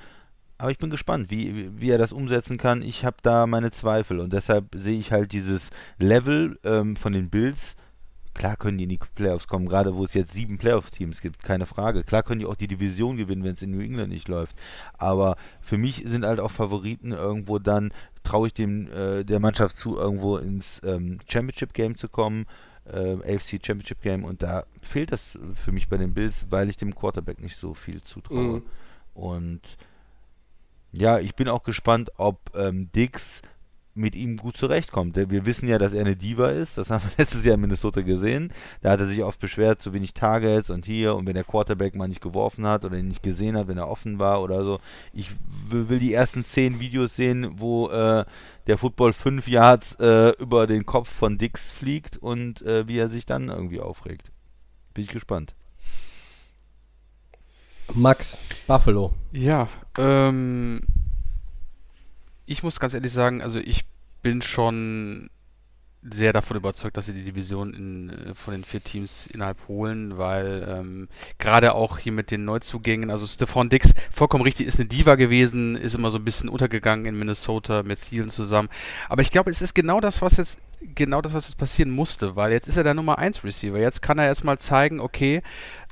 [0.59, 2.81] Aber ich bin gespannt, wie, wie er das umsetzen kann.
[2.81, 7.29] Ich habe da meine Zweifel und deshalb sehe ich halt dieses Level ähm, von den
[7.29, 7.77] Bills.
[8.33, 11.65] Klar können die in die Playoffs kommen, gerade wo es jetzt sieben Playoff-Teams gibt, keine
[11.65, 12.05] Frage.
[12.05, 14.57] Klar können die auch die Division gewinnen, wenn es in New England nicht läuft.
[14.99, 17.93] Aber für mich sind halt auch Favoriten irgendwo dann,
[18.25, 22.47] traue ich dem äh, der Mannschaft zu, irgendwo ins ähm, Championship-Game zu kommen,
[22.85, 24.25] äh, AFC Championship-Game.
[24.25, 27.73] Und da fehlt das für mich bei den Bills, weil ich dem Quarterback nicht so
[27.73, 28.61] viel zutraue.
[28.61, 28.63] Mhm.
[29.15, 29.63] Und
[30.93, 33.43] ja, ich bin auch gespannt, ob ähm, Dix
[33.97, 35.17] mit ihm gut zurechtkommt.
[35.17, 36.77] Wir wissen ja, dass er eine Diva ist.
[36.77, 38.53] Das haben wir letztes Jahr in Minnesota gesehen.
[38.83, 41.15] Da hat er sich oft beschwert, zu wenig Targets und hier.
[41.15, 43.89] Und wenn der Quarterback mal nicht geworfen hat oder ihn nicht gesehen hat, wenn er
[43.89, 44.81] offen war oder so.
[45.13, 45.31] Ich
[45.69, 48.25] will die ersten zehn Videos sehen, wo äh,
[48.67, 53.09] der Football fünf Yards äh, über den Kopf von Dix fliegt und äh, wie er
[53.09, 54.31] sich dann irgendwie aufregt.
[54.93, 55.55] Bin ich gespannt.
[57.95, 59.15] Max, Buffalo.
[59.33, 59.69] Ja,
[59.99, 60.81] ähm,
[62.47, 63.85] ich muss ganz ehrlich sagen, also ich
[64.23, 65.31] bin schon
[66.09, 70.19] sehr davon überzeugt, dass sie die Division in, äh, von den vier Teams innerhalb holen,
[70.19, 71.09] weil ähm,
[71.39, 75.77] gerade auch hier mit den Neuzugängen, also Stephon Dix, vollkommen richtig, ist eine Diva gewesen,
[75.77, 78.69] ist immer so ein bisschen untergegangen in Minnesota mit Thielen zusammen.
[79.09, 80.59] Aber ich glaube, es ist genau das, was jetzt
[80.95, 83.79] genau das, was jetzt passieren musste, weil jetzt ist er der Nummer 1 Receiver.
[83.79, 85.43] Jetzt kann er erstmal zeigen, okay,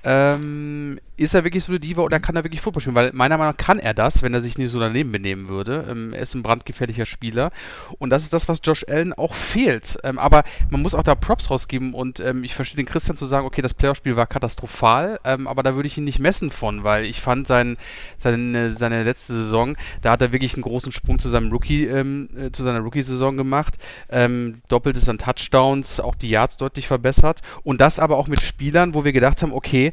[0.05, 2.97] ähm, ist er wirklich so eine Diva oder kann er wirklich Football spielen?
[2.97, 5.87] Weil meiner Meinung nach kann er das, wenn er sich nicht so daneben benehmen würde.
[5.89, 7.51] Ähm, er ist ein brandgefährlicher Spieler
[7.99, 9.97] und das ist das, was Josh Allen auch fehlt.
[10.03, 13.27] Ähm, aber man muss auch da Props rausgeben und ähm, ich verstehe den Christian zu
[13.27, 16.83] sagen, okay, das Playoff-Spiel war katastrophal, ähm, aber da würde ich ihn nicht messen von,
[16.83, 17.77] weil ich fand sein,
[18.19, 22.29] seine, seine letzte Saison, da hat er wirklich einen großen Sprung zu seinem Rookie, ähm,
[22.37, 23.77] äh, zu seiner Rookie-Saison gemacht.
[24.11, 28.95] Ähm, doppeltes an Touchdowns, auch die Yards deutlich verbessert und das aber auch mit Spielern,
[28.95, 29.93] wo wir gedacht haben, okay,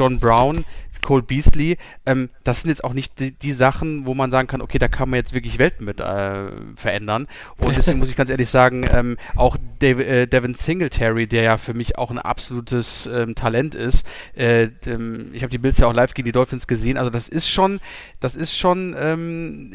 [0.00, 0.64] John Brown,
[1.02, 4.62] Cole Beasley, ähm, das sind jetzt auch nicht die, die, Sachen, wo man sagen kann,
[4.62, 7.26] okay, da kann man jetzt wirklich Welten mit äh, verändern.
[7.58, 11.58] Und deswegen muss ich ganz ehrlich sagen, ähm, auch Dav äh, Devin Singletary, der ja
[11.58, 15.86] für mich auch ein absolutes ähm, Talent ist, äh, ähm, ich habe die Bills ja
[15.86, 17.80] auch live gegen die Dolphins gesehen, also das ist schon,
[18.20, 19.74] das ist schon ähm,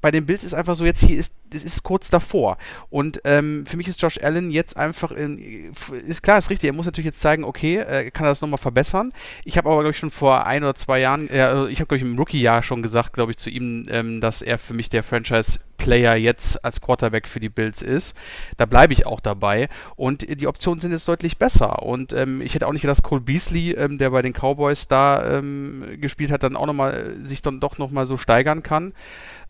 [0.00, 2.58] bei den Bills ist einfach so, jetzt hier ist, es ist kurz davor.
[2.90, 5.72] Und ähm, für mich ist Josh Allen jetzt einfach, in,
[6.06, 8.58] ist klar, ist richtig, er muss natürlich jetzt zeigen, okay, äh, kann er das nochmal
[8.58, 9.12] verbessern.
[9.44, 11.96] Ich habe aber, glaube ich, schon vor ein oder zwei Jahren, äh, ich habe, glaube
[11.96, 15.02] ich, im Rookie-Jahr schon gesagt, glaube ich, zu ihm, ähm, dass er für mich der
[15.02, 18.16] Franchise-Player jetzt als Quarterback für die Bills ist.
[18.56, 19.68] Da bleibe ich auch dabei.
[19.96, 21.82] Und die Optionen sind jetzt deutlich besser.
[21.82, 25.38] Und ähm, ich hätte auch nicht gedacht, Cole Beasley, ähm, der bei den Cowboys da
[25.38, 28.92] ähm, gespielt hat, dann auch nochmal sich dann doch nochmal so steigern kann.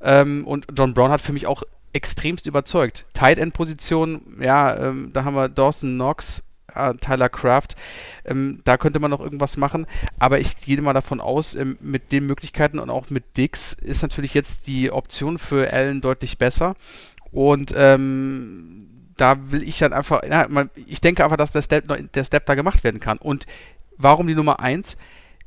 [0.01, 1.63] Ähm, und John Brown hat für mich auch
[1.97, 3.07] extremst überzeugt.
[3.15, 6.45] Tight End Position, ja, ähm, da haben wir Dawson Knox,
[6.75, 7.75] äh, Tyler Kraft.
[8.25, 9.87] Ähm, da könnte man noch irgendwas machen.
[10.19, 14.03] Aber ich gehe mal davon aus, ähm, mit den Möglichkeiten und auch mit Dix ist
[14.03, 16.77] natürlich jetzt die Option für Allen deutlich besser.
[17.33, 18.87] Und ähm,
[19.17, 22.45] da will ich dann einfach, ja, man, ich denke einfach, dass der Step, der Step
[22.47, 23.17] da gemacht werden kann.
[23.17, 23.47] Und
[23.97, 24.97] warum die Nummer 1?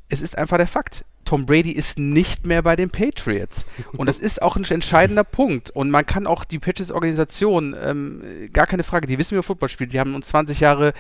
[0.10, 1.06] Es ist einfach der Fakt.
[1.30, 3.64] Tom Brady ist nicht mehr bei den Patriots.
[3.96, 5.70] Und das ist auch ein entscheidender Punkt.
[5.70, 9.70] Und man kann auch die Patriots-Organisation, ähm, gar keine Frage, die wissen, wie man Football
[9.70, 9.94] spielt.
[9.94, 10.92] Die haben uns 20 Jahre,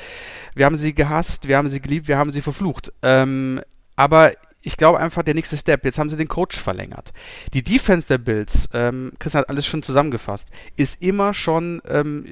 [0.53, 2.93] wir haben sie gehasst, wir haben sie geliebt, wir haben sie verflucht.
[3.01, 3.61] Ähm,
[3.95, 7.11] aber ich glaube einfach, der nächste Step, jetzt haben sie den Coach verlängert.
[7.53, 12.25] Die Defense der Bills, ähm, Christian hat alles schon zusammengefasst, ist immer schon ähm,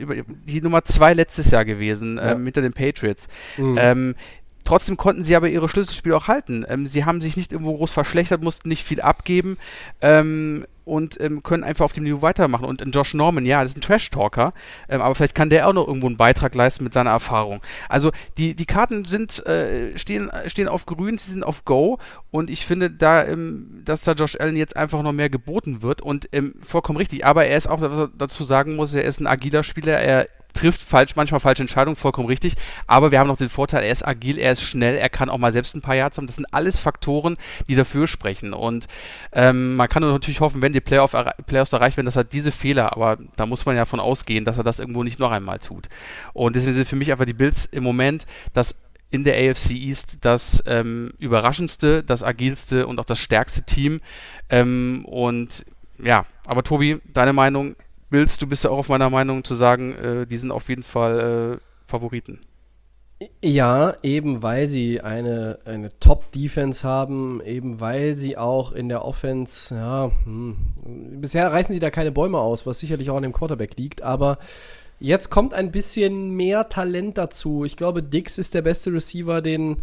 [0.45, 3.28] die Nummer zwei letztes Jahr gewesen, ähm, hinter den Patriots.
[3.57, 4.14] Mhm.
[4.68, 6.65] Trotzdem konnten sie aber ihre Schlüsselspiele auch halten.
[6.68, 9.57] Ähm, sie haben sich nicht irgendwo groß verschlechtert, mussten nicht viel abgeben
[10.02, 12.65] ähm, und ähm, können einfach auf dem Niveau weitermachen.
[12.65, 14.52] Und Josh Norman, ja, das ist ein Trash-Talker,
[14.89, 17.61] ähm, aber vielleicht kann der auch noch irgendwo einen Beitrag leisten mit seiner Erfahrung.
[17.88, 21.98] Also die, die Karten sind, äh, stehen, stehen auf grün, sie sind auf Go
[22.30, 26.02] und ich finde, da, ähm, dass da Josh Allen jetzt einfach noch mehr geboten wird
[26.02, 27.26] und ähm, vollkommen richtig.
[27.26, 30.27] Aber er ist auch, dazu sagen muss, er ist ein agiler Spieler, er
[30.57, 32.53] trifft falsch, manchmal falsche Entscheidungen, vollkommen richtig.
[32.88, 35.38] Aber wir haben noch den Vorteil, er ist agil, er ist schnell, er kann auch
[35.38, 36.27] mal selbst ein paar Yards haben.
[36.27, 38.53] Das sind alles Faktoren, die dafür sprechen.
[38.53, 38.88] Und
[39.34, 41.15] ähm, man kann natürlich hoffen, wenn die Playoff
[41.45, 44.57] Playoffs erreicht werden, dass er diese Fehler, aber da muss man ja von ausgehen, dass
[44.57, 45.88] er das irgendwo nicht noch einmal tut.
[46.34, 48.75] Und deswegen sind für mich einfach die Bills im Moment das
[49.09, 54.01] in der AFC East das ähm, überraschendste, das agilste und auch das stärkste Team.
[54.49, 55.65] Ähm, und
[56.03, 57.75] ja, aber Tobi, deine Meinung,
[58.09, 60.84] Bills, du bist ja auch auf meiner Meinung zu sagen, äh, die sind auf jeden
[60.84, 62.39] Fall äh, Favoriten.
[63.43, 69.73] Ja, eben weil sie eine, eine Top-Defense haben, eben weil sie auch in der Offense,
[69.73, 70.57] ja, hm,
[71.19, 74.38] bisher reißen sie da keine Bäume aus, was sicherlich auch an dem Quarterback liegt, aber
[74.99, 77.65] jetzt kommt ein bisschen mehr Talent dazu.
[77.65, 79.77] Ich glaube, Dix ist der beste Receiver, den,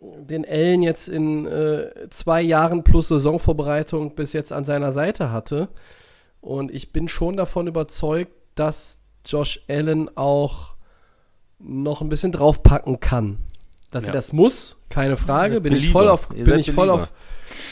[0.00, 5.68] den Allen jetzt in äh, zwei Jahren plus Saisonvorbereitung bis jetzt an seiner Seite hatte.
[6.44, 10.74] Und ich bin schon davon überzeugt, dass Josh Allen auch
[11.58, 13.38] noch ein bisschen draufpacken kann.
[13.90, 14.10] Dass ja.
[14.10, 15.62] er das muss, keine Frage.
[15.62, 17.12] Bin ich voll auf, bin ich voll auf,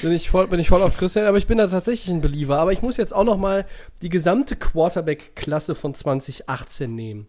[0.01, 2.57] bin ich voll, bin ich voll auf Christian, aber ich bin da tatsächlich ein Believer.
[2.57, 3.67] Aber ich muss jetzt auch noch mal
[4.01, 7.29] die gesamte Quarterback-Klasse von 2018 nehmen.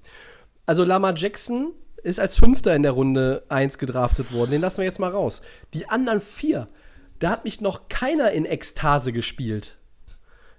[0.65, 4.51] Also Lama Jackson ist als Fünfter in der Runde 1 gedraftet worden.
[4.51, 5.41] Den lassen wir jetzt mal raus.
[5.73, 6.69] Die anderen vier,
[7.19, 9.75] da hat mich noch keiner in Ekstase gespielt.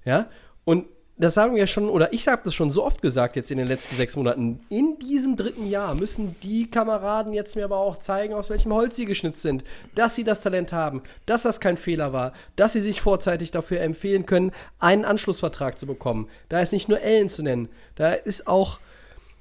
[0.05, 0.29] Ja,
[0.65, 0.87] und
[1.17, 3.69] das sagen wir schon, oder ich habe das schon so oft gesagt jetzt in den
[3.69, 4.59] letzten sechs Monaten.
[4.69, 8.97] In diesem dritten Jahr müssen die Kameraden jetzt mir aber auch zeigen, aus welchem Holz
[8.97, 9.63] sie geschnitzt sind,
[9.95, 13.81] dass sie das Talent haben, dass das kein Fehler war, dass sie sich vorzeitig dafür
[13.81, 14.51] empfehlen können,
[14.81, 16.29] einen Anschlussvertrag zu bekommen.
[16.49, 18.81] Da ist nicht nur Ellen zu nennen, da ist auch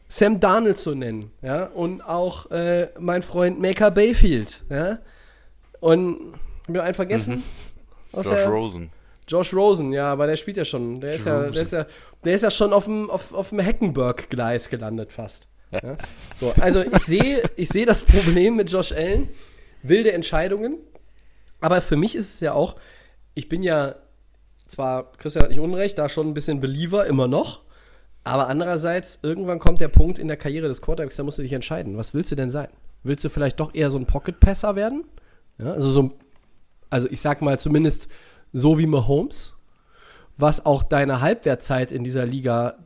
[0.08, 5.00] Sam Darnold zu nennen, ja, und auch äh, mein Freund Maker Bayfield, ja.
[5.80, 6.36] Und
[6.68, 7.44] hab ich einen vergessen?
[8.14, 8.22] Mhm.
[8.22, 8.92] Josh Rosen.
[9.28, 11.00] Josh Rosen, ja, aber der spielt ja schon.
[11.00, 11.86] Der, ist ja, der, ist ja,
[12.24, 15.48] der ist ja schon auf dem, auf, auf dem Hackenberg-Gleis gelandet fast.
[15.72, 15.98] Ja?
[16.36, 19.30] So, also ich sehe ich seh das Problem mit Josh Allen.
[19.84, 20.78] Wilde Entscheidungen.
[21.60, 22.76] Aber für mich ist es ja auch,
[23.36, 23.96] ich bin ja
[24.68, 27.62] zwar, Christian hat nicht Unrecht, da schon ein bisschen Believer, immer noch.
[28.24, 31.54] Aber andererseits, irgendwann kommt der Punkt in der Karriere des Quarterbacks, da musst du dich
[31.54, 31.98] entscheiden.
[31.98, 32.70] Was willst du denn sein?
[33.04, 35.04] Willst du vielleicht doch eher so ein Pocket-Passer werden?
[35.58, 36.12] Ja, also so
[36.90, 38.10] Also ich sag mal zumindest
[38.54, 39.54] so wie Mahomes,
[40.38, 42.78] was auch deine Halbwertzeit in dieser Liga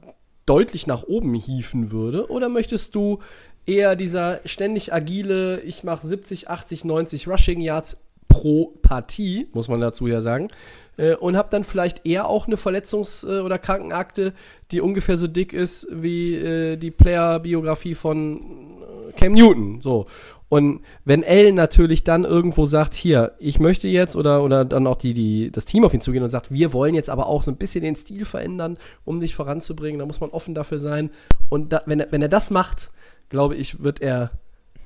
[0.46, 2.32] deutlich nach oben hieven würde?
[2.32, 3.20] Oder möchtest du
[3.66, 9.80] eher dieser ständig agile, ich mache 70, 80, 90 Rushing Yards pro Partie, muss man
[9.80, 10.50] dazu ja sagen,
[10.98, 14.34] äh, und habe dann vielleicht eher auch eine Verletzungs- äh, oder Krankenakte,
[14.72, 19.82] die ungefähr so dick ist wie äh, die Player-Biografie von äh, Cam Newton.
[19.82, 20.08] So.
[20.50, 24.96] Und wenn Allen natürlich dann irgendwo sagt, hier, ich möchte jetzt, oder, oder dann auch
[24.96, 27.52] die, die, das Team auf ihn zugehen und sagt, wir wollen jetzt aber auch so
[27.52, 31.10] ein bisschen den Stil verändern, um dich voranzubringen, da muss man offen dafür sein.
[31.50, 32.92] Und da, wenn, er, wenn er das macht,
[33.30, 34.32] glaube ich, wird er,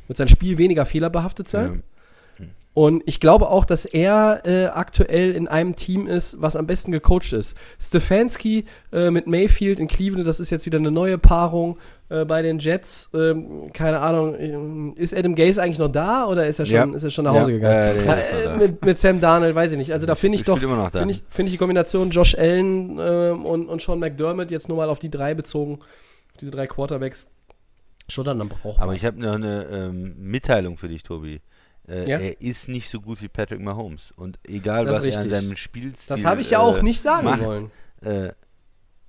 [0.08, 1.74] wird sein Spiel weniger fehlerbehaftet sein.
[1.76, 1.91] Ja.
[2.74, 6.94] Und ich glaube auch, dass er äh, aktuell in einem Team ist, was am besten
[6.94, 7.58] gecoacht ist.
[7.82, 11.78] Stefanski äh, mit Mayfield in Cleveland, das ist jetzt wieder eine neue Paarung
[12.08, 13.10] äh, bei den Jets.
[13.14, 16.96] Ähm, keine Ahnung, ähm, ist Adam Gaze eigentlich noch da oder ist er schon, Ja.
[16.96, 18.06] ist er schon nach Hause Ja, gegangen?
[18.06, 19.92] Ja, noch äh, mit, mit Sam Darnold weiß ich nicht.
[19.92, 23.68] Also da finde ich doch, finde ich, finde ich die Kombination Josh Allen ähm, und,
[23.68, 25.80] und Sean McDermott jetzt nur mal auf die drei bezogen,
[26.40, 27.28] diese drei Quarterbacks,
[28.08, 31.42] schon dann braucht Aber ich habe noch eine ähm, Mitteilung für dich, Tobi.
[31.92, 32.18] Äh, Ja?
[32.20, 34.14] Er ist nicht so gut wie Patrick Mahomes.
[34.16, 35.32] Und egal, Das was er in richtig.
[35.42, 37.72] seinem Spielstil Das habe ich ja auch äh, nicht sagen macht, wollen.
[38.02, 38.30] Äh,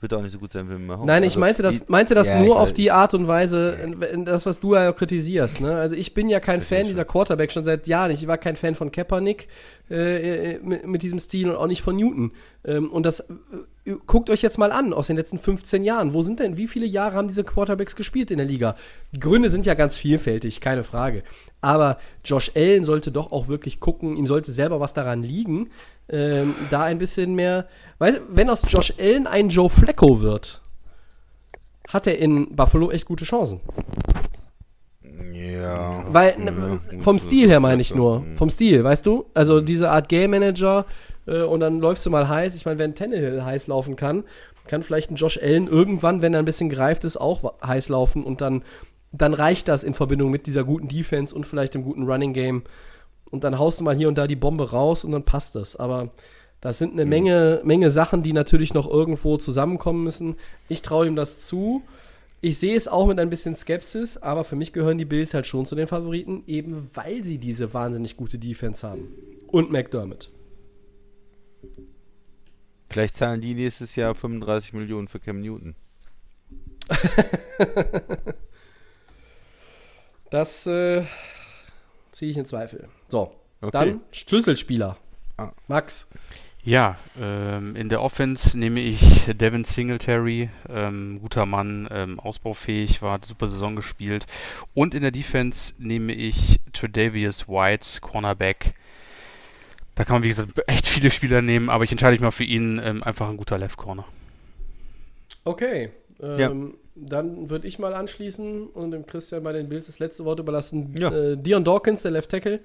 [0.01, 1.07] wird auch nicht so gut sein wie Mahomes.
[1.07, 4.03] Nein, ich Also, meinte das, meinte das ja, nur auf die Art und Weise, in,
[4.03, 5.61] in das, was du ja kritisierst.
[5.61, 5.77] Ne?
[5.77, 8.11] Also ich bin ja kein Verstehe Fan dieser Quarterback schon seit Jahren.
[8.11, 9.47] Ich war kein Fan von Kaepernick
[9.91, 12.33] äh, äh, mit, mit diesem Stil und auch nicht von Newton.
[12.64, 16.14] Ähm, und das äh, guckt euch jetzt mal an aus den letzten 15 Jahren.
[16.14, 18.76] Wo sind denn, wie viele Jahre haben diese Quarterbacks gespielt in der Liga?
[19.12, 21.22] Die Gründe sind ja ganz vielfältig, keine Frage.
[21.60, 25.70] Aber Josh Allen sollte doch auch wirklich gucken, ihm sollte selber was daran liegen,
[26.09, 27.66] ähm, da ein bisschen mehr.
[27.98, 30.60] Weißt du, wenn aus Josh Allen ein Joe Flacco wird,
[31.89, 33.60] hat er in Buffalo echt gute Chancen.
[35.32, 36.05] Ja.
[36.12, 38.20] Weil, Ja, vom Stil her meine ich nur.
[38.20, 38.36] mhm.
[38.36, 39.26] Vom Stil, weißt du?
[39.34, 40.84] Also diese Art Game Manager
[41.27, 42.55] äh, und dann läufst du mal heiß.
[42.55, 44.24] Ich meine, wenn Tannehill heiß laufen kann,
[44.66, 48.24] kann vielleicht ein Josh Allen irgendwann, wenn er ein bisschen gereift ist, auch heiß laufen
[48.24, 48.62] und dann,
[49.11, 52.62] dann reicht das in Verbindung mit dieser guten Defense und vielleicht dem guten Running Game.
[53.31, 55.74] Und dann haust du mal hier und da die Bombe raus und dann passt das.
[55.74, 56.11] Aber
[56.61, 60.36] das sind eine Menge, Menge Sachen, die natürlich noch irgendwo zusammenkommen müssen.
[60.69, 61.82] Ich traue ihm das zu.
[62.40, 65.47] Ich sehe es auch mit ein bisschen Skepsis, aber für mich gehören die Bills halt
[65.47, 69.09] schon zu den Favoriten, eben weil sie diese wahnsinnig gute Defense haben.
[69.49, 70.31] Und McDermott.
[72.89, 75.74] Vielleicht zahlen die nächstes Jahr 35 Millionen für Cam Newton.
[80.30, 81.05] Das äh,
[82.10, 82.89] ziehe ich in Zweifel.
[83.09, 83.70] So, Okay.
[83.70, 84.97] dann Schlüsselspieler.
[85.36, 85.52] Ah.
[85.68, 86.09] Max.
[86.64, 93.14] Ja, ähm, in der Offense nehme ich Devin Singletary, ähm, guter Mann, ähm, ausbaufähig, war
[93.14, 94.26] hat super Saison gespielt.
[94.72, 98.74] Und in der Defense nehme ich Tredavious White, Cornerback.
[99.94, 102.44] Da kann man, wie gesagt, echt viele Spieler nehmen, aber ich entscheide mich mal für
[102.44, 104.05] ihn, ähm, einfach ein guter Left Corner.
[105.44, 105.90] Okay.
[106.20, 106.78] Ähm, Ja.
[106.94, 110.94] Dann würde ich mal anschließen und dem Christian bei den Bills das letzte Wort überlassen.
[110.97, 111.10] Ja.
[111.10, 112.60] Äh, Dion Dawkins, der Left Tackle.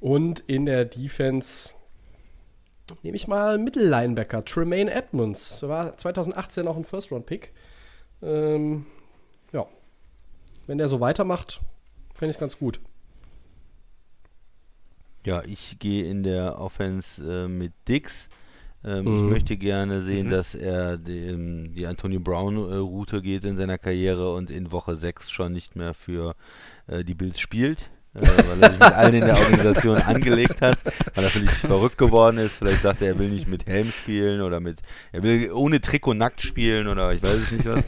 [0.00, 1.70] Und in der Defense
[3.02, 5.62] nehme ich mal Mittellinebacker, Tremaine Edmonds.
[5.62, 7.52] War 2018 auch ein First-Round-Pick.
[8.22, 8.86] Ähm,
[9.52, 9.66] ja.
[10.66, 11.60] Wenn der so weitermacht,
[12.14, 12.80] fände ich es ganz gut.
[15.24, 18.28] Ja, ich gehe in der Offense äh, mit Dix.
[18.84, 19.28] Ähm, Ich Mhm.
[19.28, 20.30] möchte gerne sehen, Mhm.
[20.30, 25.52] dass er die, die Antonio Brown-Route geht in seiner Karriere und in Woche 6 schon
[25.52, 26.34] nicht mehr für
[26.88, 27.90] äh, die Bills spielt.
[28.14, 30.78] Äh, weil er sich mit allen in der Organisation angelegt hat,
[31.14, 32.56] weil er völlig verrückt geworden ist.
[32.56, 34.80] Vielleicht sagt er, er will nicht mit Helm spielen oder mit,
[35.12, 37.82] er will ohne Trikot nackt spielen oder ich weiß es nicht was.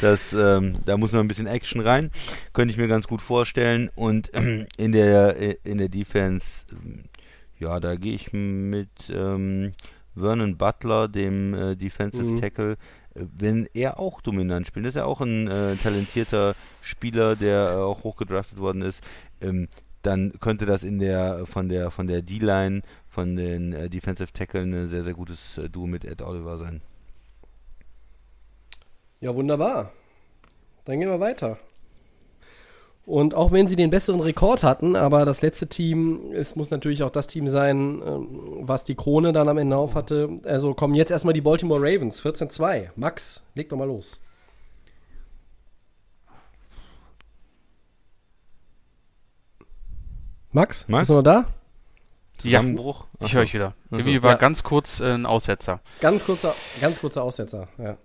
[0.00, 2.10] Das, ähm, da muss noch ein bisschen Action rein.
[2.52, 3.90] Könnte ich mir ganz gut vorstellen.
[3.94, 7.04] Und ähm, in der in der Defense, ähm,
[7.58, 9.72] ja, da gehe ich mit ähm,
[10.14, 12.40] Vernon Butler, dem äh, Defensive Mhm.
[12.40, 12.76] Tackle, äh,
[13.14, 18.04] wenn er auch dominant spielt, ist er auch ein äh, talentierter Spieler, der äh, auch
[18.04, 19.02] hochgedraftet worden ist,
[19.40, 19.68] ähm,
[20.02, 24.62] dann könnte das in der von der von der D-Line, von den äh, Defensive Tackle
[24.62, 26.80] ein sehr, sehr gutes äh, Duo mit Ed Oliver sein.
[29.20, 29.92] Ja, wunderbar.
[30.84, 31.58] Dann gehen wir weiter.
[33.10, 37.02] Und auch wenn sie den besseren Rekord hatten, aber das letzte Team, es muss natürlich
[37.02, 38.28] auch das Team sein, ähm,
[38.60, 40.28] was die Krone dann am Ende auf hatte.
[40.44, 42.90] Also kommen jetzt erstmal die Baltimore Ravens, 14-2.
[42.94, 44.20] Max, leg doch mal los.
[50.52, 51.00] Max, Max?
[51.02, 51.44] bist du noch da?
[52.42, 52.60] Ja.
[52.60, 53.04] Zusammenbruch?
[53.20, 53.74] Ich höre euch wieder.
[53.90, 54.36] Irgendwie war Ja.
[54.36, 55.80] ganz kurz äh, ein Aussetzer.
[56.00, 57.68] Ganz kurzer, ganz kurzer Aussetzer.
[57.78, 57.96] Ja.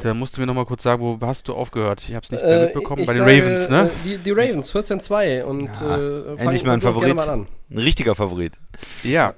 [0.00, 2.02] Da musst du mir nochmal kurz sagen, wo hast du aufgehört?
[2.08, 3.04] Ich habe es nicht mehr Äh, mitbekommen.
[3.04, 3.90] Bei den sage, Ravens, ne?
[3.90, 5.42] äh, Die, die Ravens, 14-2.
[5.44, 7.14] Und Ja, äh, endlich mal ein Favorit.
[7.14, 7.46] mal an.
[7.70, 8.54] Ein richtiger Favorit.
[9.02, 9.34] Ja.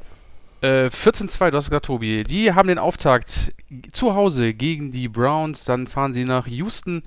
[0.60, 2.24] Äh, 14-2, du hast gesagt, Tobi.
[2.24, 3.52] Die haben den Auftakt
[3.92, 5.64] zu Hause gegen die Browns.
[5.64, 7.02] Dann fahren sie nach Houston.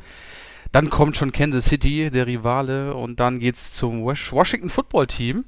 [0.73, 2.93] Dann kommt schon Kansas City, der Rivale.
[2.93, 5.45] Und dann geht's zum Wash- Washington Football Team.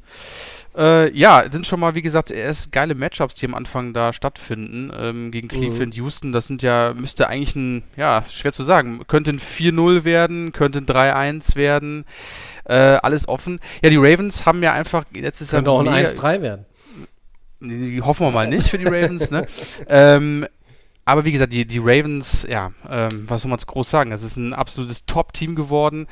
[0.79, 4.91] Äh, ja, sind schon mal, wie gesagt, erst geile Matchups, die am Anfang da stattfinden.
[4.97, 9.31] Ähm, gegen Cleveland, Houston, das sind ja, müsste eigentlich ein, ja, schwer zu sagen, könnte
[9.31, 12.05] ein 4-0 werden, könnte ein 3-1 werden.
[12.63, 13.59] Äh, alles offen.
[13.83, 16.65] Ja, die Ravens haben ja einfach letztes Jahr Könnte auch ein mega- 1-3 werden.
[17.59, 19.45] die hoffen wir mal nicht für die Ravens, ne?
[19.89, 20.47] ähm,
[21.03, 24.11] aber wie gesagt, die, die Ravens, ja, ähm, was soll man groß sagen?
[24.11, 26.05] Es ist ein absolutes Top-Team geworden.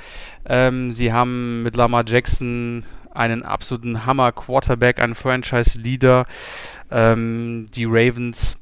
[0.49, 2.83] Ähm, sie haben mit Lamar Jackson
[3.17, 6.25] einen absoluten Hammer-Quarterback, einen Franchise-Leader.
[6.91, 8.57] Ähm, die Ravens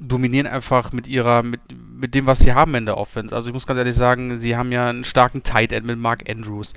[0.00, 1.60] dominieren einfach mit ihrer, mit,
[1.92, 3.34] mit dem, was sie haben in der Offense.
[3.34, 6.28] Also ich muss ganz ehrlich sagen, sie haben ja einen starken Tight End mit Mark
[6.30, 6.74] Andrews.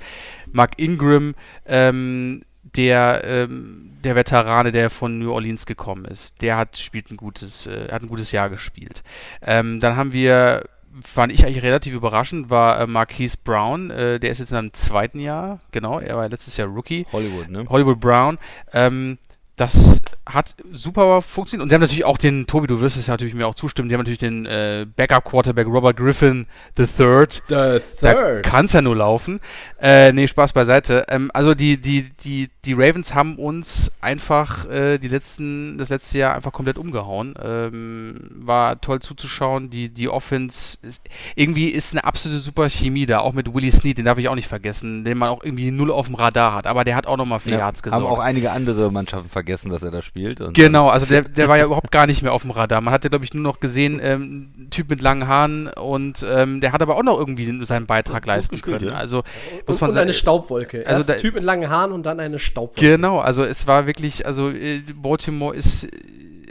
[0.50, 1.34] Mark Ingram,
[1.66, 2.42] ähm,
[2.76, 7.66] der, ähm, der Veterane, der von New Orleans gekommen ist, der hat spielt ein gutes,
[7.66, 9.02] äh, hat ein gutes Jahr gespielt.
[9.42, 10.64] Ähm, dann haben wir,
[11.04, 14.72] fand ich eigentlich relativ überraschend, war äh, Marquise Brown, äh, der ist jetzt in seinem
[14.72, 17.06] zweiten Jahr, genau, er war letztes Jahr Rookie.
[17.12, 17.66] Hollywood, ne?
[17.68, 18.38] Hollywood Brown.
[18.72, 19.18] Ähm,
[19.56, 21.62] das hat super funktioniert.
[21.64, 23.88] Und sie haben natürlich auch den, Tobi, du wirst es ja natürlich mir auch zustimmen,
[23.88, 26.46] die haben natürlich den äh, Backup-Quarterback Robert Griffin
[26.78, 27.26] III.
[27.48, 29.40] The Da kann es ja nur laufen.
[29.80, 31.04] Äh, nee, Spaß beiseite.
[31.08, 36.18] Ähm, also die, die, die, die Ravens haben uns einfach äh, die letzten, das letzte
[36.18, 37.34] Jahr einfach komplett umgehauen.
[37.42, 39.68] Ähm, war toll zuzuschauen.
[39.70, 41.02] Die, die Offense ist,
[41.34, 44.34] irgendwie ist eine absolute super Chemie da, auch mit Willie Snead, den darf ich auch
[44.36, 46.66] nicht vergessen, den man auch irgendwie null auf dem Radar hat.
[46.66, 48.06] Aber der hat auch nochmal für Ja, Yards haben gesorgt.
[48.06, 50.40] auch einige andere Mannschaften vergessen, dass er da spielt.
[50.40, 52.80] Und Genau, also der, der war ja überhaupt gar nicht mehr auf dem Radar.
[52.80, 56.60] Man hatte, glaube ich, nur noch gesehen, ähm, ein Typ mit langen Haaren und ähm,
[56.60, 58.90] der hat aber auch noch irgendwie seinen Beitrag leisten gespielt, können.
[58.92, 58.96] ja.
[58.98, 59.22] Also
[59.66, 60.04] muss man und sagen.
[60.04, 60.86] eine Staubwolke.
[60.86, 62.80] also Erst da- Typ mit langen Haaren und dann eine Staubwolke.
[62.96, 65.86] Genau, also es war wirklich, also äh, Baltimore ist,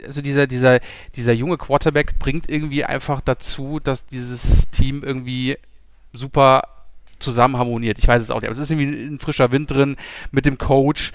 [0.04, 0.80] also dieser, dieser,
[1.14, 5.56] dieser junge Quarterback bringt irgendwie einfach dazu, dass dieses Team irgendwie
[6.12, 6.62] super
[7.18, 7.98] zusammen harmoniert.
[7.98, 9.96] Ich weiß es auch nicht, aber es ist irgendwie ein frischer Wind drin
[10.32, 11.12] mit dem Coach.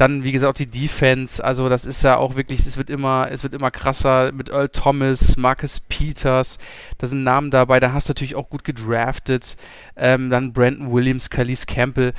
[0.00, 3.28] Dann, wie gesagt, auch die Defense, also das ist ja auch wirklich, es wird immer,
[3.30, 6.56] es wird immer krasser mit Earl Thomas, Marcus Peters,
[6.96, 9.56] da sind Namen dabei, da hast du natürlich auch gut gedraftet.
[9.96, 12.14] Ähm, dann Brandon Williams, Calise Campbell.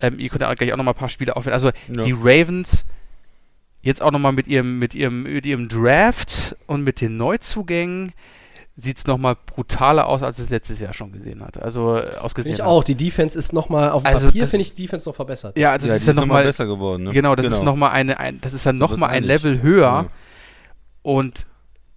[0.00, 1.54] Ähm, ihr könnt ja gleich auch nochmal ein paar Spiele aufwählen.
[1.54, 2.02] Also Ja.
[2.02, 2.84] die Ravens
[3.82, 8.12] jetzt auch nochmal mit ihrem, mit, ihrem, mit ihrem Draft und mit den Neuzugängen
[8.76, 11.62] sieht es nochmal brutaler aus, als es letztes Jahr schon gesehen hat.
[11.62, 12.66] Also äh, ausgesehen ich hat.
[12.68, 12.82] auch.
[12.84, 15.58] Die Defense ist nochmal, auf dem Also Papier finde ich die Defense noch verbessert.
[15.58, 16.44] Ja, das ja, ist ja ist noch mal nochmal.
[16.44, 17.02] besser geworden.
[17.04, 17.10] Ne?
[17.12, 19.24] Genau, das ist nochmal eine, ein, das ist dann nochmal ein.
[19.24, 19.82] Level höher.
[19.82, 20.06] Ja.
[21.02, 21.46] Und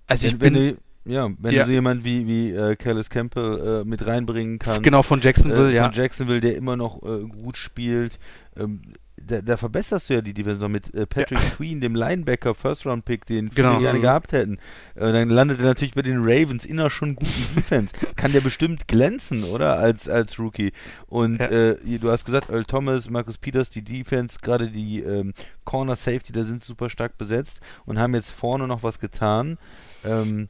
[0.07, 0.76] also ich wenn, bin wenn
[1.06, 1.61] du, ja, wenn Ja.
[1.64, 5.72] du so jemand wie, wie äh, Callis Campbell äh, mit reinbringen kannst, genau von Jacksonville,
[5.72, 5.85] äh, ja.
[5.85, 8.19] von Jacksonville, der immer noch äh, gut spielt,
[8.57, 8.81] ähm,
[9.27, 13.26] da, da verbesserst du ja die Defense noch mit äh, Patrick Queen, dem Linebacker, First-Round-Pick,
[13.26, 13.80] den viele Genau.
[13.80, 14.03] gerne Mhm.
[14.03, 14.57] gehabt hätten.
[14.95, 17.93] Äh, dann landet er natürlich bei den Ravens in einer schon guten Defense.
[18.15, 19.77] Kann der bestimmt glänzen, oder?
[19.80, 20.72] Als, als Rookie.
[21.07, 21.47] Und Ja.
[21.47, 25.34] äh, du hast gesagt, Earl Thomas, Marcus Peters, die Defense, gerade die ähm,
[25.64, 29.57] Corner Safety, da sind super stark besetzt und haben jetzt vorne noch was getan.
[30.03, 30.49] Ähm,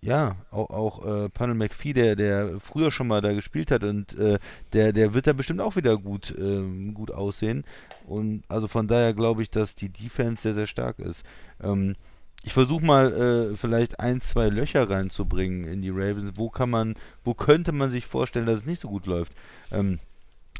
[0.00, 4.16] ja, auch, auch äh, Panel McPhee, der, der früher schon mal da gespielt hat und
[4.16, 4.38] äh,
[4.72, 7.64] der, der wird da bestimmt auch wieder gut, ähm, gut aussehen.
[8.06, 11.24] Und also von daher glaube ich, dass die Defense sehr, sehr stark ist.
[11.60, 11.96] Ähm,
[12.44, 16.32] ich versuche mal äh, vielleicht ein, zwei Löcher reinzubringen in die Ravens.
[16.36, 16.94] Wo kann man,
[17.24, 19.32] wo könnte man sich vorstellen, dass es nicht so gut läuft?
[19.72, 19.98] Ähm,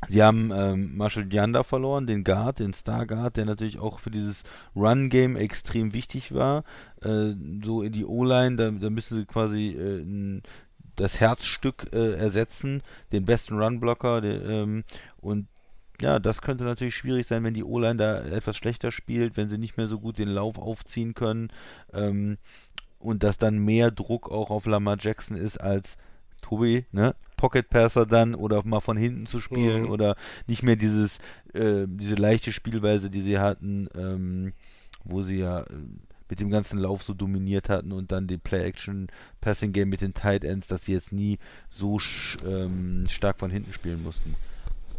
[0.07, 4.13] Sie haben ähm, Marshall Yanda verloren, den Guard, den Star Guard, der natürlich auch für
[4.13, 4.45] dieses
[4.77, 6.63] Run-Game extrem wichtig war.
[7.03, 7.35] Äh,
[7.65, 10.41] so in die O-Line, da, da müssen sie quasi äh,
[10.97, 14.23] das Herzstück äh, ersetzen, den besten Run-Blocker.
[14.25, 14.85] Ähm,
[15.21, 15.47] und
[16.01, 19.59] ja, das könnte natürlich schwierig sein, wenn die O-Line da etwas schlechter spielt, wenn sie
[19.59, 21.51] nicht mehr so gut den Lauf aufziehen können.
[21.93, 22.39] Ähm,
[23.01, 25.97] und dass dann mehr Druck auch auf Lamar Jackson ist als
[26.43, 27.15] Tobi, ne?
[27.37, 29.91] Pocket Passer dann oder mal von hinten zu spielen Mhm.
[29.91, 30.17] oder
[30.47, 31.19] nicht mehr dieses,
[31.53, 34.53] äh, diese leichte Spielweise, die sie hatten, ähm,
[35.05, 35.67] wo sie ja äh,
[36.29, 40.67] mit dem ganzen Lauf so dominiert hatten und dann die Play-Action-Passing-Game mit den Tight Ends,
[40.67, 41.39] dass sie jetzt nie
[41.69, 42.01] so
[42.47, 44.35] ähm, stark von hinten spielen mussten.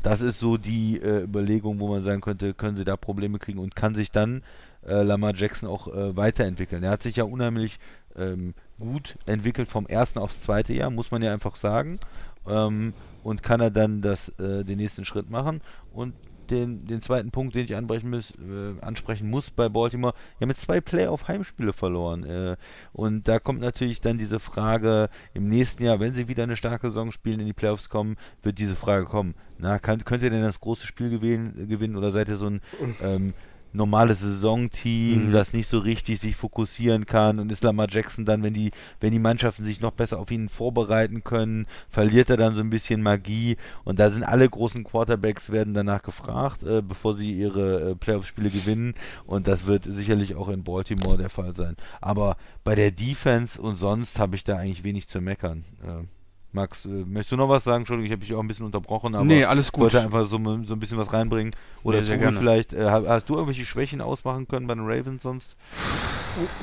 [0.02, 3.60] Das ist so die äh, Überlegung, wo man sagen könnte, können sie da Probleme kriegen
[3.60, 4.44] und kann sich dann
[4.88, 6.84] äh, Lamar Jackson auch äh, weiterentwickeln.
[6.84, 7.80] Er hat sich ja unheimlich
[8.16, 12.00] ähm, gut entwickelt vom ersten aufs zweite Jahr, muss man ja einfach sagen.
[12.48, 12.94] Ähm,
[13.24, 15.62] und kann er dann das, äh, den nächsten Schritt machen.
[15.94, 16.14] Und
[16.52, 20.58] den, den zweiten Punkt, den ich ansprechen muss, äh, ansprechen muss bei Baltimore, ja mit
[20.58, 22.24] zwei Playoff-Heimspiele verloren.
[22.24, 22.58] Äh,
[22.94, 26.88] und da kommt natürlich dann diese Frage im nächsten Jahr, wenn sie wieder eine starke
[26.88, 29.36] Saison spielen, in die Playoffs kommen, wird diese Frage kommen.
[29.58, 32.62] Na, kann, könnt ihr denn das große Spiel gewinnen, gewinnen oder seid ihr so ein
[33.02, 33.34] ähm,
[33.74, 35.32] normales Saisonteam, Mhm.
[35.32, 39.12] das nicht so richtig sich fokussieren kann und ist Lamar Jackson dann, wenn die, wenn
[39.12, 43.02] die Mannschaften sich noch besser auf ihn vorbereiten können, verliert er dann so ein bisschen
[43.02, 47.96] Magie und da sind alle großen Quarterbacks werden danach gefragt, äh, bevor sie ihre äh,
[47.96, 48.94] Playoff-Spiele gewinnen
[49.26, 51.76] und das wird sicherlich auch in Baltimore der Fall sein.
[52.02, 55.64] Aber bei der Defense und sonst habe ich da eigentlich wenig zu meckern.
[55.84, 56.06] Äh,
[56.52, 57.82] Max, äh, möchtest du noch was sagen?
[57.82, 59.84] Entschuldigung, ich habe dich auch ein bisschen unterbrochen, aber Nee, alles ich gut.
[59.84, 61.52] wollte einfach so, so ein bisschen was reinbringen.
[61.84, 62.40] Oder Nee, Tobi, gerne.
[62.40, 65.56] vielleicht, äh, ha- hast du irgendwelche Schwächen ausmachen können bei den Ravens sonst?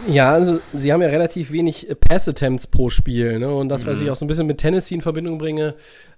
[0.09, 3.39] Ja, also sie haben ja relativ wenig äh, Pass-Attempts pro Spiel.
[3.39, 3.53] Ne?
[3.55, 4.05] Und das, was Mhm.
[4.07, 5.75] ich auch so ein bisschen mit Tennessee in Verbindung bringe,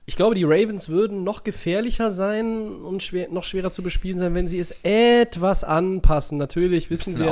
[0.07, 4.35] ich glaube, die Ravens würden noch gefährlicher sein und schwer, noch schwerer zu bespielen sein,
[4.35, 6.39] wenn sie es etwas anpassen.
[6.39, 7.27] Natürlich wissen wir,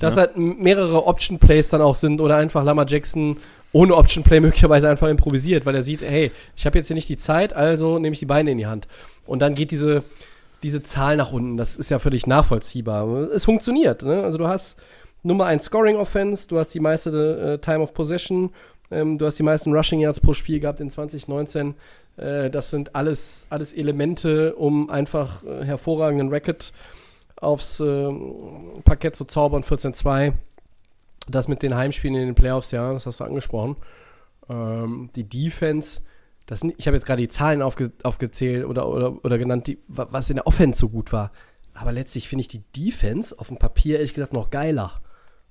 [0.00, 0.20] dass ne?
[0.20, 3.38] halt mehrere Option-Plays dann auch sind oder einfach Lamar Jackson
[3.72, 7.16] ohne Option-Play möglicherweise einfach improvisiert, weil er sieht, hey, ich habe jetzt hier nicht die
[7.16, 8.88] Zeit, also nehme ich die Beine in die Hand.
[9.26, 10.02] Und dann geht diese,
[10.62, 11.56] diese Zahl nach unten.
[11.56, 13.06] Das ist ja völlig nachvollziehbar.
[13.30, 14.02] Es funktioniert.
[14.02, 14.22] Ne?
[14.22, 14.78] Also du hast
[15.22, 18.50] Nummer 1 Scoring Offense, du hast die meiste äh, Time of Possession,
[18.90, 21.74] ähm, du hast die meisten Rushing Yards pro Spiel gehabt in 2019.
[22.16, 26.72] Äh, das sind alles, alles Elemente, um einfach äh, hervorragenden Record
[27.36, 28.08] aufs äh,
[28.84, 30.32] Parkett zu zaubern, 14-2.
[31.30, 33.76] Das mit den Heimspielen in den Playoffs, ja, das hast du angesprochen.
[34.48, 36.00] Ähm, die Defense,
[36.46, 40.08] das ich habe jetzt gerade die Zahlen aufge, aufgezählt oder, oder, oder genannt, die, wa-
[40.10, 41.30] was in der Offense so gut war.
[41.74, 45.00] Aber letztlich finde ich die Defense auf dem Papier ehrlich gesagt noch geiler.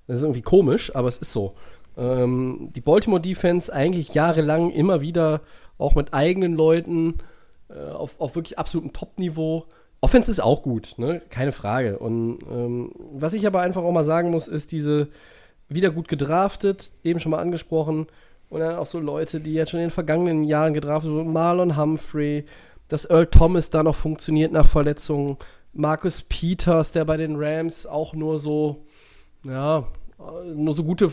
[0.08, 1.54] Das ist irgendwie komisch, aber es ist so.
[1.98, 5.42] Ähm, die Baltimore Defense eigentlich jahrelang immer wieder
[5.78, 7.16] auch mit eigenen Leuten
[7.70, 9.66] äh, auf, auf wirklich absolutem Top-Niveau.
[10.02, 11.22] Offense ist auch gut, ne?
[11.30, 12.00] keine Frage.
[12.00, 15.10] Und ähm, was ich aber einfach auch mal sagen muss, ist diese
[15.70, 18.08] wieder gut gedraftet, eben schon mal angesprochen.
[18.50, 21.78] Und dann auch so Leute, die jetzt schon in den vergangenen Jahren gedraftet wurden, Marlon
[21.78, 22.46] Humphrey,
[22.88, 25.38] dass Earl Thomas da noch funktioniert nach Verletzungen,
[25.74, 28.86] Marcus Peters, der bei den Rams auch nur so,
[29.44, 29.86] ja,
[30.56, 31.12] nur so gute,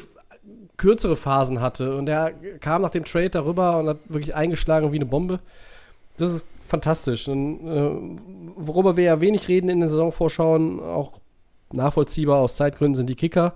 [0.79, 1.97] kürzere Phasen hatte.
[1.97, 5.41] Und der kam nach dem Trade darüber und hat wirklich eingeschlagen wie eine Bombe.
[6.17, 7.29] Das ist fantastisch.
[7.29, 8.21] Und äh,
[8.57, 11.13] worüber wir ja wenig reden in den Saisonvorschauen, auch
[11.73, 13.55] nachvollziehbar aus Zeitgründen, sind die Kicker.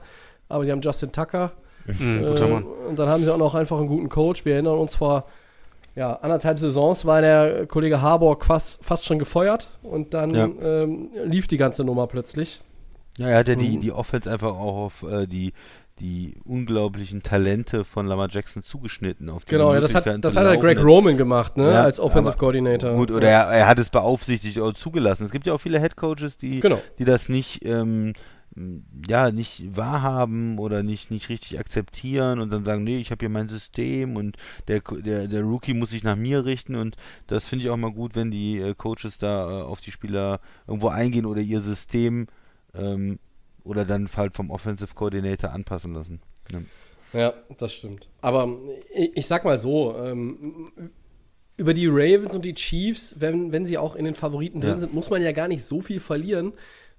[0.51, 1.53] Aber die haben Justin Tucker.
[1.87, 2.63] Mhm, Äh.
[2.89, 4.45] Und dann haben sie auch noch einfach einen guten Coach.
[4.45, 5.25] Wir erinnern uns vor
[5.97, 10.49] ja, anderthalb Saisons war der Kollege Harburg fast, fast schon gefeuert und dann Ja.
[10.63, 12.61] ähm, lief die ganze Nummer plötzlich.
[13.19, 13.81] Ja, er hat ja die, Mhm.
[13.81, 15.53] die Offense einfach auch auf äh, die,
[15.99, 19.29] die unglaublichen Talente von Lamar Jackson zugeschnitten.
[19.29, 20.61] Auf die Genau, ja, das hat, das hat laufen.
[20.61, 22.95] Greg Roman gemacht, ne, Ja, als Offensive aber- Coordinator.
[22.95, 23.43] Gut, oder ja.
[23.51, 25.25] er, er hat es beaufsichtigt oder zugelassen.
[25.25, 26.79] Es gibt ja auch viele Headcoaches, die, Genau.
[26.99, 28.15] die das nicht, ähm,
[29.09, 33.29] ja, nicht wahrhaben oder nicht, nicht richtig akzeptieren und dann sagen, nee, ich habe hier
[33.29, 34.37] mein System und
[34.69, 36.97] der, der, der Rookie muss sich nach mir richten und
[37.29, 40.41] das finde ich auch mal gut, wenn die äh, Coaches da äh, auf die Spieler
[40.67, 42.27] irgendwo eingehen oder ihr System
[42.75, 43.19] ähm,
[43.63, 46.21] oder dann halt vom Offensive Coordinator anpassen lassen.
[46.51, 46.61] Ja.
[47.13, 48.09] Ja, das stimmt.
[48.21, 48.57] Aber
[48.95, 50.71] ich, ich sag mal so, ähm,
[51.57, 54.79] über die Ravens und die Chiefs, wenn, wenn sie auch in den Favoriten drin Ja.
[54.79, 56.53] sind, muss man ja gar nicht so viel verlieren.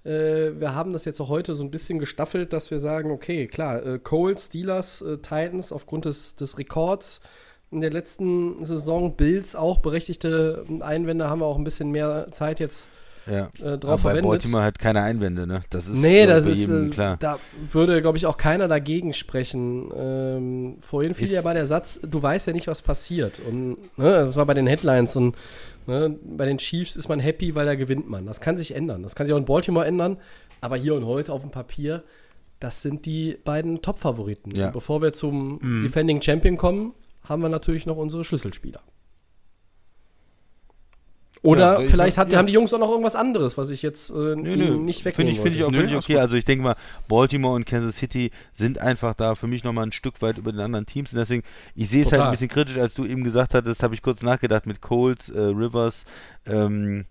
[0.04, 3.48] Äh, wir haben das jetzt auch heute so ein bisschen gestaffelt, dass wir sagen, okay,
[3.48, 7.22] klar, äh, Colts, Steelers, äh, Titans aufgrund des, des Rekords
[7.70, 12.60] in der letzten Saison, Bills auch berechtigte Einwände, haben wir auch ein bisschen mehr Zeit
[12.60, 12.90] jetzt
[13.28, 13.50] Ja.
[13.64, 14.26] äh, drauf Aber verwendet.
[14.30, 15.62] Baltimore hat keine Einwände, ne?
[15.70, 17.18] Das ist Nee, ich, das ist, äh, klar.
[17.20, 17.38] da
[17.72, 19.90] würde, glaube ich, auch keiner dagegen sprechen.
[19.96, 23.40] Ähm, vorhin fiel Ist- ja bei der Satz, du weißt ja nicht, was passiert.
[23.48, 25.36] Und ne, das war bei den Headlines und
[25.88, 28.26] ne, bei den Chiefs ist man happy, weil da gewinnt man.
[28.26, 29.04] Das kann sich ändern.
[29.04, 30.18] Das kann sich auch in Baltimore ändern.
[30.62, 32.04] Aber hier und heute auf dem Papier,
[32.60, 34.56] das sind die beiden Top-Favoriten.
[34.56, 34.70] Ja.
[34.70, 36.94] Bevor wir zum Defending Champion kommen,
[37.24, 38.82] haben wir natürlich noch unsere Schlüsselspieler.
[41.44, 42.38] Oder Ja, ich- vielleicht hat, ja.
[42.38, 44.78] haben die Jungs auch noch irgendwas anderes, was ich jetzt äh, Nö, nö.
[44.78, 46.18] nicht Finde wegnehmen ich, finde ich auch Nö, okay.
[46.18, 46.76] Also ich denke mal,
[47.08, 50.62] Baltimore und Kansas City sind einfach da für mich nochmal ein Stück weit über den
[50.62, 51.12] anderen Teams.
[51.12, 51.42] Und deswegen,
[51.76, 54.22] ich sehe es halt ein bisschen kritisch, als du eben gesagt hattest, habe ich kurz
[54.22, 56.06] nachgedacht mit Colts, äh, Rivers,
[56.46, 57.06] ähm,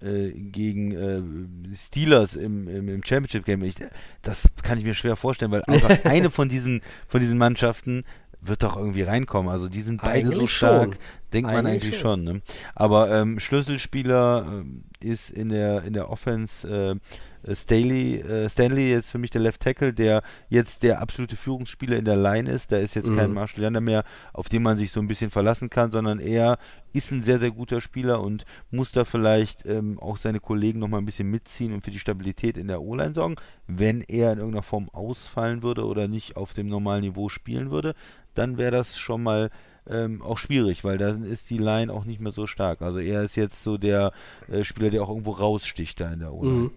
[0.00, 3.62] äh, gegen äh, Steelers im, im, im Championship Game.
[3.62, 3.74] Ich,
[4.22, 8.04] das kann ich mir schwer vorstellen, weil einfach eine von diesen, von diesen Mannschaften
[8.40, 9.50] wird doch irgendwie reinkommen.
[9.50, 10.82] Also die sind beide so Eigentlich stark.
[10.84, 10.94] schon.
[11.32, 12.24] Denkt man Eigentlich eigentlich schon.
[12.24, 12.40] ne?
[12.74, 19.10] Aber ähm, Schlüsselspieler ähm, ist in der in der Offense äh, Staley, äh, Stanley jetzt
[19.10, 22.72] für mich der Left Tackle, der jetzt der absolute Führungsspieler in der Line ist.
[22.72, 23.34] Da ist jetzt kein Mhm.
[23.34, 26.58] Marshall Yanda mehr, auf den man sich so ein bisschen verlassen kann, sondern er
[26.92, 31.00] ist ein sehr, sehr guter Spieler und muss da vielleicht ähm, auch seine Kollegen nochmal
[31.00, 33.36] ein bisschen mitziehen und für die Stabilität in der O-Line sorgen.
[33.66, 37.94] Wenn er in irgendeiner Form ausfallen würde oder nicht auf dem normalen Niveau spielen würde,
[38.38, 39.50] dann wäre das schon mal
[39.88, 42.82] ähm, auch schwierig, weil da ist die Line auch nicht mehr so stark.
[42.82, 44.12] Also er ist jetzt so der
[44.48, 46.54] äh, Spieler, der auch irgendwo raussticht da in der O-Line.
[46.54, 46.70] Mhm.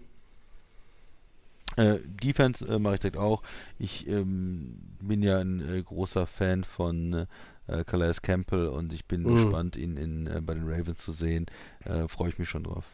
[1.76, 3.42] Äh, Defense äh, mache ich direkt auch.
[3.78, 7.26] Ich ähm, bin ja ein äh, großer Fan von
[7.66, 9.34] äh, Calais Campbell und ich bin Mhm.
[9.34, 11.46] gespannt, ihn in, äh, bei den Ravens zu sehen.
[11.84, 12.84] Äh, Freue ich mich schon drauf.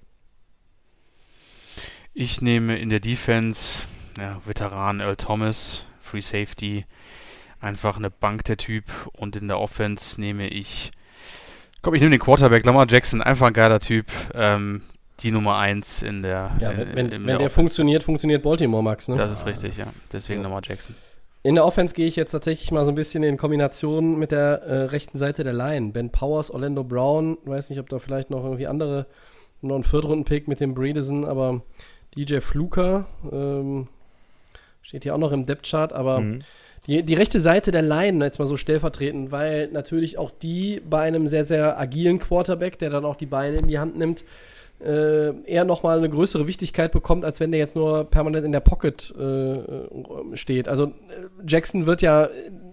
[2.14, 3.86] Ich nehme in der Defense
[4.16, 6.84] ja, Veteran Earl Thomas, Free Safety,
[7.60, 8.84] einfach eine Bank der Typ.
[9.12, 10.90] Und in der Offense nehme ich,
[11.82, 14.06] komm, ich nehme den Quarterback Lamar Jackson, einfach ein geiler Typ.
[14.34, 14.82] Ähm,
[15.20, 16.56] die Nummer 1 in der.
[16.60, 17.54] Ja, in, wenn, wenn, in wenn der der Offense.
[17.54, 19.08] funktioniert, funktioniert Baltimore, Max.
[19.08, 19.16] Ne?
[19.16, 19.86] Das ist richtig, ja.
[20.12, 20.48] Deswegen Ja.
[20.48, 20.94] Lamar Jackson.
[21.44, 24.62] In der Offense gehe ich jetzt tatsächlich mal so ein bisschen in Kombination mit der
[24.62, 25.92] äh, rechten Seite der Line.
[25.92, 29.06] Ben Powers, Orlando Brown, weiß nicht, ob da vielleicht noch irgendwie andere,
[29.60, 31.62] noch ein Viertrunden-Pick mit dem Bredesen, aber
[32.16, 33.86] DJ Fluker ähm,
[34.82, 36.38] steht hier auch noch im Depth-Chart, aber Mhm.
[36.88, 41.02] Die, die rechte Seite der Line, jetzt mal so stellvertretend, weil natürlich auch die bei
[41.02, 44.24] einem sehr, sehr agilen Quarterback, der dann auch die Beine in die Hand nimmt,
[44.80, 48.60] äh, eher nochmal eine größere Wichtigkeit bekommt, als wenn der jetzt nur permanent in der
[48.60, 50.68] Pocket äh, steht.
[50.68, 50.90] Also äh,
[51.46, 52.28] Jackson wird ja,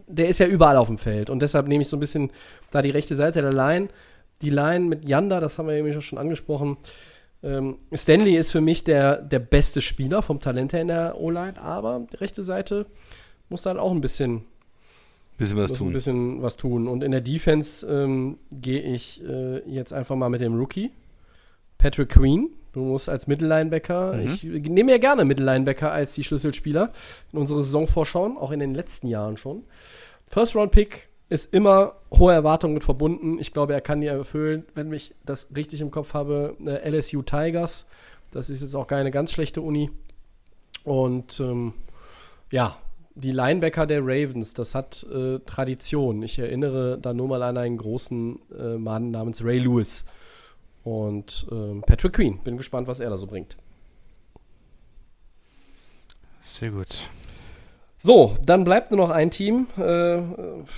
[0.08, 2.32] der ist ja überall auf dem Feld und deshalb nehme ich so ein bisschen
[2.72, 3.90] da die rechte Seite der Line.
[4.42, 6.78] Die Line mit Yanda, das haben wir eben schon angesprochen.
[7.44, 11.60] Ähm, Stanley ist für mich der, der beste Spieler vom Talent her in der O-Line,
[11.60, 12.86] aber die rechte Seite
[13.50, 14.44] muss dann auch ein bisschen
[15.38, 15.94] Bisschen was muss ein tun.
[15.94, 16.88] bisschen was tun.
[16.88, 20.92] Und in der Defense ähm, gehe ich äh, jetzt einfach mal mit dem Rookie.
[21.78, 22.50] Patrick Queen.
[22.72, 24.28] Du musst als Mittellinebacker, Mhm.
[24.30, 26.92] ich nehme ja gerne Mittellinebacker als die Schlüsselspieler
[27.32, 29.64] in unsere Saison vorschauen, auch in den letzten Jahren schon.
[30.30, 33.40] First Round Pick ist immer hohe Erwartungen mit verbunden.
[33.40, 36.56] Ich glaube, er kann die erfüllen, wenn ich das richtig im Kopf habe.
[36.66, 37.88] Äh, LSU Tigers,
[38.32, 39.90] das ist jetzt auch keine ganz schlechte Uni.
[40.84, 41.74] Und ähm,
[42.52, 42.78] ja,
[43.16, 46.22] die Linebacker der Ravens, das hat äh, Tradition.
[46.22, 50.06] Ich erinnere da nur mal an einen großen äh, Mann namens Ray Lewis.
[50.84, 52.40] Und ähm, Patrick Queen.
[52.44, 53.58] Bin gespannt, was er da so bringt.
[56.42, 57.10] Sehr gut.
[58.06, 59.66] So, dann bleibt nur noch ein Team.
[59.78, 60.20] Äh,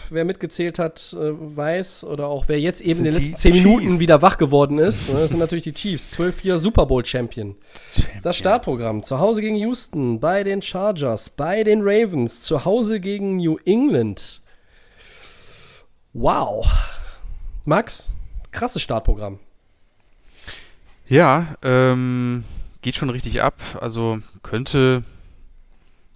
[0.10, 4.00] wer mitgezählt hat, äh, weiß, oder auch wer jetzt eben in den letzten 10 Minuten
[4.00, 6.18] wieder wach geworden ist, ne, das sind natürlich die Chiefs.
[6.18, 7.56] 12-4 Super Bowl Champion.
[8.24, 9.04] Das Startprogramm.
[9.04, 14.40] Zu Hause gegen Houston, bei den Chargers, bei den Ravens, zu Hause gegen New England.
[16.14, 16.66] Wow.
[17.66, 18.10] Max,
[18.52, 19.40] krasses Startprogramm.
[21.10, 22.46] Ja, ähm,
[22.82, 23.60] geht schon richtig ab.
[23.82, 25.04] Also könnte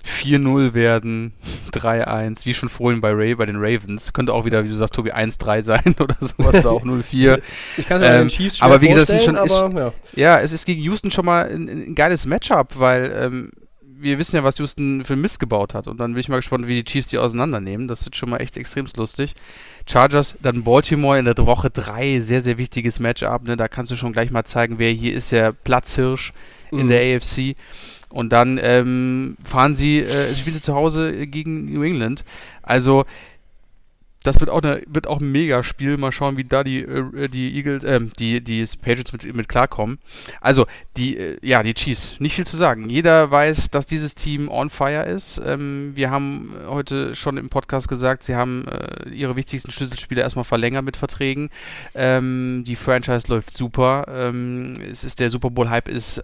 [0.05, 1.33] 4-0 werden,
[1.73, 4.13] 3-1, wie schon vorhin bei Ray, bei den Ravens.
[4.13, 7.39] Könnte auch wieder, wie du sagst, Tobi, 1-3 sein oder sowas, oder auch 0-4.
[7.77, 9.93] Ich kann es Ähm, den Chiefs schwer aber wie gesagt, schon- aber ja.
[10.15, 13.51] Ja, es ist gegen Houston schon mal ein, ein geiles Matchup, weil ähm,
[14.01, 15.87] wir wissen ja, was Houston für Mist gebaut hat.
[15.87, 17.87] Und dann bin ich mal gespannt, wie die Chiefs die auseinandernehmen.
[17.87, 19.33] Das wird schon mal echt extrem lustig.
[19.87, 23.43] Chargers, dann Baltimore in der Woche 3, sehr, sehr wichtiges Matchup.
[23.43, 23.57] Ne?
[23.57, 26.33] Da kannst du schon gleich mal zeigen, wer hier ist der Platzhirsch
[26.71, 26.89] in Mhm.
[26.89, 27.55] der AFC.
[28.09, 32.25] Und dann ähm, fahren sie, äh, spielen sie zu Hause gegen New England.
[32.61, 33.05] Also
[34.23, 35.97] das wird auch, eine, wird auch ein Megaspiel.
[35.97, 39.99] Mal schauen, wie da die, äh, die Eagles, ähm, die, die Patriots mit, mit klarkommen.
[40.39, 40.65] Also,
[40.97, 42.19] die, äh, ja, die Chiefs.
[42.19, 42.89] Nicht viel zu sagen.
[42.89, 45.41] Jeder weiß, dass dieses Team on fire ist.
[45.43, 50.45] Ähm, wir haben heute schon im Podcast gesagt, sie haben äh, ihre wichtigsten Schlüsselspieler erstmal
[50.45, 51.49] verlängert mit Verträgen.
[51.95, 54.05] Ähm, die Franchise läuft super.
[54.07, 56.23] Ähm, es ist der Super Bowl-Hype ist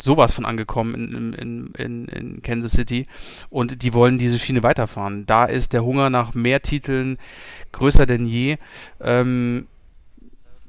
[0.00, 3.06] sowas von angekommen in, in, in, in Kansas City
[3.50, 5.26] und die wollen diese Schiene weiterfahren.
[5.26, 7.18] Da ist der Hunger nach mehr Titeln
[7.72, 8.56] größer denn je.
[9.00, 9.66] Ähm,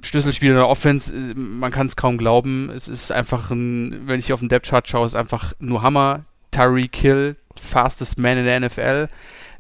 [0.02, 2.70] Schlüsselspieler in der Offense, äh, man kann es kaum glauben.
[2.70, 6.26] Es ist einfach ein, wenn ich auf den Depth Chart schaue, ist einfach nur Hammer.
[6.52, 9.08] Tyreek Hill, fastest man in der NFL.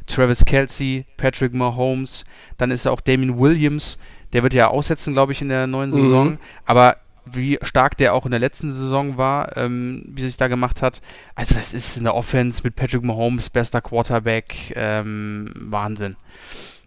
[0.07, 2.25] Travis Kelsey, Patrick Mahomes,
[2.57, 3.99] dann ist auch Damien Williams,
[4.33, 6.01] der wird ja aussetzen, glaube ich, in der neuen Mhm.
[6.01, 6.37] Saison.
[6.65, 6.97] Aber
[7.33, 11.01] wie stark der auch in der letzten Saison war, ähm, wie sich da gemacht hat.
[11.35, 16.15] Also das ist in der Offense mit Patrick Mahomes, bester Quarterback, ähm, Wahnsinn.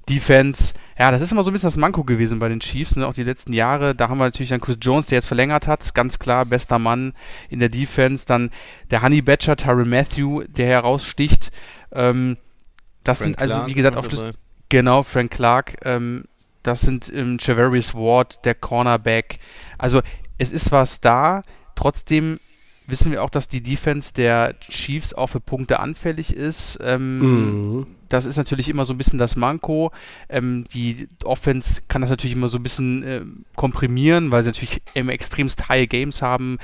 [0.09, 3.07] Defense, ja, das ist immer so ein bisschen das Manko gewesen bei den Chiefs, ne,
[3.07, 3.95] auch die letzten Jahre.
[3.95, 7.13] Da haben wir natürlich dann Chris Jones, der jetzt verlängert hat, ganz klar, bester Mann
[7.51, 8.27] in der Defense.
[8.27, 8.51] Dann
[8.91, 11.53] der Honey Badger, Tyron Matthew, der heraussticht.
[11.93, 12.37] Ähm,
[13.05, 14.27] das Frank sind also, Clark wie gesagt, auch Schlüssel.
[14.27, 14.39] dabei.
[14.69, 15.77] Genau, Frank Clark.
[15.85, 16.25] Ähm,
[16.63, 19.39] das sind ähm, Javarius Ward, der Cornerback.
[19.79, 20.01] Also
[20.43, 21.43] es ist was da.
[21.75, 22.39] Trotzdem
[22.87, 26.79] wissen wir auch, dass die Defense der Chiefs auch für Punkte anfällig ist.
[26.83, 27.19] Ähm,
[27.79, 27.87] Mhm.
[28.09, 29.91] Das ist natürlich immer so ein bisschen das Manko.
[30.29, 34.83] Ähm, die Offense kann das natürlich immer so ein bisschen ähm, komprimieren, weil sie natürlich
[34.93, 36.59] immer extremst high Games haben.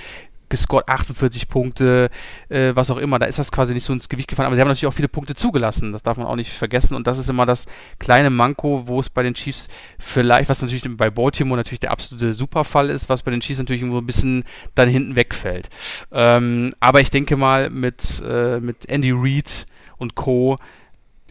[0.49, 2.11] Gescored 48 Punkte,
[2.49, 3.19] äh, was auch immer.
[3.19, 4.47] Da ist das quasi nicht so ins Gewicht gefallen.
[4.47, 5.93] Aber sie haben natürlich auch viele Punkte zugelassen.
[5.93, 6.95] Das darf man auch nicht vergessen.
[6.95, 7.67] Und das ist immer das
[7.99, 9.69] kleine Manko, wo es bei den Chiefs
[9.99, 13.83] vielleicht, was natürlich bei Baltimore natürlich der absolute Superfall ist, was bei den Chiefs natürlich
[13.83, 14.45] irgendwo ein bisschen
[14.75, 15.69] dann hinten wegfällt.
[16.13, 19.67] Ähm, aber ich denke mal, mit, äh, mit Andy Reid
[19.99, 20.57] und Co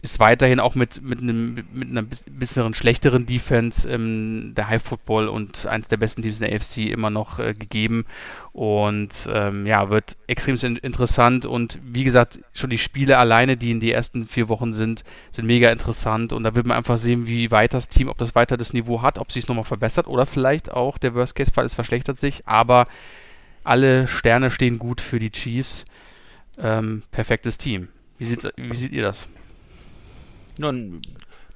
[0.00, 5.26] ist weiterhin auch mit, mit, einem, mit einer bisschen schlechteren Defense ähm, der High Football
[5.26, 8.04] und eines der besten Teams in der AFC immer noch äh, gegeben.
[8.52, 11.46] Und ähm, ja, wird extrem interessant.
[11.46, 15.02] Und wie gesagt, schon die Spiele alleine, die in die ersten vier Wochen sind,
[15.32, 16.32] sind mega interessant.
[16.32, 19.02] Und da wird man einfach sehen, wie weit das Team, ob das weiter das Niveau
[19.02, 22.46] hat, ob sich es nochmal verbessert oder vielleicht auch der Worst-Case-Fall, es verschlechtert sich.
[22.46, 22.84] Aber
[23.64, 25.84] alle Sterne stehen gut für die Chiefs.
[26.56, 27.88] Ähm, perfektes Team.
[28.18, 28.26] Wie,
[28.56, 29.28] wie seht ihr das?
[30.58, 31.00] Nun,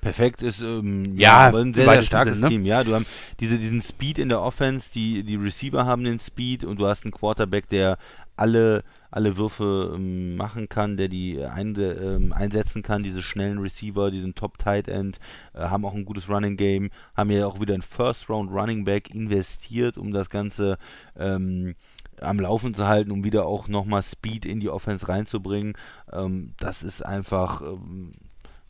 [0.01, 2.49] perfekt ist ähm, ja, ja ein sehr, sehr starkes Sinn, ne?
[2.49, 2.65] Team.
[2.65, 3.07] Ja, du hast
[3.41, 7.05] diese, diesen Speed in der Offense, die, die Receiver haben den Speed und du hast
[7.05, 7.99] einen Quarterback, der
[8.37, 14.11] alle, alle Würfe ähm, machen kann, der die ein, ähm, einsetzen kann, diese schnellen Receiver,
[14.11, 15.19] diesen Top Tight End,
[15.55, 18.85] äh, haben auch ein gutes Running Game, haben ja auch wieder ein First Round Running
[18.85, 20.79] Back investiert, um das Ganze
[21.17, 21.75] ähm,
[22.21, 25.75] am Laufen zu halten, um wieder auch nochmal Speed in die Offense reinzubringen.
[26.13, 28.15] Ähm, das ist einfach ähm,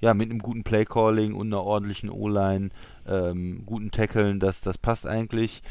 [0.02, 2.70] ja, mit einem guten Playcalling und einer ordentlichen O-Line,
[3.06, 5.62] ähm, guten Tackeln, das, das passt eigentlich.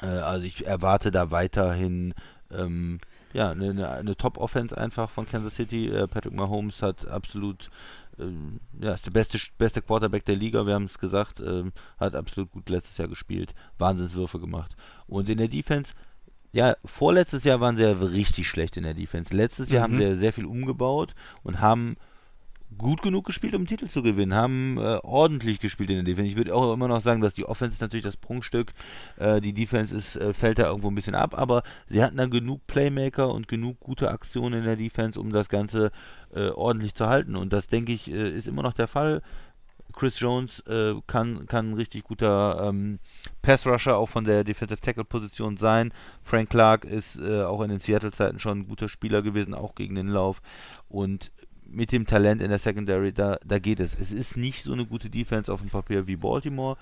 [0.00, 2.14] Äh, also ich erwarte da weiterhin
[2.52, 3.00] ähm,
[3.32, 5.88] ja, eine, eine, eine Top-Offense einfach von Kansas City.
[5.88, 7.70] Äh, Patrick Mahomes hat absolut
[8.18, 12.14] ähm, ja, ist der beste, beste Quarterback der Liga, wir haben es gesagt, ähm, hat
[12.14, 14.76] absolut gut letztes Jahr gespielt, Wahnsinnswürfe gemacht.
[15.06, 15.94] Und in der Defense,
[16.52, 19.34] ja, vorletztes Jahr waren sie ja richtig schlecht in der Defense.
[19.34, 19.94] Letztes Jahr mhm.
[19.94, 21.96] haben sie sehr viel umgebaut und haben
[22.78, 26.30] gut genug gespielt, um Titel zu gewinnen, haben äh, ordentlich gespielt in der Defense.
[26.30, 28.72] Ich würde auch immer noch sagen, dass die Offense natürlich das Prunkstück,
[29.16, 32.30] äh, die Defense ist, äh, fällt da irgendwo ein bisschen ab, aber sie hatten dann
[32.30, 35.90] genug Playmaker und genug gute Aktionen in der Defense, um das Ganze
[36.34, 37.36] äh, ordentlich zu halten.
[37.36, 39.22] Und das, denke ich, äh, ist immer noch der Fall.
[39.92, 42.98] Chris Jones äh, kann, kann ein richtig guter ähm,
[43.42, 45.92] Pass-Rusher auch von der Defensive Tackle-Position sein.
[46.22, 50.08] Frank Clark ist auch in den Seattle-Zeiten schon ein guter Spieler gewesen, auch gegen den
[50.08, 50.40] Lauf.
[50.88, 51.30] Und
[51.72, 53.96] mit dem Talent in der Secondary, da, da geht es.
[53.98, 56.76] Es ist nicht so eine gute Defense auf dem Papier wie Baltimore,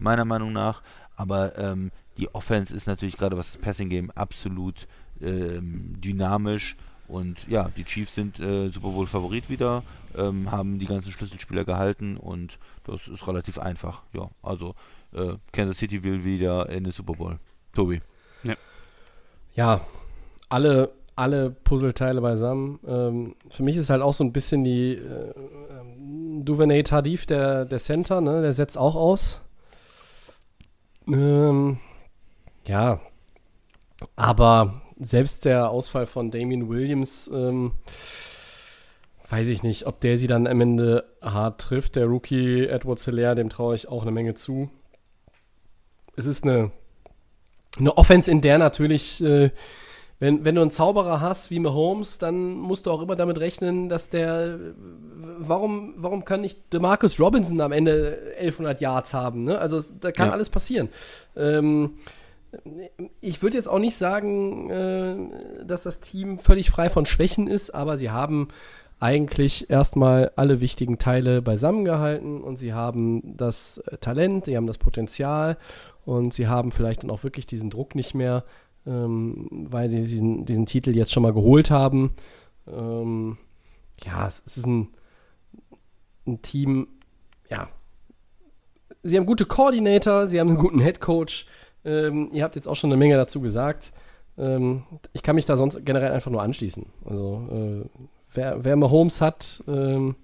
[0.00, 0.82] meiner Meinung nach,
[1.16, 4.86] aber ähm, die Offense ist natürlich gerade was das Passing Game absolut
[5.20, 6.76] ähm, dynamisch
[7.08, 9.82] und ja, die Chiefs sind äh, Super Bowl Favorit wieder,
[10.16, 14.02] ähm, haben die ganzen Schlüsselspieler gehalten und das ist relativ einfach.
[14.12, 14.74] Ja, also
[15.12, 17.38] äh, Kansas City will wieder in den Super Bowl.
[17.74, 18.00] Tobi.
[18.44, 18.54] Ja.
[19.54, 19.80] ja,
[20.48, 22.78] alle alle Puzzleteile beisammen.
[22.86, 25.32] Ähm, für mich ist halt auch so ein bisschen die äh,
[25.70, 28.42] ähm, Duvernay Tardif, der, der Center, ne?
[28.42, 29.40] der setzt auch aus.
[31.06, 31.78] Ähm,
[32.66, 33.00] ja,
[34.16, 37.72] aber selbst der Ausfall von Damien Williams, ähm,
[39.28, 41.96] weiß ich nicht, ob der sie dann am Ende hart trifft.
[41.96, 44.70] Der Rookie Edward Hilaire, dem traue ich auch eine Menge zu.
[46.16, 46.70] Es ist eine,
[47.78, 49.50] eine Offense, in der natürlich äh,
[50.22, 53.88] wenn, wenn du einen Zauberer hast wie Mahomes, dann musst du auch immer damit rechnen,
[53.88, 54.56] dass der.
[55.38, 59.42] Warum, warum kann nicht DeMarcus Robinson am Ende 1100 Yards haben?
[59.42, 59.58] Ne?
[59.58, 60.32] Also, da kann ja.
[60.32, 60.90] alles passieren.
[61.34, 61.94] Ähm,
[63.20, 67.70] ich würde jetzt auch nicht sagen, äh, dass das Team völlig frei von Schwächen ist,
[67.70, 68.46] aber sie haben
[69.00, 75.56] eigentlich erstmal alle wichtigen Teile beisammengehalten und sie haben das Talent, sie haben das Potenzial
[76.04, 78.44] und sie haben vielleicht dann auch wirklich diesen Druck nicht mehr,
[78.86, 82.12] ähm, weil sie diesen, diesen Titel jetzt schon mal geholt haben.
[82.66, 83.38] Ähm,
[84.04, 84.88] ja, es ist ein,
[86.26, 86.88] ein Team,
[87.48, 87.68] ja.
[89.02, 91.46] Sie haben gute Koordinator, sie haben einen guten Head Coach.
[91.84, 93.92] Ähm, ihr habt jetzt auch schon eine Menge dazu gesagt.
[94.38, 96.86] Ähm, ich kann mich da sonst generell einfach nur anschließen.
[97.04, 100.14] Also, äh, wer, wer Mahomes hat, ähm,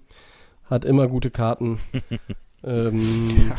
[0.63, 1.79] hat immer gute Karten.
[2.63, 3.51] ähm,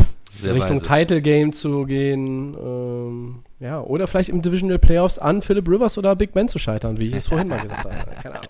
[0.42, 0.52] ja.
[0.52, 0.88] Richtung weise.
[0.88, 2.56] Title Game zu gehen.
[2.58, 6.98] Ähm, ja, oder vielleicht im Divisional Playoffs an Philip Rivers oder Big Ben zu scheitern,
[6.98, 8.10] wie ich es vorhin mal gesagt habe.
[8.22, 8.48] Keine Ahnung.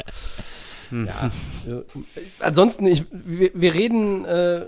[0.90, 1.06] Hm.
[1.06, 1.30] Ja.
[1.68, 1.82] Äh,
[2.38, 4.66] ansonsten, ich, wir, wir reden äh,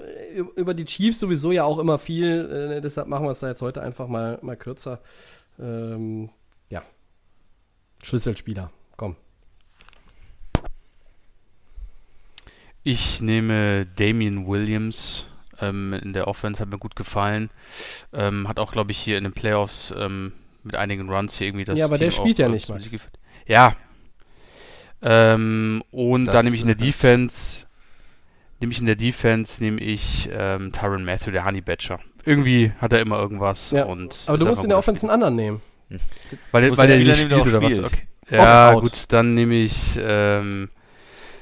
[0.57, 3.63] über die Chiefs sowieso ja auch immer viel, äh, deshalb machen wir es da jetzt
[3.63, 5.01] heute einfach mal, mal kürzer.
[5.61, 6.31] Ähm,
[6.71, 6.83] ja.
[8.03, 9.15] Schlüsselspieler, komm.
[12.83, 15.27] Ich nehme Damien Williams
[15.61, 17.51] ähm, in der Offense, hat mir gut gefallen.
[18.13, 21.65] Ähm, hat auch, glaube ich, hier in den Playoffs ähm, mit einigen Runs hier irgendwie
[21.65, 22.81] das Ja, aber Team der spielt auch, ja nicht mal.
[23.47, 23.77] Ja.
[25.03, 27.67] Ähm, und das dann nehme ich in der Defense,
[28.61, 31.99] nehme ich in der Defense, nehme ich ähm, Tyron Matthew, der Honey Badger.
[32.25, 33.73] Irgendwie hat er immer irgendwas.
[33.73, 35.61] Ja, und aber du musst in der Offense einen anderen nehmen.
[36.53, 37.79] Weil, Muss weil der nicht spielt oder was?
[37.79, 38.07] Okay.
[38.31, 38.85] Ja, Opt-out.
[38.85, 40.71] gut, dann nehme ich ähm,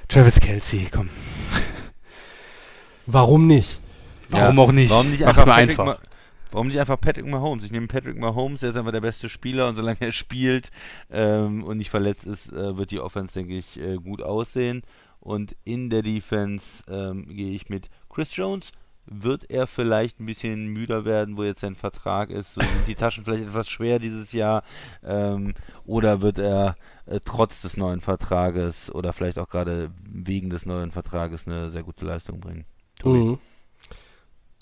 [0.08, 1.10] Travis Kelsey, komm.
[3.06, 3.79] Warum nicht?
[4.30, 4.90] Warum auch nicht?
[4.90, 5.84] Warum nicht einfach Patrick einfach.
[5.84, 5.98] Ma
[6.52, 7.64] Warum nicht einfach Patrick Mahomes?
[7.64, 10.70] Ich nehme Patrick Mahomes, der ist einfach der beste Spieler und solange er spielt
[11.10, 14.82] ähm, und nicht verletzt ist, äh, wird die Offense, denke ich, äh, gut aussehen.
[15.20, 18.72] Und in der Defense ähm, gehe ich mit Chris Jones.
[19.06, 22.54] Wird er vielleicht ein bisschen müder werden, wo jetzt sein Vertrag ist?
[22.54, 24.62] So sind die Taschen vielleicht etwas schwer dieses Jahr?
[25.04, 25.54] Ähm,
[25.84, 26.76] oder wird er
[27.06, 31.82] äh, trotz des neuen Vertrages oder vielleicht auch gerade wegen des neuen Vertrages eine sehr
[31.82, 32.64] gute Leistung bringen?
[32.98, 33.18] Tobi?
[33.18, 33.38] Mhm.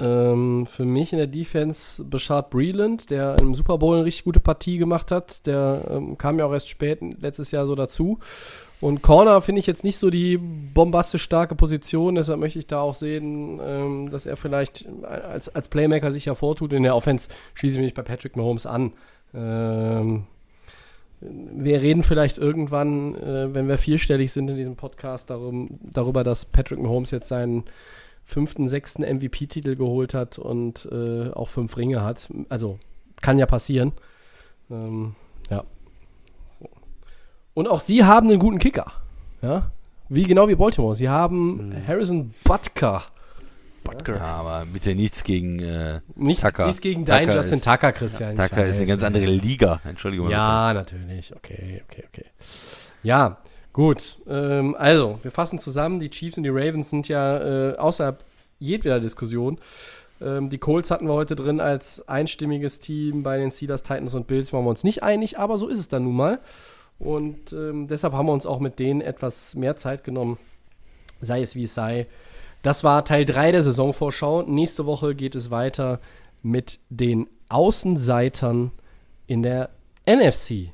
[0.01, 4.39] Ähm, für mich in der Defense Bashard Breland, der im Super Bowl eine richtig gute
[4.39, 5.47] Partie gemacht hat.
[5.47, 8.19] Der ähm, kam ja auch erst spät letztes Jahr so dazu.
[8.81, 12.81] Und Corner finde ich jetzt nicht so die bombastisch starke Position, deshalb möchte ich da
[12.81, 16.73] auch sehen, ähm, dass er vielleicht als, als Playmaker sich hervortut.
[16.73, 18.93] In der Offense schließe ich mich bei Patrick Mahomes an.
[19.35, 20.27] Ähm,
[21.21, 26.45] wir reden vielleicht irgendwann, äh, wenn wir vierstellig sind in diesem Podcast, darum, darüber, dass
[26.45, 27.65] Patrick Mahomes jetzt seinen
[28.29, 32.29] fünften, sechsten MVP-Titel geholt hat und äh, auch fünf Ringe hat.
[32.51, 32.79] Also
[33.23, 33.93] kann ja passieren.
[34.71, 35.15] Ähm,
[35.51, 35.65] ja.
[37.55, 38.93] Und auch sie haben einen guten Kicker.
[39.43, 39.71] Ja.
[40.11, 40.95] Wie genau wie Baltimore.
[40.95, 43.05] Sie haben Harrison Butker.
[44.07, 46.67] Ja, aber bitte nichts gegen äh, Nicht Tucker.
[46.67, 48.33] dies gegen deinen Tucker Justin ist- Tucker, Christian.
[48.35, 49.81] ich Tucker ist eine ganz andere Liga.
[49.85, 50.29] Entschuldigung.
[50.29, 51.35] Ja, natürlich.
[51.35, 52.25] Okay, okay, okay.
[53.03, 53.39] Ja,
[53.79, 54.19] gut.
[54.29, 56.01] Ähm, also, wir fassen zusammen.
[56.01, 58.25] Die Chiefs und die Ravens sind ja äh, außerhalb
[58.59, 59.59] jedweder Diskussion.
[60.21, 63.23] Ähm, die Colts hatten wir heute drin als einstimmiges Team.
[63.23, 65.89] Bei den Steelers, Titans und Bills waren wir uns nicht einig, aber so ist es
[65.89, 66.41] dann nun mal.
[66.99, 70.39] Und ähm, deshalb haben wir uns auch mit denen etwas mehr Zeit genommen.
[71.21, 72.07] Sei es wie es sei.
[72.65, 74.43] Das war Teil 3 der Saisonvorschau.
[74.43, 76.01] Nächste Woche geht es weiter
[76.43, 78.73] mit den Außenseitern
[79.29, 79.71] in der
[80.05, 80.73] NFC.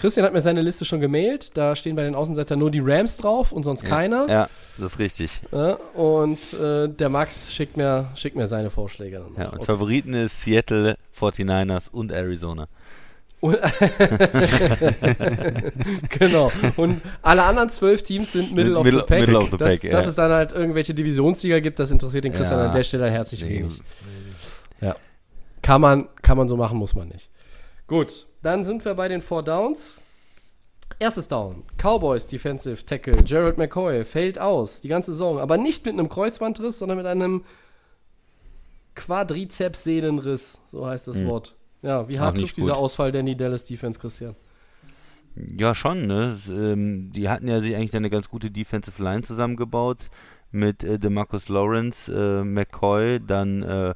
[0.00, 1.56] Christian hat mir seine Liste schon gemailt.
[1.56, 4.26] Da stehen bei den Außenseitern nur die Rams drauf und sonst keiner.
[4.28, 4.48] Ja,
[4.78, 5.30] das ist richtig.
[5.52, 9.18] Ja, und äh, der Max schickt mir, schickt mir seine Vorschläge.
[9.20, 9.34] dann.
[9.42, 9.66] Ja, und Okay.
[9.66, 12.66] Favoriten ist Seattle, 49ers und Arizona.
[16.18, 16.52] Genau.
[16.76, 19.20] Und alle anderen zwölf Teams sind Middle, of, Middle- the Pack.
[19.20, 19.90] Middle of the dass, Pack, ja.
[19.92, 22.66] dass es dann halt irgendwelche Divisionssieger gibt, das interessiert den Christian Ja.
[22.68, 23.80] an der Stelle herzlich wenig.
[24.80, 24.96] Ja.
[25.62, 27.28] Kann man, kann man so machen, muss man nicht.
[27.86, 30.00] Gut, dann sind wir bei den Four Downs.
[30.98, 31.62] Erstes Down.
[31.78, 33.22] Cowboys Defensive Tackle.
[33.22, 37.44] Gerald McCoy fällt aus die ganze Saison, aber nicht mit einem Kreuzbandriss, sondern mit einem
[38.96, 41.26] Quadrizeps-Sehnenriss, so heißt das Hm.
[41.26, 41.54] Wort.
[41.82, 42.76] Ja, wie hart trifft dieser.
[42.76, 44.36] Ausfall denn die Dallas Defense, Christian?
[45.34, 46.38] Ja, schon, ne?
[46.48, 49.98] Ähm, die hatten ja sich eigentlich eine ganz gute Defensive Line zusammengebaut
[50.50, 53.94] mit äh, DeMarcus Lawrence, äh, McCoy, dann äh,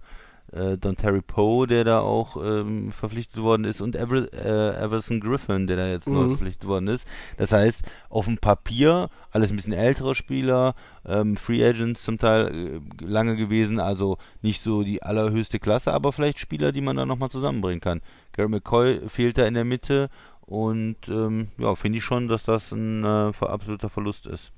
[0.54, 5.20] äh, Don Terry Poe, der da auch ähm, verpflichtet worden ist, und Ever äh, Everson
[5.20, 6.28] Griffin, der da jetzt neu Mhm.
[6.30, 7.06] verpflichtet worden ist.
[7.36, 10.74] Das heißt, auf dem Papier alles ein bisschen ältere Spieler,
[11.04, 16.12] ähm, Free Agents zum Teil äh, lange gewesen, also nicht so die allerhöchste Klasse, aber
[16.12, 18.00] vielleicht Spieler, die man da nochmal zusammenbringen kann.
[18.32, 20.08] Gary McCoy fehlt da in der Mitte
[20.46, 24.50] und ähm, ja, finde ich schon, dass das ein äh, absoluter Verlust ist.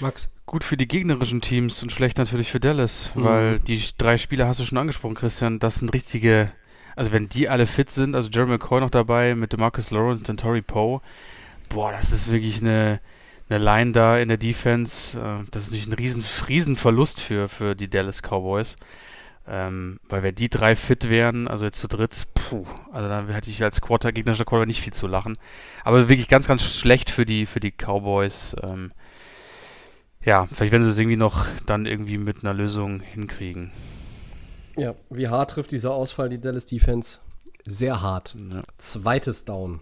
[0.00, 0.28] Max.
[0.52, 3.24] Gut für die gegnerischen Teams und schlecht natürlich für Dallas, Mhm.
[3.24, 5.58] weil die drei Spieler hast du schon angesprochen, Christian.
[5.58, 6.52] Das sind richtige,
[6.94, 10.38] also wenn die alle fit sind, also Jeremy McCoy noch dabei mit DeMarcus Lawrence und
[10.38, 11.00] Tory Poe,
[11.70, 13.00] boah, das ist wirklich eine,
[13.48, 15.18] eine Line da in der Defense.
[15.18, 18.76] Äh, das ist natürlich ein riesen, riesen Verlust für, für die Dallas Cowboys.
[19.48, 23.48] Ähm, weil wenn die drei fit wären, also jetzt zu dritt, puh, also da hätte
[23.48, 25.38] ich als Quarter, gegnerischer Quarter nicht viel zu lachen.
[25.82, 28.54] Aber wirklich ganz, ganz schlecht für die, für die Cowboys.
[28.62, 28.92] Ähm,
[30.24, 33.70] ja, vielleicht werden sie es irgendwie noch dann irgendwie mit einer Lösung hinkriegen.
[34.76, 37.18] Ja, wie hart trifft dieser Ausfall die Dallas Defense?
[37.64, 38.34] Sehr hart.
[38.50, 38.62] Ja.
[38.78, 39.80] Zweites Down.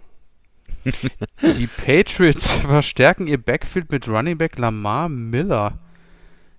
[1.43, 5.79] Die Patriots verstärken ihr Backfield mit Running Back Lamar Miller.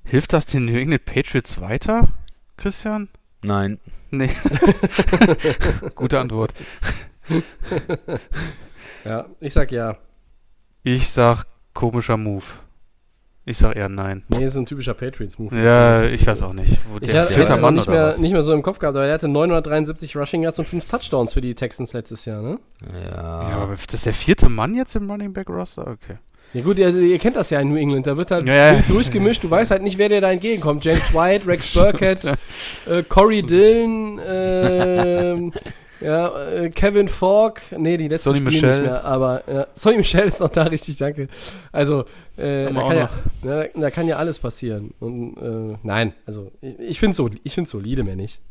[0.03, 2.09] Hilft das den New England Patriots weiter,
[2.57, 3.09] Christian?
[3.43, 3.79] Nein,
[4.11, 4.29] Nee.
[5.95, 6.53] Gute Antwort.
[9.05, 9.97] Ja, ich sag ja.
[10.83, 12.43] Ich sag komischer Move.
[13.43, 14.23] Ich sag eher nein.
[14.29, 15.59] Nee, ist ein typischer Patriots-Move.
[15.59, 16.79] Ja, ich weiß auch nicht.
[16.91, 18.95] Wo Ich der hatte vierte es Mann nicht mehr, nicht mehr so im Kopf gehabt,
[18.95, 22.59] aber er hatte 973 Rushing Yards und 5 Touchdowns für die Texans letztes Jahr, ne?
[22.93, 25.87] Ja, ja, aber das ist der vierte Mann jetzt im Running Back Roster?
[25.87, 26.17] Okay.
[26.53, 28.81] Ja gut, ihr, ihr kennt das ja in New England, da wird halt Ja, ja.
[28.87, 30.83] durchgemischt, du weißt halt nicht, wer dir da entgegenkommt.
[30.85, 35.53] James White, Rex Burkett, äh, Corey Dillon, ähm,
[36.01, 38.69] ja, äh, Kevin Falk, nee, die letzten Sonny Michel.
[38.69, 41.27] nicht mehr, aber ja, Sonny Michel ist noch da, richtig, danke.
[41.71, 42.05] Also,
[42.37, 43.09] äh, da kann, ja,
[43.43, 44.93] ja, da kann ja alles passieren.
[44.99, 48.41] Und, äh, nein, also ich, ich finde so, ich find's solide, mehr nicht.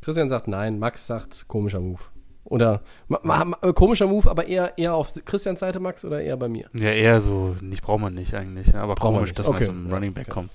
[0.00, 2.00] Christian sagt nein, Max sagt komischer Move.
[2.44, 6.20] Oder ma, ma, ma, äh, komischer Move, aber eher, eher auf Christians Seite, Max, oder
[6.20, 6.68] eher bei mir?
[6.74, 8.74] Ja, eher so, nicht braucht man nicht eigentlich.
[8.74, 9.38] Aber Braucht man komisch, nicht.
[9.38, 9.66] dass man Okay.
[9.66, 10.32] zum Running Back Okay.
[10.32, 10.50] kommt.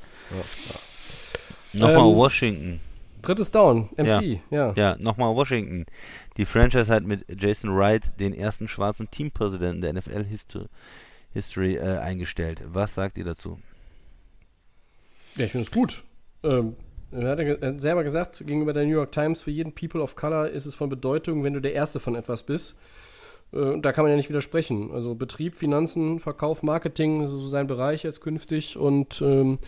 [1.73, 2.79] Nochmal Ähm, Washington.
[3.21, 4.73] Drittes Down, MC, ja.
[4.75, 5.85] Ja, nochmal Washington.
[6.37, 10.65] Die Franchise hat mit Jason Wright den ersten schwarzen Teampräsidenten der NFL Histo
[11.33, 12.61] History äh, eingestellt.
[12.65, 13.59] Was sagt ihr dazu?
[15.35, 16.03] Ja, ich finde es gut.
[16.43, 16.75] Ähm,
[17.11, 20.15] er hat ja er selber gesagt, gegenüber der New York Times, für jeden People of
[20.15, 22.77] Color ist es von Bedeutung, wenn du der Erste von etwas bist.
[23.53, 24.91] Äh, und da kann man ja nicht widersprechen.
[24.91, 28.77] Also Betrieb, Finanzen, Verkauf, Marketing, so sein Bereich jetzt künftig.
[28.77, 29.59] Und ähm,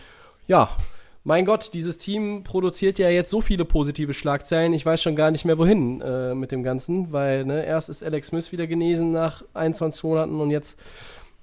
[0.46, 0.76] ja,
[1.22, 4.72] mein Gott, dieses Team produziert ja jetzt so viele positive Schlagzeilen.
[4.72, 8.02] Ich weiß schon gar nicht mehr, wohin äh, mit dem Ganzen, weil ne, erst ist
[8.02, 10.80] Alex Smith wieder genesen nach 21 Monaten und jetzt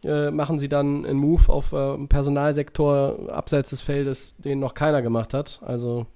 [0.03, 4.73] äh, machen sie dann einen Move auf äh, einen Personalsektor abseits des Feldes, den noch
[4.73, 5.59] keiner gemacht hat.
[5.63, 6.07] Also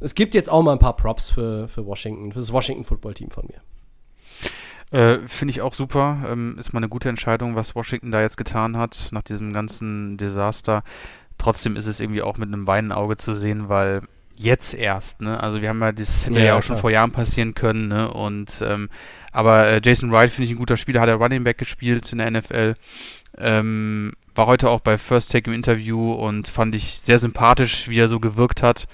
[0.00, 3.14] es gibt jetzt auch mal ein paar Props für, für Washington, für das Washington Football
[3.14, 3.62] Team von mir.
[4.92, 6.22] Äh, Finde ich auch super.
[6.28, 10.18] Ähm, ist mal eine gute Entscheidung, was Washington da jetzt getan hat, nach diesem ganzen
[10.18, 10.84] Desaster.
[11.42, 14.02] Trotzdem ist es irgendwie auch mit einem weinenden Auge zu sehen, weil
[14.36, 15.42] jetzt erst, ne?
[15.42, 16.62] Also wir haben ja, das hätte Ja, ja, auch klar.
[16.62, 18.12] schon vor Jahren passieren können, ne?
[18.12, 18.88] Und ähm,
[19.32, 22.18] aber äh, Jason Wright finde ich ein guter Spieler, hat er Running Back gespielt in
[22.18, 22.76] der NFL.
[23.38, 27.98] Ähm, war heute auch bei First Take im Interview und fand ich sehr sympathisch, wie
[27.98, 28.86] er so gewirkt hat.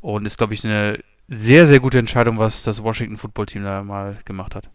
[0.00, 0.98] Und ist, glaube ich, eine
[1.28, 4.70] sehr, sehr gute Entscheidung, was das Washington Football Team da mal gemacht hat.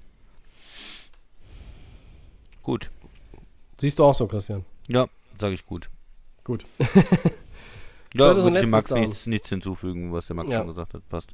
[2.63, 2.89] Gut.
[3.77, 4.63] Siehst du auch so, Christian?
[4.87, 5.07] Ja,
[5.41, 5.89] sage ich gut.
[6.47, 6.65] Gut.
[8.15, 9.01] Ja, würde ich Max Down.
[9.01, 10.59] nichts, nichts hinzufügen, was der Max Ja.
[10.59, 11.07] schon gesagt hat.
[11.09, 11.27] Passt.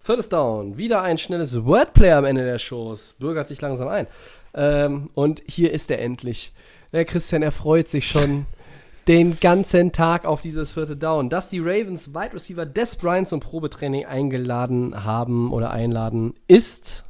[0.00, 0.76] Viertes Down.
[0.76, 3.14] Wieder ein schnelles Wordplay am Ende der Shows.
[3.20, 4.06] Bürgert sich langsam ein.
[4.52, 6.52] Ähm, und hier ist er endlich.
[6.92, 8.46] Der Christian erfreut sich schon
[9.08, 11.28] den ganzen Tag auf dieses vierte Down.
[11.28, 17.04] Dass die Ravens Wide Receiver Des Bryant zum Probetraining eingeladen haben oder einladen, ist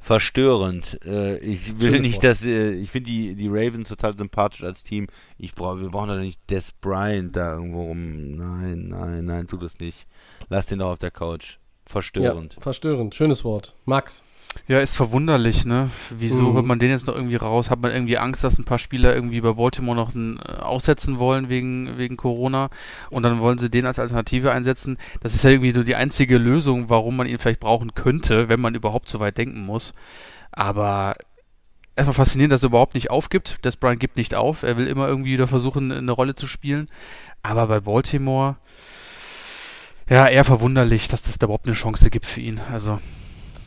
[0.00, 0.98] Verstörend.
[1.04, 2.24] Äh, ich will Schönes nicht, Wort.
[2.24, 5.06] dass äh, ich finde die, die Ravens total sympathisch als Team.
[5.38, 8.36] Ich brauch, wir brauchen doch nicht Des Bryant da irgendwo rum.
[8.36, 10.06] Nein, nein, nein, tu das nicht.
[10.48, 11.58] Lass den doch auf der Couch.
[11.84, 12.54] Verstörend.
[12.54, 13.14] Ja, verstörend.
[13.14, 13.74] Schönes Wort.
[13.84, 14.24] Max.
[14.66, 15.90] Ja, ist verwunderlich, ne?
[16.10, 16.54] Wieso Mhm.
[16.54, 17.70] holt man den jetzt noch irgendwie raus?
[17.70, 21.18] Hat man irgendwie Angst, dass ein paar Spieler irgendwie bei Baltimore noch ein, äh, aussetzen
[21.18, 22.68] wollen wegen, wegen Corona
[23.10, 24.98] und dann wollen sie den als Alternative einsetzen?
[25.20, 28.60] Das ist ja irgendwie so die einzige Lösung, warum man ihn vielleicht brauchen könnte, wenn
[28.60, 29.92] man überhaupt so weit denken muss.
[30.52, 31.14] Aber
[31.96, 33.64] erstmal faszinierend, dass er überhaupt nicht aufgibt.
[33.64, 34.62] Des Bryant gibt nicht auf.
[34.64, 36.88] Er will immer irgendwie wieder versuchen, eine Rolle zu spielen.
[37.42, 38.56] Aber bei Baltimore,
[40.08, 42.60] ja, eher verwunderlich, dass es da überhaupt eine Chance gibt für ihn.
[42.72, 42.98] Also,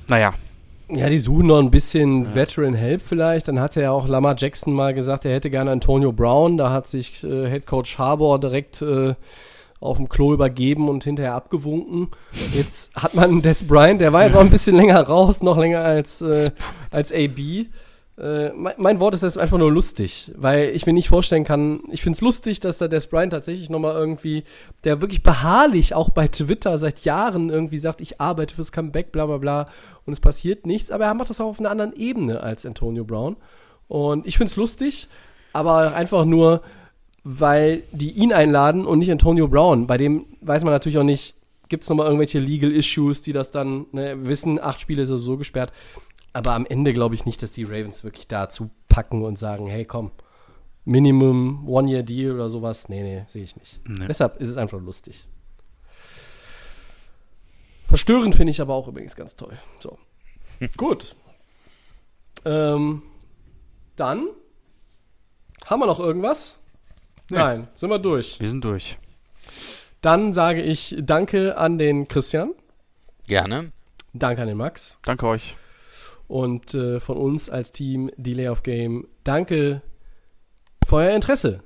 [0.08, 0.34] naja.
[0.90, 3.48] Ja, die suchen noch ein bisschen Veteran Help vielleicht.
[3.48, 6.58] Dann hatte ja auch Lamar Jackson mal gesagt, er hätte gerne Antonio Brown.
[6.58, 9.16] Da hat sich äh, Head Coach Harbour direkt äh,
[9.80, 12.10] auf dem Klo übergeben und hinterher abgewunken.
[12.54, 15.82] Jetzt hat man Des Bryant, der war jetzt auch ein bisschen länger raus, noch länger
[15.82, 16.52] als, äh,
[16.92, 17.68] als AB.
[18.16, 22.04] Äh, mein, Wort ist jetzt einfach nur lustig, weil ich mir nicht vorstellen kann, ich
[22.04, 24.44] finde es lustig, dass da Des Bryant tatsächlich nochmal irgendwie,
[24.84, 29.26] der wirklich beharrlich auch bei Twitter seit Jahren irgendwie sagt, ich arbeite fürs Comeback, bla
[29.26, 29.68] bla bla
[30.06, 33.04] und es passiert nichts, aber er macht das auch auf einer anderen Ebene als Antonio
[33.04, 33.36] Brown.
[33.88, 35.08] Und ich finde es lustig,
[35.52, 36.62] aber einfach nur,
[37.24, 41.34] weil die ihn einladen und nicht Antonio Brown, bei dem weiß man natürlich auch nicht,
[41.68, 45.38] gibt es nochmal irgendwelche Legal Issues, die das dann ne, wissen, acht Spiele ist sowieso
[45.38, 45.74] gesperrt,
[46.34, 49.86] aber am Ende glaube ich nicht, dass die Ravens wirklich dazu packen und sagen, hey
[49.86, 50.12] komm,
[50.86, 52.90] Minimum One-Year-Deal oder sowas.
[52.90, 53.80] Nee, nee, sehe ich nicht.
[53.88, 54.08] Nee.
[54.08, 55.28] Deshalb ist es einfach lustig.
[57.88, 59.58] Verstörend finde ich aber auch übrigens ganz toll.
[59.80, 59.98] So.
[60.78, 61.16] Gut.
[62.44, 63.04] Ähm,
[63.96, 64.28] dann
[65.66, 66.60] haben wir noch irgendwas?
[67.30, 67.38] Nee.
[67.38, 68.40] Nein, sind wir durch.
[68.40, 68.98] Wir sind durch.
[70.02, 72.54] Dann sage ich Danke an den Christian,
[73.28, 73.72] Gerne.
[74.14, 75.56] Danke an den Max Danke euch.
[76.28, 79.82] Und äh, von uns als Team Delay of Game Danke
[80.88, 81.62] für euer Interesse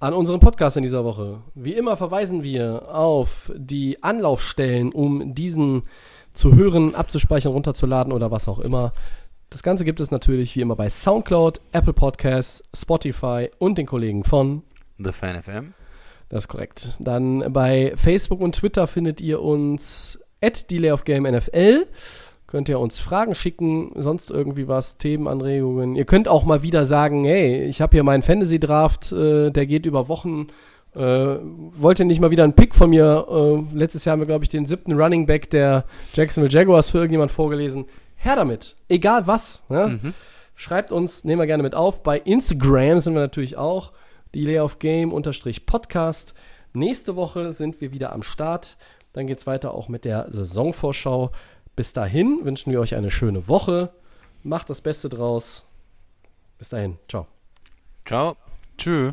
[0.00, 1.42] an unserem Podcast in dieser Woche.
[1.54, 5.82] Wie immer verweisen wir auf die Anlaufstellen, um diesen
[6.34, 8.92] zu hören, abzuspeichern, runterzuladen oder was auch immer.
[9.50, 14.22] Das Ganze gibt es natürlich wie immer bei SoundCloud, Apple Podcasts, Spotify und den Kollegen
[14.22, 14.62] von
[14.98, 15.74] The Fan FM.
[16.28, 16.90] das ist korrekt.
[17.00, 21.86] Dann bei Facebook und Twitter findet ihr uns at Delay of Game NFL.
[22.48, 25.94] Könnt ihr uns Fragen schicken, sonst irgendwie was, Themenanregungen.
[25.96, 29.84] Ihr könnt auch mal wieder sagen, hey, ich habe hier meinen Fantasy-Draft, äh, der geht
[29.84, 30.46] über Wochen.
[30.94, 33.26] Äh, wollt ihr nicht mal wieder einen Pick von mir?
[33.30, 36.96] Äh, letztes Jahr haben wir, glaube ich, den siebten Running Back der Jacksonville Jaguars für
[36.96, 37.84] irgendjemand vorgelesen.
[38.16, 38.76] Her damit.
[38.88, 39.62] Egal was.
[39.68, 40.14] Ne?
[40.54, 42.02] Schreibt uns, nehmen wir gerne mit auf.
[42.02, 43.92] Bei Instagram sind wir natürlich auch.
[44.34, 46.34] Delay of Game unterstrich Podcast.
[46.72, 48.78] Nächste Woche sind wir wieder am Start.
[49.12, 51.30] Dann geht es weiter auch mit der Saisonvorschau.
[51.78, 53.90] Bis dahin wünschen wir euch eine schöne Woche.
[54.42, 55.64] Macht das Beste draus.
[56.58, 56.98] Bis dahin.
[57.06, 57.28] Ciao.
[58.04, 58.36] Ciao.
[58.76, 59.12] Tschö.